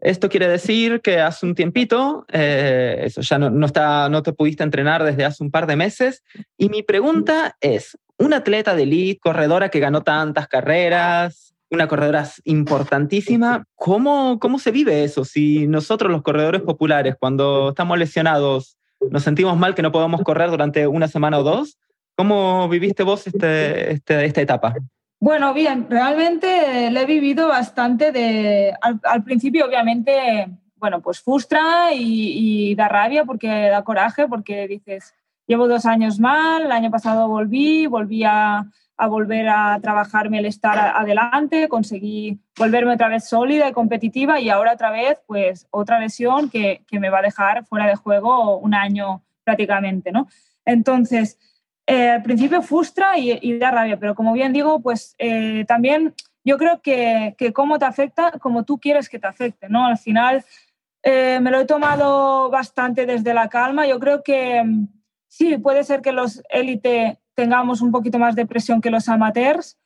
Esto 0.00 0.28
quiere 0.28 0.46
decir 0.46 1.00
que 1.00 1.18
hace 1.18 1.44
un 1.44 1.56
tiempito, 1.56 2.24
eh, 2.32 3.02
eso 3.04 3.20
ya 3.20 3.38
no, 3.38 3.66
está, 3.66 4.08
no 4.08 4.22
te 4.22 4.32
pudiste 4.32 4.62
entrenar 4.62 5.02
desde 5.02 5.24
hace 5.24 5.42
un 5.42 5.50
par 5.50 5.66
de 5.66 5.74
meses. 5.74 6.22
Y 6.56 6.68
mi 6.68 6.84
pregunta 6.84 7.56
es, 7.60 7.98
un 8.18 8.32
atleta 8.32 8.74
de 8.74 8.82
elite, 8.84 9.20
corredora 9.20 9.68
que 9.68 9.80
ganó 9.80 10.02
tantas 10.02 10.46
carreras, 10.48 11.54
una 11.70 11.88
corredora 11.88 12.28
importantísima. 12.44 13.64
¿Cómo, 13.74 14.38
¿Cómo 14.38 14.58
se 14.58 14.70
vive 14.70 15.04
eso? 15.04 15.24
Si 15.24 15.66
nosotros 15.66 16.10
los 16.10 16.22
corredores 16.22 16.62
populares, 16.62 17.16
cuando 17.18 17.70
estamos 17.70 17.98
lesionados, 17.98 18.78
nos 19.10 19.22
sentimos 19.22 19.56
mal 19.56 19.74
que 19.74 19.82
no 19.82 19.92
podamos 19.92 20.22
correr 20.22 20.50
durante 20.50 20.86
una 20.86 21.08
semana 21.08 21.38
o 21.38 21.42
dos, 21.42 21.78
¿cómo 22.16 22.68
viviste 22.68 23.02
vos 23.02 23.26
este, 23.26 23.92
este 23.92 24.24
esta 24.24 24.40
etapa? 24.40 24.74
Bueno, 25.20 25.52
bien, 25.52 25.86
realmente 25.90 26.90
le 26.90 27.02
he 27.02 27.06
vivido 27.06 27.48
bastante 27.48 28.12
de... 28.12 28.72
Al, 28.80 29.24
principio, 29.24 29.66
obviamente, 29.66 30.48
bueno, 30.76 31.00
pues 31.00 31.20
frustra 31.20 31.92
y, 31.92 32.70
y, 32.70 32.74
da 32.76 32.88
rabia 32.88 33.24
porque 33.24 33.48
da 33.68 33.82
coraje, 33.82 34.28
porque 34.28 34.68
dices, 34.68 35.14
llevo 35.46 35.66
dos 35.66 35.86
años 35.86 36.20
mal, 36.20 36.62
el 36.62 36.72
año 36.72 36.90
pasado 36.90 37.26
volví, 37.26 37.86
volví 37.86 38.22
a 38.24 38.64
a 38.98 39.06
volver 39.06 39.48
a 39.48 39.78
trabajarme 39.80 40.40
el 40.40 40.46
estar 40.46 40.76
adelante, 40.76 41.68
conseguí 41.68 42.40
volverme 42.58 42.94
otra 42.94 43.08
vez 43.08 43.28
sólida 43.28 43.68
y 43.68 43.72
competitiva 43.72 44.40
y 44.40 44.50
ahora 44.50 44.72
otra 44.72 44.90
vez, 44.90 45.20
pues 45.26 45.68
otra 45.70 46.00
lesión 46.00 46.50
que, 46.50 46.82
que 46.88 46.98
me 46.98 47.08
va 47.08 47.20
a 47.20 47.22
dejar 47.22 47.64
fuera 47.64 47.86
de 47.86 47.94
juego 47.94 48.58
un 48.58 48.74
año 48.74 49.22
prácticamente, 49.44 50.10
¿no? 50.10 50.28
Entonces, 50.64 51.38
eh, 51.86 52.10
al 52.10 52.22
principio 52.22 52.60
frustra 52.60 53.16
y, 53.16 53.58
da 53.58 53.70
rabia, 53.70 53.98
pero 53.98 54.14
como 54.14 54.34
bien 54.34 54.52
digo, 54.52 54.80
pues 54.80 55.14
eh, 55.18 55.64
también 55.66 56.14
yo 56.44 56.58
creo 56.58 56.82
que, 56.82 57.34
que, 57.38 57.52
cómo 57.52 57.78
te 57.78 57.86
afecta, 57.86 58.32
como 58.32 58.64
tú 58.64 58.78
quieres 58.78 59.08
que 59.08 59.18
te 59.18 59.26
afecte, 59.26 59.68
¿no? 59.68 59.86
Al 59.86 59.96
final 59.96 60.44
eh, 61.02 61.38
me 61.40 61.50
lo 61.50 61.60
he 61.60 61.64
tomado 61.64 62.50
bastante 62.50 63.06
desde 63.06 63.32
la 63.32 63.48
calma. 63.48 63.86
Yo 63.86 63.98
creo 63.98 64.22
que 64.22 64.62
mm, 64.62 64.88
sí, 65.28 65.56
puede 65.56 65.84
ser 65.84 66.02
que 66.02 66.12
los 66.12 66.42
élite 66.50 67.18
tengamos 67.38 67.82
un 67.82 67.92
poquito 67.92 68.18
más 68.18 68.34
de 68.34 68.46
presión 68.46 68.80
que 68.80 68.90
los 68.90 69.08
amateurs, 69.08 69.78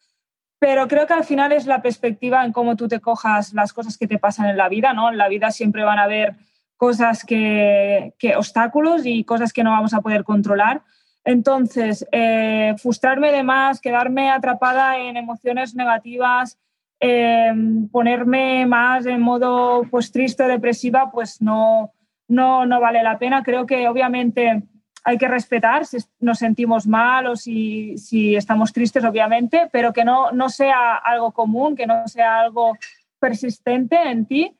pero 0.58 0.88
creo 0.88 1.06
que 1.06 1.12
al 1.12 1.24
final 1.24 1.52
es 1.52 1.66
la 1.66 1.82
perspectiva 1.82 2.46
en 2.46 2.52
cómo 2.52 2.76
tú 2.76 2.88
te 2.88 2.98
cojas 2.98 3.52
las 3.52 3.74
cosas 3.74 3.98
que 3.98 4.06
te 4.06 4.18
pasan 4.18 4.48
en 4.48 4.56
la 4.56 4.70
vida, 4.70 4.94
¿no? 4.94 5.10
En 5.10 5.18
la 5.18 5.28
vida 5.28 5.50
siempre 5.50 5.84
van 5.84 5.98
a 5.98 6.04
haber 6.04 6.34
cosas 6.78 7.24
que, 7.26 8.14
que 8.18 8.36
obstáculos 8.36 9.02
y 9.04 9.24
cosas 9.24 9.52
que 9.52 9.62
no 9.64 9.70
vamos 9.70 9.92
a 9.92 10.00
poder 10.00 10.24
controlar. 10.24 10.80
Entonces, 11.24 12.06
eh, 12.10 12.74
frustrarme 12.78 13.30
de 13.32 13.42
más, 13.42 13.82
quedarme 13.82 14.30
atrapada 14.30 14.96
en 14.96 15.18
emociones 15.18 15.74
negativas, 15.74 16.58
em, 17.00 17.86
ponerme 17.90 18.64
más 18.64 19.04
en 19.04 19.20
modo 19.20 19.82
pues, 19.90 20.10
triste 20.10 20.44
depresiva, 20.44 21.10
pues 21.12 21.42
no, 21.42 21.92
no, 22.28 22.64
no 22.64 22.80
vale 22.80 23.02
la 23.02 23.18
pena. 23.18 23.42
Creo 23.42 23.66
que 23.66 23.86
obviamente 23.88 24.62
hay 25.04 25.18
que 25.18 25.28
respetar 25.28 25.84
si 25.84 25.98
nos 26.20 26.38
sentimos 26.38 26.86
mal 26.86 27.26
o 27.26 27.36
si, 27.36 27.98
si 27.98 28.36
estamos 28.36 28.72
tristes, 28.72 29.04
obviamente, 29.04 29.68
pero 29.72 29.92
que 29.92 30.04
no, 30.04 30.30
no 30.32 30.48
sea 30.48 30.96
algo 30.96 31.32
común, 31.32 31.74
que 31.74 31.86
no 31.86 32.06
sea 32.06 32.40
algo 32.40 32.76
persistente 33.18 33.96
en 33.96 34.26
ti 34.26 34.56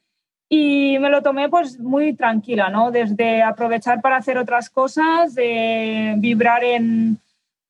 y 0.49 0.99
me 0.99 1.09
lo 1.09 1.23
tomé 1.23 1.49
pues 1.49 1.79
muy 1.79 2.15
tranquila, 2.15 2.69
¿no? 2.69 2.91
Desde 2.91 3.43
aprovechar 3.43 4.03
para 4.03 4.17
hacer 4.17 4.37
otras 4.37 4.69
cosas, 4.69 5.35
de 5.35 6.15
vibrar 6.19 6.63
en, 6.63 7.19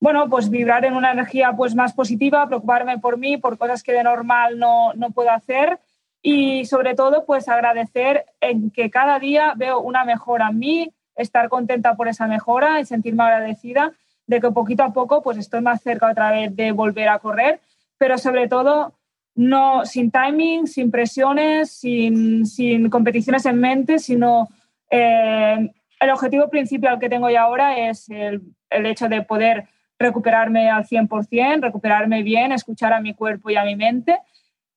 bueno, 0.01 0.29
pues 0.29 0.51
vibrar 0.51 0.85
en 0.85 0.95
una 0.95 1.13
energía 1.13 1.53
pues 1.57 1.77
más 1.77 1.93
positiva, 1.93 2.45
preocuparme 2.49 2.99
por 2.99 3.19
mí, 3.19 3.37
por 3.37 3.57
cosas 3.57 3.85
que 3.85 3.93
de 3.93 4.03
normal 4.03 4.59
no, 4.59 4.93
no 4.95 5.11
puedo 5.11 5.31
hacer 5.31 5.79
y 6.23 6.65
sobre 6.65 6.97
todo 6.97 7.25
pues 7.25 7.49
agradecer 7.49 8.25
en 8.41 8.73
que 8.73 8.91
cada 8.91 9.21
día 9.21 9.53
veo 9.57 9.79
una 9.79 10.05
mejora 10.05 10.49
en 10.49 10.59
mí, 10.59 10.91
estar 11.17 11.49
contenta 11.49 11.95
por 11.95 12.09
esa 12.09 12.27
mejora 12.27 12.81
y 12.81 12.85
sentirme 12.85 13.25
agradecida 13.25 13.93
de 14.27 14.41
que 14.41 14.51
poquito 14.51 14.83
a 14.83 14.93
poco 14.93 15.23
pues 15.23 15.39
estoy 15.39 15.61
más 15.61 15.83
cerca 15.83 16.11
otra 16.11 16.31
vez 16.31 16.55
de 16.55 16.73
volver 16.73 17.09
a 17.09 17.19
correr, 17.19 17.61
pero 17.99 18.19
sobre 18.19 18.49
todo 18.49 18.95
no 19.35 19.85
sin 19.85 20.11
timing, 20.11 20.67
sin 20.67 20.91
presiones, 20.91 21.71
sin, 21.71 22.47
sin 22.47 22.91
competiciones 22.91 23.47
en 23.47 23.61
mente, 23.61 23.99
sino 23.99 24.49
eh, 24.91 25.73
el 26.01 26.11
objetivo 26.11 26.49
principal 26.51 26.99
que 26.99 27.09
tengo 27.09 27.31
ya 27.31 27.43
ahora 27.43 27.89
es 27.89 28.09
el, 28.11 28.43
el, 28.71 28.87
hecho 28.87 29.09
de 29.09 29.23
poder 29.23 29.69
recuperarme 29.99 30.69
al 30.69 30.85
100%, 30.85 31.61
recuperarme 31.61 32.23
bien, 32.23 32.53
escuchar 32.53 32.93
a 32.93 33.01
mi 33.01 33.15
cuerpo 33.15 33.51
y 33.51 33.57
a 33.57 33.65
mi 33.65 33.77
mente. 33.77 34.19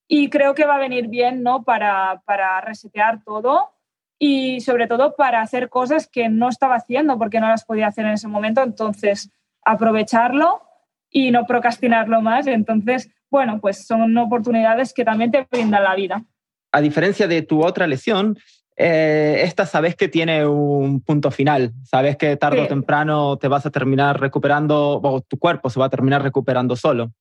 Y 0.08 0.30
creo 0.30 0.54
que 0.54 0.66
va 0.66 0.76
a 0.76 0.80
venir 0.80 1.08
bien 1.08 1.42
¿no? 1.42 1.64
para, 1.64 2.22
para 2.26 2.62
resetear 2.62 3.24
todo 3.24 3.75
y 4.18 4.62
sobre 4.62 4.88
todo 4.88 5.16
para 5.16 5.42
hacer 5.42 5.70
cosas 5.70 6.08
que 6.08 6.30
no 6.30 6.50
estaba 6.50 6.76
haciendo 6.76 7.18
porque 7.18 7.40
no 7.40 7.48
las 7.48 7.66
podía 7.66 7.88
hacer 7.88 8.06
en 8.06 8.14
ese 8.14 8.28
momento. 8.28 8.64
Entonces, 8.64 9.32
aprovecharlo 9.64 10.62
y 11.10 11.32
no 11.32 11.46
procrastinarlo 11.46 12.22
más. 12.22 12.48
Entonces, 12.48 13.10
bueno, 13.30 13.60
pues 13.60 13.86
son 13.86 14.18
oportunidades 14.18 14.94
que 14.94 15.04
también 15.04 15.32
te 15.32 15.48
brindan 15.52 15.84
la 15.84 15.96
vida. 15.96 16.24
A 16.72 16.82
diferencia 16.82 17.28
de 17.28 17.42
tu 17.42 17.64
otra 17.64 17.88
lesión, 17.88 18.38
eh, 18.78 19.42
esta 19.44 19.66
sabes 19.66 19.96
que 19.96 20.10
tiene 20.10 20.46
un 20.46 21.02
punto 21.02 21.32
final, 21.32 21.72
sabes 21.84 22.18
que 22.18 22.36
tarde 22.36 22.62
o 22.62 22.68
temprano 22.68 23.38
te 23.38 23.48
vas 23.48 23.66
a 23.66 23.72
terminar 23.72 24.20
recuperando 24.20 25.00
o 25.02 25.22
tu 25.22 25.40
cuerpo 25.40 25.70
se 25.70 25.80
va 25.80 25.86
a 25.86 25.90
terminar 25.90 26.22
recuperando 26.22 26.76
solo. 26.76 27.12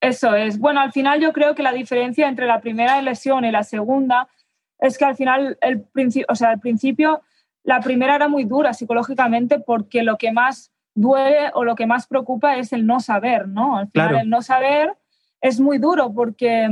Eso 0.00 0.34
es. 0.34 0.58
Bueno, 0.58 0.80
al 0.80 0.92
final 0.92 1.20
yo 1.20 1.32
creo 1.32 1.54
que 1.54 1.62
la 1.62 1.72
diferencia 1.72 2.28
entre 2.28 2.46
la 2.46 2.60
primera 2.60 3.00
lesión 3.00 3.44
y 3.44 3.52
la 3.52 3.62
segunda 3.62 4.28
es 4.82 4.98
que 4.98 5.04
al 5.04 5.16
final, 5.16 5.56
el 5.60 5.86
o 6.28 6.34
sea, 6.34 6.50
al 6.50 6.60
principio, 6.60 7.22
la 7.62 7.80
primera 7.80 8.16
era 8.16 8.28
muy 8.28 8.44
dura 8.44 8.74
psicológicamente 8.74 9.60
porque 9.60 10.02
lo 10.02 10.18
que 10.18 10.32
más 10.32 10.72
duele 10.94 11.50
o 11.54 11.64
lo 11.64 11.76
que 11.76 11.86
más 11.86 12.06
preocupa 12.08 12.56
es 12.56 12.72
el 12.72 12.84
no 12.84 12.98
saber, 12.98 13.48
¿no? 13.48 13.78
Al 13.78 13.88
final, 13.88 14.16
el 14.16 14.28
no 14.28 14.42
saber 14.42 14.94
es 15.40 15.60
muy 15.60 15.78
duro 15.78 16.12
porque 16.12 16.68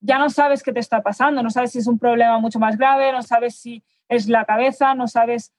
ya 0.00 0.18
no 0.18 0.28
sabes 0.28 0.62
qué 0.62 0.72
te 0.72 0.80
está 0.80 1.02
pasando, 1.02 1.42
no 1.42 1.50
sabes 1.50 1.72
si 1.72 1.78
es 1.78 1.86
un 1.86 1.98
problema 1.98 2.38
mucho 2.38 2.58
más 2.58 2.76
grave, 2.76 3.10
no 3.10 3.22
sabes 3.22 3.56
si 3.56 3.82
es 4.08 4.28
la 4.28 4.44
cabeza, 4.44 4.94
no 4.94 5.08
sabes, 5.08 5.52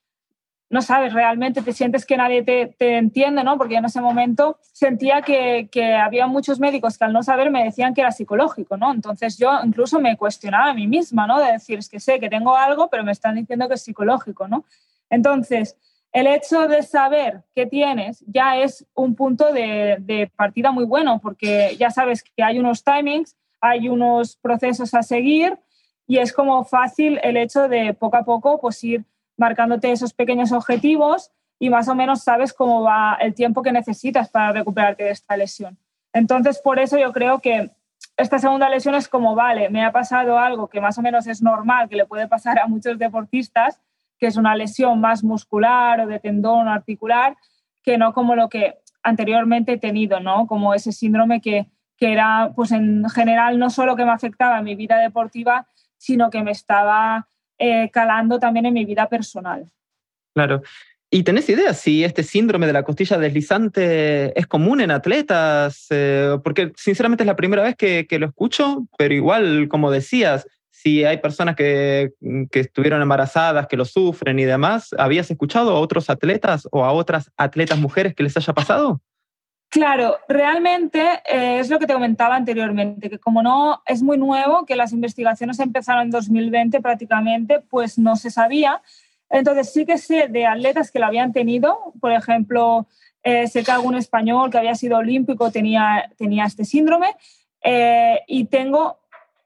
no 0.70 0.82
sabes 0.82 1.14
realmente, 1.14 1.62
te 1.62 1.72
sientes 1.72 2.04
que 2.04 2.16
nadie 2.16 2.42
te, 2.42 2.74
te 2.78 2.98
entiende, 2.98 3.42
¿no? 3.42 3.56
Porque 3.56 3.76
en 3.76 3.86
ese 3.86 4.00
momento 4.00 4.58
sentía 4.72 5.22
que, 5.22 5.68
que, 5.72 5.94
había 5.94 6.26
muchos 6.26 6.60
médicos 6.60 6.98
que 6.98 7.04
al 7.04 7.12
no 7.12 7.22
saber 7.22 7.50
me 7.50 7.64
decían 7.64 7.94
que 7.94 8.02
era 8.02 8.12
psicológico, 8.12 8.76
¿no? 8.76 8.92
Entonces 8.92 9.38
yo 9.38 9.50
incluso 9.64 9.98
me 9.98 10.16
cuestionaba 10.16 10.70
a 10.70 10.74
mí 10.74 10.86
misma, 10.86 11.26
¿no? 11.26 11.40
De 11.40 11.52
decir, 11.52 11.78
es 11.78 11.88
que 11.88 12.00
sé 12.00 12.20
que 12.20 12.28
tengo 12.28 12.54
algo, 12.54 12.88
pero 12.90 13.02
me 13.02 13.12
están 13.12 13.36
diciendo 13.36 13.66
que 13.66 13.74
es 13.74 13.82
psicológico, 13.82 14.46
¿no? 14.46 14.64
Entonces, 15.08 15.76
el 16.12 16.26
hecho 16.26 16.66
de 16.68 16.82
saber 16.82 17.42
qué 17.54 17.66
tienes 17.66 18.24
ya 18.26 18.56
es 18.56 18.86
un 18.94 19.14
punto 19.14 19.52
de, 19.52 20.30
partida 20.36 20.70
muy 20.70 20.84
bueno, 20.84 21.20
porque 21.22 21.76
ya 21.78 21.90
sabes 21.90 22.22
que 22.22 22.42
hay 22.42 22.58
unos 22.58 22.82
timings, 22.82 23.36
hay 23.60 23.88
unos 23.88 24.36
procesos 24.36 24.94
a 24.94 25.02
seguir 25.02 25.58
y 26.06 26.18
es 26.18 26.32
como 26.32 26.64
fácil 26.64 27.20
el 27.22 27.36
hecho 27.36 27.68
de 27.68 27.92
poco 27.92 28.16
a 28.16 28.24
poco 28.24 28.60
pues 28.60 28.82
ir 28.84 29.04
marcándote 29.38 29.90
esos 29.90 30.12
pequeños 30.12 30.52
objetivos 30.52 31.30
y 31.58 31.70
más 31.70 31.88
o 31.88 31.94
menos 31.94 32.22
sabes 32.22 32.52
cómo 32.52 32.82
va 32.82 33.16
el 33.20 33.34
tiempo 33.34 33.62
que 33.62 33.72
necesitas 33.72 34.28
para 34.28 34.52
recuperarte 34.52 35.04
de 35.04 35.10
esta 35.10 35.36
lesión. 35.36 35.78
Entonces, 36.12 36.60
por 36.62 36.78
eso 36.78 36.98
yo 36.98 37.12
creo 37.12 37.40
que 37.40 37.70
esta 38.16 38.38
segunda 38.38 38.68
lesión 38.68 38.94
es 38.94 39.08
como, 39.08 39.34
vale, 39.34 39.70
me 39.70 39.84
ha 39.84 39.92
pasado 39.92 40.38
algo 40.38 40.68
que 40.68 40.80
más 40.80 40.98
o 40.98 41.02
menos 41.02 41.26
es 41.26 41.42
normal, 41.42 41.88
que 41.88 41.96
le 41.96 42.06
puede 42.06 42.28
pasar 42.28 42.58
a 42.58 42.66
muchos 42.66 42.98
deportistas, 42.98 43.80
que 44.18 44.26
es 44.26 44.36
una 44.36 44.56
lesión 44.56 45.00
más 45.00 45.22
muscular 45.22 46.00
o 46.00 46.06
de 46.06 46.18
tendón 46.18 46.68
articular, 46.68 47.36
que 47.82 47.98
no 47.98 48.12
como 48.12 48.34
lo 48.34 48.48
que 48.48 48.78
anteriormente 49.02 49.72
he 49.72 49.78
tenido, 49.78 50.20
¿no? 50.20 50.46
Como 50.46 50.74
ese 50.74 50.92
síndrome 50.92 51.40
que, 51.40 51.70
que 51.96 52.12
era, 52.12 52.52
pues 52.54 52.72
en 52.72 53.08
general, 53.08 53.58
no 53.58 53.70
solo 53.70 53.94
que 53.94 54.04
me 54.04 54.10
afectaba 54.10 54.58
en 54.58 54.64
mi 54.64 54.74
vida 54.74 54.98
deportiva, 54.98 55.68
sino 55.96 56.30
que 56.30 56.42
me 56.42 56.50
estaba 56.50 57.28
eh, 57.58 57.90
calando 57.90 58.38
también 58.38 58.66
en 58.66 58.74
mi 58.74 58.84
vida 58.84 59.08
personal. 59.08 59.66
Claro. 60.34 60.62
¿Y 61.10 61.22
tenés 61.22 61.48
idea 61.48 61.72
si 61.72 62.04
este 62.04 62.22
síndrome 62.22 62.66
de 62.66 62.74
la 62.74 62.82
costilla 62.82 63.16
deslizante 63.16 64.38
es 64.38 64.46
común 64.46 64.80
en 64.82 64.90
atletas? 64.90 65.86
Eh, 65.90 66.38
porque 66.44 66.72
sinceramente 66.76 67.22
es 67.22 67.26
la 67.26 67.36
primera 67.36 67.62
vez 67.62 67.76
que, 67.76 68.06
que, 68.06 68.18
lo 68.18 68.26
escucho, 68.26 68.86
pero 68.98 69.14
igual, 69.14 69.68
como 69.68 69.90
decías, 69.90 70.46
si 70.70 71.04
hay 71.04 71.16
personas 71.16 71.56
que, 71.56 72.12
que, 72.50 72.60
estuvieron 72.60 73.00
embarazadas, 73.00 73.66
que 73.66 73.76
lo 73.76 73.84
sufren 73.84 74.38
y 74.38 74.44
demás. 74.44 74.94
¿Habías 74.98 75.30
escuchado 75.30 75.70
a 75.70 75.80
otros 75.80 76.10
atletas 76.10 76.68
o 76.70 76.84
a 76.84 76.92
otras 76.92 77.32
atletas 77.36 77.78
mujeres 77.78 78.14
que 78.14 78.22
les 78.22 78.36
haya 78.36 78.52
pasado? 78.52 79.00
Claro, 79.70 80.16
realmente 80.28 81.00
eh, 81.30 81.58
es 81.58 81.68
lo 81.68 81.78
que 81.78 81.86
te 81.86 81.92
comentaba 81.92 82.36
anteriormente, 82.36 83.10
que 83.10 83.18
como 83.18 83.42
no 83.42 83.82
es 83.86 84.02
muy 84.02 84.16
nuevo, 84.16 84.64
que 84.64 84.76
las 84.76 84.92
investigaciones 84.92 85.60
empezaron 85.60 86.04
en 86.04 86.10
2020 86.10 86.80
prácticamente, 86.80 87.60
pues 87.68 87.98
no 87.98 88.16
se 88.16 88.30
sabía. 88.30 88.80
Entonces 89.28 89.70
sí 89.72 89.84
que 89.84 89.98
sé 89.98 90.28
de 90.28 90.46
atletas 90.46 90.90
que 90.90 90.98
lo 90.98 91.06
habían 91.06 91.32
tenido, 91.32 91.92
por 92.00 92.12
ejemplo, 92.12 92.86
eh, 93.22 93.46
sé 93.46 93.62
que 93.62 93.70
algún 93.70 93.94
español 93.94 94.50
que 94.50 94.56
había 94.58 94.74
sido 94.74 94.96
olímpico 94.96 95.50
tenía, 95.50 96.10
tenía 96.16 96.44
este 96.44 96.64
síndrome 96.64 97.14
eh, 97.62 98.20
y 98.26 98.46
tengo 98.46 98.98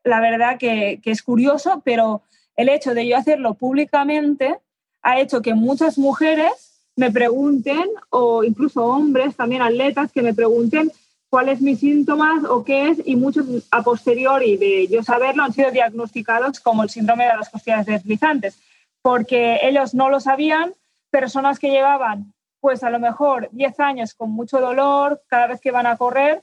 la 0.04 0.20
verdad 0.20 0.58
que, 0.58 1.00
es 1.04 1.22
curioso, 1.22 1.82
pero 1.84 2.22
el 2.56 2.68
hecho 2.68 2.94
de 2.94 3.06
yo 3.06 3.16
hacerlo 3.16 3.54
públicamente 3.54 4.58
ha 5.02 5.18
hecho 5.18 5.42
que 5.42 5.54
muchas 5.54 5.98
mujeres 5.98 6.71
me 6.96 7.10
pregunten, 7.10 7.88
o 8.10 8.44
incluso 8.44 8.84
hombres, 8.84 9.36
también 9.36 9.62
atletas, 9.62 10.12
que 10.12 10.22
me 10.22 10.34
pregunten 10.34 10.92
cuál 11.30 11.48
es 11.48 11.62
mi 11.62 11.76
síntoma 11.76 12.42
o 12.50 12.62
qué 12.64 12.90
es, 12.90 13.02
y 13.04 13.16
muchos 13.16 13.46
a 13.70 13.82
posteriori 13.82 14.56
de 14.58 14.86
yo 14.88 15.02
saberlo 15.02 15.42
han 15.42 15.52
sido 15.52 15.70
diagnosticados 15.70 16.60
como 16.60 16.82
el 16.82 16.90
síndrome 16.90 17.24
de 17.24 17.36
las 17.36 17.48
costillas 17.48 17.86
deslizantes, 17.86 18.58
porque 19.00 19.60
ellos 19.62 19.94
no 19.94 20.10
lo 20.10 20.20
sabían, 20.20 20.74
personas 21.10 21.58
que 21.58 21.70
llevaban 21.70 22.32
pues 22.60 22.84
a 22.84 22.90
lo 22.90 23.00
mejor 23.00 23.48
10 23.50 23.80
años 23.80 24.14
con 24.14 24.30
mucho 24.30 24.60
dolor 24.60 25.20
cada 25.26 25.48
vez 25.48 25.60
que 25.60 25.72
van 25.72 25.86
a 25.86 25.96
correr 25.96 26.42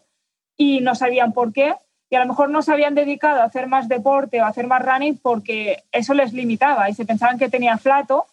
y 0.57 0.81
no 0.81 0.93
sabían 0.93 1.31
por 1.31 1.53
qué, 1.53 1.75
y 2.09 2.15
a 2.15 2.19
lo 2.19 2.25
mejor 2.25 2.49
no 2.49 2.61
se 2.61 2.73
habían 2.73 2.93
dedicado 2.93 3.41
a 3.41 3.45
hacer 3.45 3.67
más 3.67 3.87
deporte 3.87 4.41
o 4.41 4.45
hacer 4.45 4.67
más 4.67 4.83
running 4.83 5.17
porque 5.17 5.83
eso 5.91 6.13
les 6.13 6.33
limitaba 6.33 6.89
y 6.89 6.93
se 6.93 7.05
pensaban 7.05 7.39
que 7.39 7.49
tenía 7.49 7.77
flato 7.77 8.25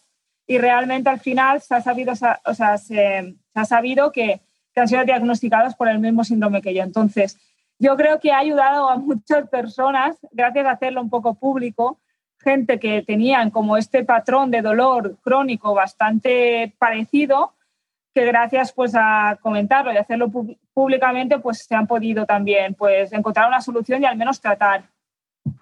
y 0.47 0.57
realmente 0.57 1.09
al 1.09 1.19
final 1.19 1.61
se 1.61 1.75
ha 1.75 1.81
sabido, 1.81 2.13
o 2.13 2.53
sea, 2.53 2.77
se, 2.77 3.35
ha 3.53 3.65
sabido 3.65 4.11
que, 4.11 4.39
que, 4.73 4.79
han 4.79 4.87
sido 4.87 5.03
diagnosticados 5.03 5.75
por 5.75 5.89
el 5.89 5.99
mismo 5.99 6.23
síndrome 6.23 6.61
que 6.61 6.73
yo. 6.73 6.83
Entonces, 6.83 7.37
yo 7.77 7.95
creo 7.97 8.19
que 8.19 8.31
ha 8.31 8.39
ayudado 8.39 8.89
a 8.89 8.95
muchas 8.95 9.47
personas, 9.49 10.17
gracias 10.31 10.65
a 10.65 10.71
hacerlo 10.71 11.01
un 11.01 11.09
poco 11.09 11.35
público, 11.35 11.99
gente 12.39 12.79
que 12.79 13.03
tenían 13.03 13.51
como 13.51 13.77
este 13.77 14.05
patrón 14.05 14.49
de 14.51 14.61
dolor 14.61 15.17
crónico 15.21 15.73
bastante 15.73 16.73
parecido, 16.79 17.53
que 18.13 18.25
gracias 18.25 18.71
pues 18.71 18.93
a 18.95 19.37
comentarlo 19.41 19.91
y 19.91 19.97
hacerlo 19.97 20.31
públicamente 20.73 21.39
pues 21.39 21.65
se 21.65 21.75
han 21.75 21.87
podido 21.87 22.25
también 22.25 22.73
pues 22.73 23.11
encontrar 23.13 23.47
una 23.47 23.61
solución 23.61 24.01
y 24.01 24.05
al 24.05 24.17
menos 24.17 24.39
tratar. 24.39 24.85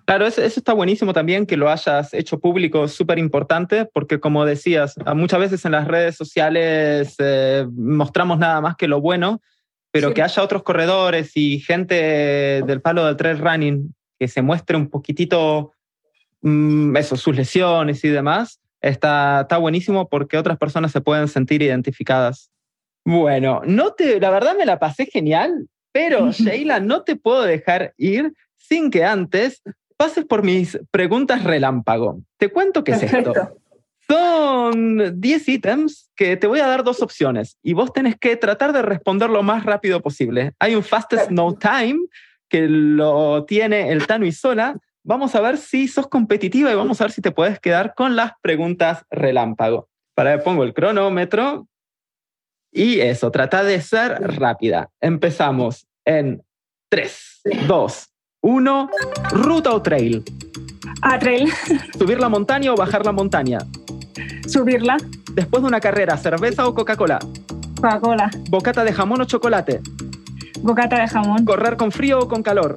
Claro, 0.05 0.25
eso, 0.25 0.41
está 0.41 0.73
buenísimo 0.73 1.13
también 1.13 1.45
que 1.45 1.57
lo 1.57 1.69
hayas 1.69 2.13
hecho 2.13 2.39
público, 2.39 2.87
súper 2.87 3.19
importante, 3.19 3.85
porque 3.85 4.19
como 4.19 4.45
decías, 4.45 4.95
muchas 5.15 5.39
veces 5.39 5.65
en 5.65 5.71
las 5.71 5.87
redes 5.87 6.15
sociales 6.15 7.15
eh, 7.19 7.65
mostramos 7.71 8.37
nada 8.37 8.61
más 8.61 8.75
que 8.75 8.87
lo 8.87 9.01
bueno, 9.01 9.41
pero 9.91 10.13
que 10.13 10.21
haya 10.21 10.43
otros 10.43 10.63
corredores 10.63 11.31
y 11.35 11.59
gente 11.59 11.95
del 12.65 12.81
palo 12.81 13.05
del 13.05 13.15
trail 13.15 13.39
running 13.39 13.95
que 14.19 14.27
se 14.27 14.41
muestre 14.41 14.75
un 14.75 14.89
poquitito 14.89 15.71
mm, 16.41 16.97
eso, 16.97 17.15
sus 17.15 17.35
lesiones 17.35 18.03
y 18.03 18.09
demás, 18.09 18.59
está, 18.81 19.41
está 19.41 19.57
buenísimo 19.57 20.09
porque 20.09 20.37
otras 20.37 20.57
personas 20.57 20.91
se 20.91 21.01
pueden 21.01 21.27
sentir 21.27 21.61
identificadas. 21.61 22.51
Bueno, 23.05 23.61
no 23.65 23.93
te, 23.93 24.19
la 24.19 24.31
verdad 24.31 24.55
me 24.57 24.65
la 24.65 24.79
pasé 24.79 25.05
genial, 25.05 25.67
pero 25.91 26.31
Sheila, 26.31 26.79
no 26.79 27.03
te 27.03 27.15
puedo 27.15 27.43
dejar 27.43 27.93
ir 27.97 28.33
sin 28.67 28.91
que 28.91 29.03
antes 29.05 29.61
pases 29.97 30.25
por 30.25 30.43
mis 30.43 30.79
preguntas 30.91 31.43
relámpago. 31.43 32.19
Te 32.37 32.49
cuento 32.49 32.83
qué 32.83 32.93
es 32.93 33.03
esto. 33.03 33.33
Son 34.07 35.19
10 35.19 35.49
ítems 35.49 36.11
que 36.15 36.37
te 36.37 36.47
voy 36.47 36.59
a 36.59 36.67
dar 36.67 36.83
dos 36.83 37.01
opciones 37.01 37.57
y 37.63 37.73
vos 37.73 37.91
tenés 37.91 38.17
que 38.17 38.35
tratar 38.35 38.71
de 38.71 38.81
responder 38.81 39.29
lo 39.29 39.41
más 39.41 39.63
rápido 39.65 40.01
posible. 40.01 40.53
Hay 40.59 40.75
un 40.75 40.83
fastest 40.83 41.31
no 41.31 41.55
time 41.55 42.05
que 42.47 42.67
lo 42.67 43.45
tiene 43.45 43.91
el 43.91 44.05
Tano 44.05 44.25
y 44.25 44.31
Sola 44.31 44.77
vamos 45.05 45.35
a 45.35 45.41
ver 45.41 45.57
si 45.57 45.87
sos 45.87 46.07
competitiva 46.07 46.71
y 46.71 46.75
vamos 46.75 46.99
a 46.99 47.05
ver 47.05 47.11
si 47.11 47.21
te 47.21 47.31
puedes 47.31 47.59
quedar 47.59 47.93
con 47.95 48.15
las 48.15 48.33
preguntas 48.41 49.05
relámpago. 49.09 49.87
Para 50.13 50.37
que 50.37 50.43
pongo 50.43 50.63
el 50.63 50.73
cronómetro. 50.73 51.67
Y 52.71 52.99
eso, 52.99 53.31
trata 53.31 53.63
de 53.63 53.79
ser 53.81 54.11
rápida. 54.37 54.89
Empezamos 54.99 55.87
en 56.03 56.43
3, 56.89 57.41
2, 57.67 58.09
1. 58.45 58.89
Ruta 59.31 59.73
o 59.73 59.81
trail. 59.81 60.23
A 61.01 61.17
trail. 61.17 61.51
Subir 61.97 62.19
la 62.19 62.29
montaña 62.29 62.71
o 62.73 62.75
bajar 62.75 63.03
la 63.03 63.11
montaña. 63.11 63.57
Subirla. 64.47 64.97
Después 65.33 65.63
de 65.63 65.67
una 65.67 65.79
carrera, 65.79 66.15
cerveza 66.15 66.67
o 66.67 66.75
Coca-Cola. 66.75 67.17
Coca-Cola. 67.77 68.29
Bocata 68.51 68.83
de 68.83 68.93
jamón 68.93 69.21
o 69.21 69.25
chocolate. 69.25 69.81
Bocata 70.61 70.99
de 70.99 71.07
jamón. 71.07 71.43
Correr 71.43 71.75
con 71.75 71.91
frío 71.91 72.19
o 72.19 72.27
con 72.27 72.43
calor. 72.43 72.75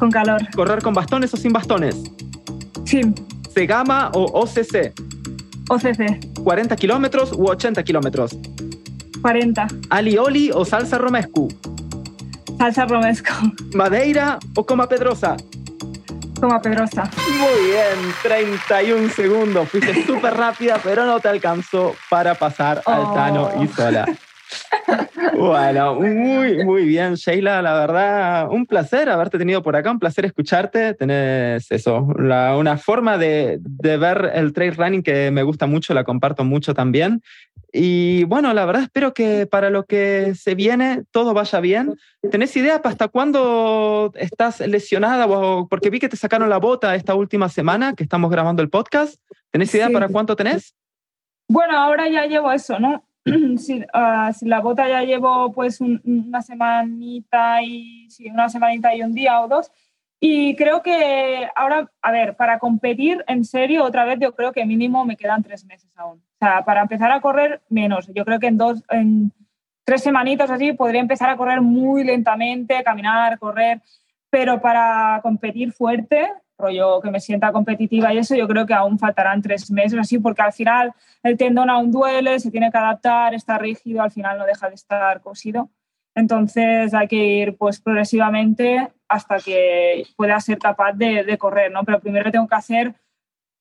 Con 0.00 0.10
calor. 0.10 0.40
¿Correr 0.52 0.82
con 0.82 0.94
bastones 0.94 1.32
o 1.32 1.36
sin 1.36 1.52
bastones? 1.52 2.02
Sin. 2.84 3.14
¿Segama 3.54 4.10
o 4.14 4.24
OCC? 4.42 4.92
OCC. 5.68 6.18
¿40 6.42 6.74
kilómetros 6.74 7.32
u 7.32 7.46
80 7.46 7.84
kilómetros? 7.84 8.36
40. 9.22 9.68
¿Alioli 9.90 10.50
o 10.52 10.64
salsa 10.64 10.98
romescu? 10.98 11.46
Salsa 12.62 12.86
romesco. 12.86 13.32
¿Madeira 13.74 14.38
o 14.54 14.64
coma 14.64 14.86
pedrosa? 14.86 15.36
Coma 16.40 16.62
pedrosa. 16.62 17.10
Muy 17.26 17.70
bien, 17.72 18.14
31 18.22 19.08
segundos. 19.08 19.68
Fuiste 19.68 19.92
súper 20.06 20.34
rápida, 20.34 20.78
pero 20.80 21.04
no 21.04 21.18
te 21.18 21.26
alcanzó 21.26 21.96
para 22.08 22.36
pasar 22.36 22.80
al 22.86 23.14
Tano 23.14 23.50
y 23.60 23.66
sola. 23.66 24.06
Bueno, 25.36 25.96
muy, 25.96 26.64
muy 26.64 26.84
bien, 26.84 27.14
Sheila. 27.14 27.62
La 27.62 27.74
verdad, 27.74 28.48
un 28.48 28.64
placer 28.66 29.08
haberte 29.08 29.38
tenido 29.38 29.60
por 29.60 29.74
acá, 29.74 29.90
un 29.90 29.98
placer 29.98 30.24
escucharte. 30.24 30.94
Tenés 30.94 31.68
eso, 31.68 31.98
una 31.98 32.78
forma 32.78 33.18
de, 33.18 33.58
de, 33.60 33.96
ver 33.96 34.30
el 34.34 34.52
trail 34.52 34.76
running 34.76 35.02
que 35.02 35.32
me 35.32 35.42
gusta 35.42 35.66
mucho, 35.66 35.94
la 35.94 36.04
comparto 36.04 36.44
mucho 36.44 36.74
también. 36.74 37.22
Y 37.74 38.24
bueno, 38.24 38.52
la 38.52 38.66
verdad 38.66 38.82
espero 38.82 39.14
que 39.14 39.46
para 39.46 39.70
lo 39.70 39.84
que 39.84 40.34
se 40.34 40.54
viene 40.54 41.04
todo 41.10 41.32
vaya 41.32 41.58
bien. 41.60 41.96
¿Tenés 42.30 42.54
idea 42.54 42.80
hasta 42.84 43.08
cuándo 43.08 44.12
estás 44.14 44.60
lesionada? 44.60 45.26
Porque 45.68 45.88
vi 45.88 45.98
que 45.98 46.10
te 46.10 46.18
sacaron 46.18 46.50
la 46.50 46.58
bota 46.58 46.94
esta 46.94 47.14
última 47.14 47.48
semana 47.48 47.94
que 47.94 48.02
estamos 48.02 48.30
grabando 48.30 48.62
el 48.62 48.68
podcast. 48.68 49.14
¿Tenés 49.50 49.74
idea 49.74 49.88
para 49.88 50.08
cuánto 50.08 50.36
tenés? 50.36 50.74
Bueno, 51.48 51.78
ahora 51.78 52.08
ya 52.08 52.26
llevo 52.26 52.52
eso, 52.52 52.78
¿no? 52.78 53.04
si, 53.56 53.82
ah, 53.94 54.32
si, 54.32 54.46
la 54.46 54.60
bota 54.60 54.86
ya 54.88 55.02
llevo 55.02 55.52
pues 55.52 55.80
una 55.80 56.42
semanita 56.42 57.62
y 57.62 58.10
sí, 58.10 58.28
una 58.28 58.50
semanita 58.50 58.94
y 58.94 59.02
un 59.02 59.12
día 59.12 59.40
o 59.40 59.48
dos. 59.48 59.70
Y 60.20 60.54
creo 60.56 60.82
que 60.82 61.48
ahora, 61.56 61.90
a 62.00 62.12
ver, 62.12 62.36
para 62.36 62.58
competir 62.58 63.24
en 63.26 63.44
serio, 63.44 63.82
otra 63.82 64.04
vez 64.04 64.18
yo 64.20 64.34
creo 64.34 64.52
que 64.52 64.64
mínimo 64.64 65.04
me 65.04 65.16
quedan 65.16 65.42
tres 65.42 65.64
meses 65.64 65.90
aún. 65.96 66.22
Sea, 66.42 66.64
para 66.64 66.80
empezar 66.80 67.12
a 67.12 67.20
correr, 67.20 67.62
menos. 67.68 68.10
Yo 68.12 68.24
creo 68.24 68.40
que 68.40 68.48
en 68.48 68.58
dos, 68.58 68.82
en 68.90 69.32
tres 69.84 70.02
semanitas 70.02 70.50
así 70.50 70.72
podría 70.72 71.00
empezar 71.00 71.30
a 71.30 71.36
correr 71.36 71.60
muy 71.60 72.02
lentamente, 72.02 72.82
caminar, 72.82 73.38
correr, 73.38 73.80
pero 74.28 74.60
para 74.60 75.20
competir 75.22 75.70
fuerte, 75.70 76.32
rollo 76.58 77.00
que 77.00 77.12
me 77.12 77.20
sienta 77.20 77.52
competitiva 77.52 78.12
y 78.12 78.18
eso, 78.18 78.34
yo 78.34 78.48
creo 78.48 78.66
que 78.66 78.74
aún 78.74 78.98
faltarán 78.98 79.40
tres 79.40 79.70
meses 79.70 79.96
así, 80.00 80.18
porque 80.18 80.42
al 80.42 80.52
final 80.52 80.92
el 81.22 81.36
tendón 81.36 81.70
aún 81.70 81.92
duele, 81.92 82.40
se 82.40 82.50
tiene 82.50 82.72
que 82.72 82.78
adaptar, 82.78 83.34
está 83.34 83.56
rígido, 83.56 84.02
al 84.02 84.10
final 84.10 84.36
no 84.36 84.44
deja 84.44 84.68
de 84.68 84.74
estar 84.74 85.20
cosido. 85.20 85.70
Entonces 86.16 86.92
hay 86.92 87.06
que 87.06 87.24
ir 87.24 87.56
pues 87.56 87.80
progresivamente 87.80 88.90
hasta 89.08 89.38
que 89.38 90.08
pueda 90.16 90.40
ser 90.40 90.58
capaz 90.58 90.94
de, 90.94 91.22
de 91.22 91.38
correr, 91.38 91.70
¿no? 91.70 91.84
Pero 91.84 92.00
primero 92.00 92.32
tengo 92.32 92.48
que 92.48 92.56
hacer 92.56 92.96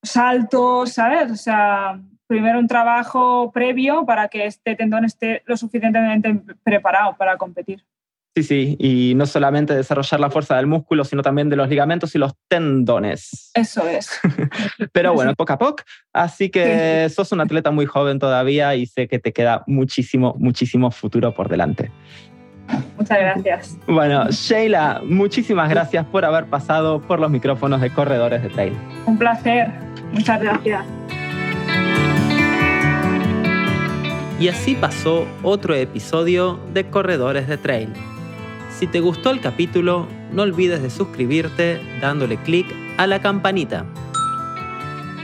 saltos, 0.01 0.93
¿sabes? 0.93 1.32
O 1.32 1.36
sea, 1.36 2.01
primero 2.32 2.59
un 2.59 2.67
trabajo 2.67 3.51
previo 3.51 4.05
para 4.05 4.29
que 4.29 4.45
este 4.45 4.77
tendón 4.77 5.03
esté 5.03 5.43
lo 5.47 5.57
suficientemente 5.57 6.34
preparado 6.63 7.17
para 7.17 7.36
competir. 7.36 7.84
Sí, 8.34 8.43
sí, 8.43 8.77
y 8.79 9.15
no 9.15 9.25
solamente 9.25 9.75
desarrollar 9.75 10.21
la 10.21 10.29
fuerza 10.29 10.55
del 10.55 10.65
músculo, 10.65 11.03
sino 11.03 11.23
también 11.23 11.49
de 11.49 11.57
los 11.57 11.67
ligamentos 11.67 12.15
y 12.15 12.19
los 12.19 12.32
tendones. 12.47 13.51
Eso 13.53 13.86
es. 13.86 14.17
Pero 14.93 15.13
bueno, 15.13 15.36
poco 15.36 15.51
a 15.51 15.57
poco. 15.57 15.84
Así 16.13 16.49
que 16.49 17.09
sos 17.13 17.34
un 17.34 17.41
atleta 17.41 17.69
muy 17.69 17.86
joven 17.86 18.17
todavía 18.17 18.75
y 18.75 18.86
sé 18.86 19.09
que 19.09 19.19
te 19.19 19.34
queda 19.34 19.65
muchísimo, 19.67 20.34
muchísimo 20.39 20.89
futuro 20.89 21.36
por 21.36 21.49
delante. 21.49 21.91
Muchas 22.97 23.19
gracias. 23.19 23.77
Bueno, 23.88 24.29
Sheila, 24.29 25.01
muchísimas 25.03 25.69
gracias 25.69 26.05
por 26.05 26.23
haber 26.23 26.45
pasado 26.45 27.01
por 27.01 27.19
los 27.19 27.29
micrófonos 27.29 27.82
de 27.82 27.89
Corredores 27.89 28.41
de 28.41 28.47
Trail. 28.47 28.73
Un 29.05 29.17
placer. 29.17 29.67
Muchas 30.13 30.41
gracias. 30.41 30.86
Y 34.41 34.47
así 34.47 34.73
pasó 34.73 35.27
otro 35.43 35.75
episodio 35.75 36.59
de 36.73 36.89
Corredores 36.89 37.47
de 37.47 37.59
Trail. 37.59 37.89
Si 38.75 38.87
te 38.87 38.99
gustó 38.99 39.29
el 39.29 39.39
capítulo, 39.39 40.07
no 40.31 40.41
olvides 40.41 40.81
de 40.81 40.89
suscribirte 40.89 41.79
dándole 42.01 42.37
clic 42.37 42.65
a 42.97 43.05
la 43.05 43.21
campanita. 43.21 43.85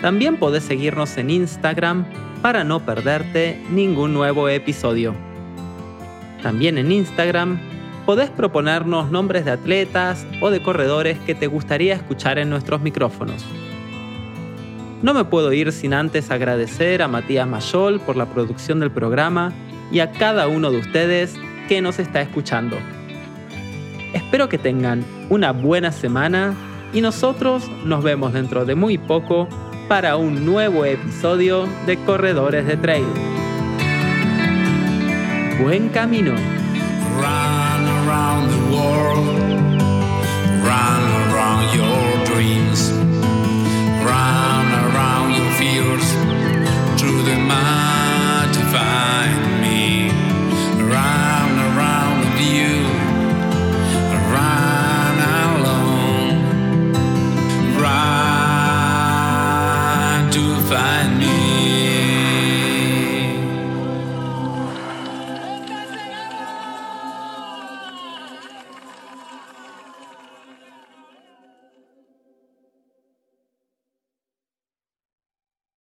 También 0.04 0.38
podés 0.38 0.66
seguirnos 0.66 1.18
en 1.18 1.32
Instagram 1.32 2.06
para 2.44 2.64
no 2.64 2.86
perderte 2.86 3.60
ningún 3.72 4.14
nuevo 4.14 4.50
episodio. 4.50 5.16
También 6.44 6.78
en 6.78 6.92
Instagram 6.92 7.60
podés 8.06 8.30
proponernos 8.30 9.10
nombres 9.10 9.46
de 9.46 9.52
atletas 9.52 10.28
o 10.42 10.52
de 10.52 10.62
corredores 10.62 11.18
que 11.22 11.34
te 11.34 11.48
gustaría 11.48 11.96
escuchar 11.96 12.38
en 12.38 12.52
nuestros 12.52 12.82
micrófonos. 12.82 13.44
No 15.02 15.14
me 15.14 15.26
puedo 15.26 15.54
ir 15.54 15.72
sin 15.72 15.94
antes 15.94 16.32
agradecer 16.32 17.04
a 17.04 17.08
Matías 17.08 17.48
Mayol 17.48 18.00
por 18.00 18.16
la 18.16 18.26
producción 18.26 18.80
del 18.80 18.90
programa 18.90 19.54
y 19.92 20.00
a 20.00 20.12
cada 20.12 20.48
uno 20.48 20.72
de 20.72 20.80
ustedes 20.80 21.36
que 21.68 21.82
nos 21.82 22.00
está 22.00 22.22
escuchando. 22.22 22.78
Espero 24.14 24.50
que 24.50 24.58
tengan 24.58 25.06
una 25.30 25.52
buena 25.52 25.92
semana 25.92 26.56
y 26.94 27.02
nosotros 27.02 27.70
nos 27.86 28.04
vemos 28.04 28.34
dentro 28.34 28.66
de 28.66 28.74
muy 28.74 28.98
poco 28.98 29.48
para 29.88 30.18
un 30.18 30.46
nuevo 30.46 30.84
episodio 30.84 31.68
de 31.86 31.98
Corredores 31.98 32.66
de 32.66 32.78
Trail. 32.78 33.06
Buen 35.62 35.90
camino. 35.90 36.34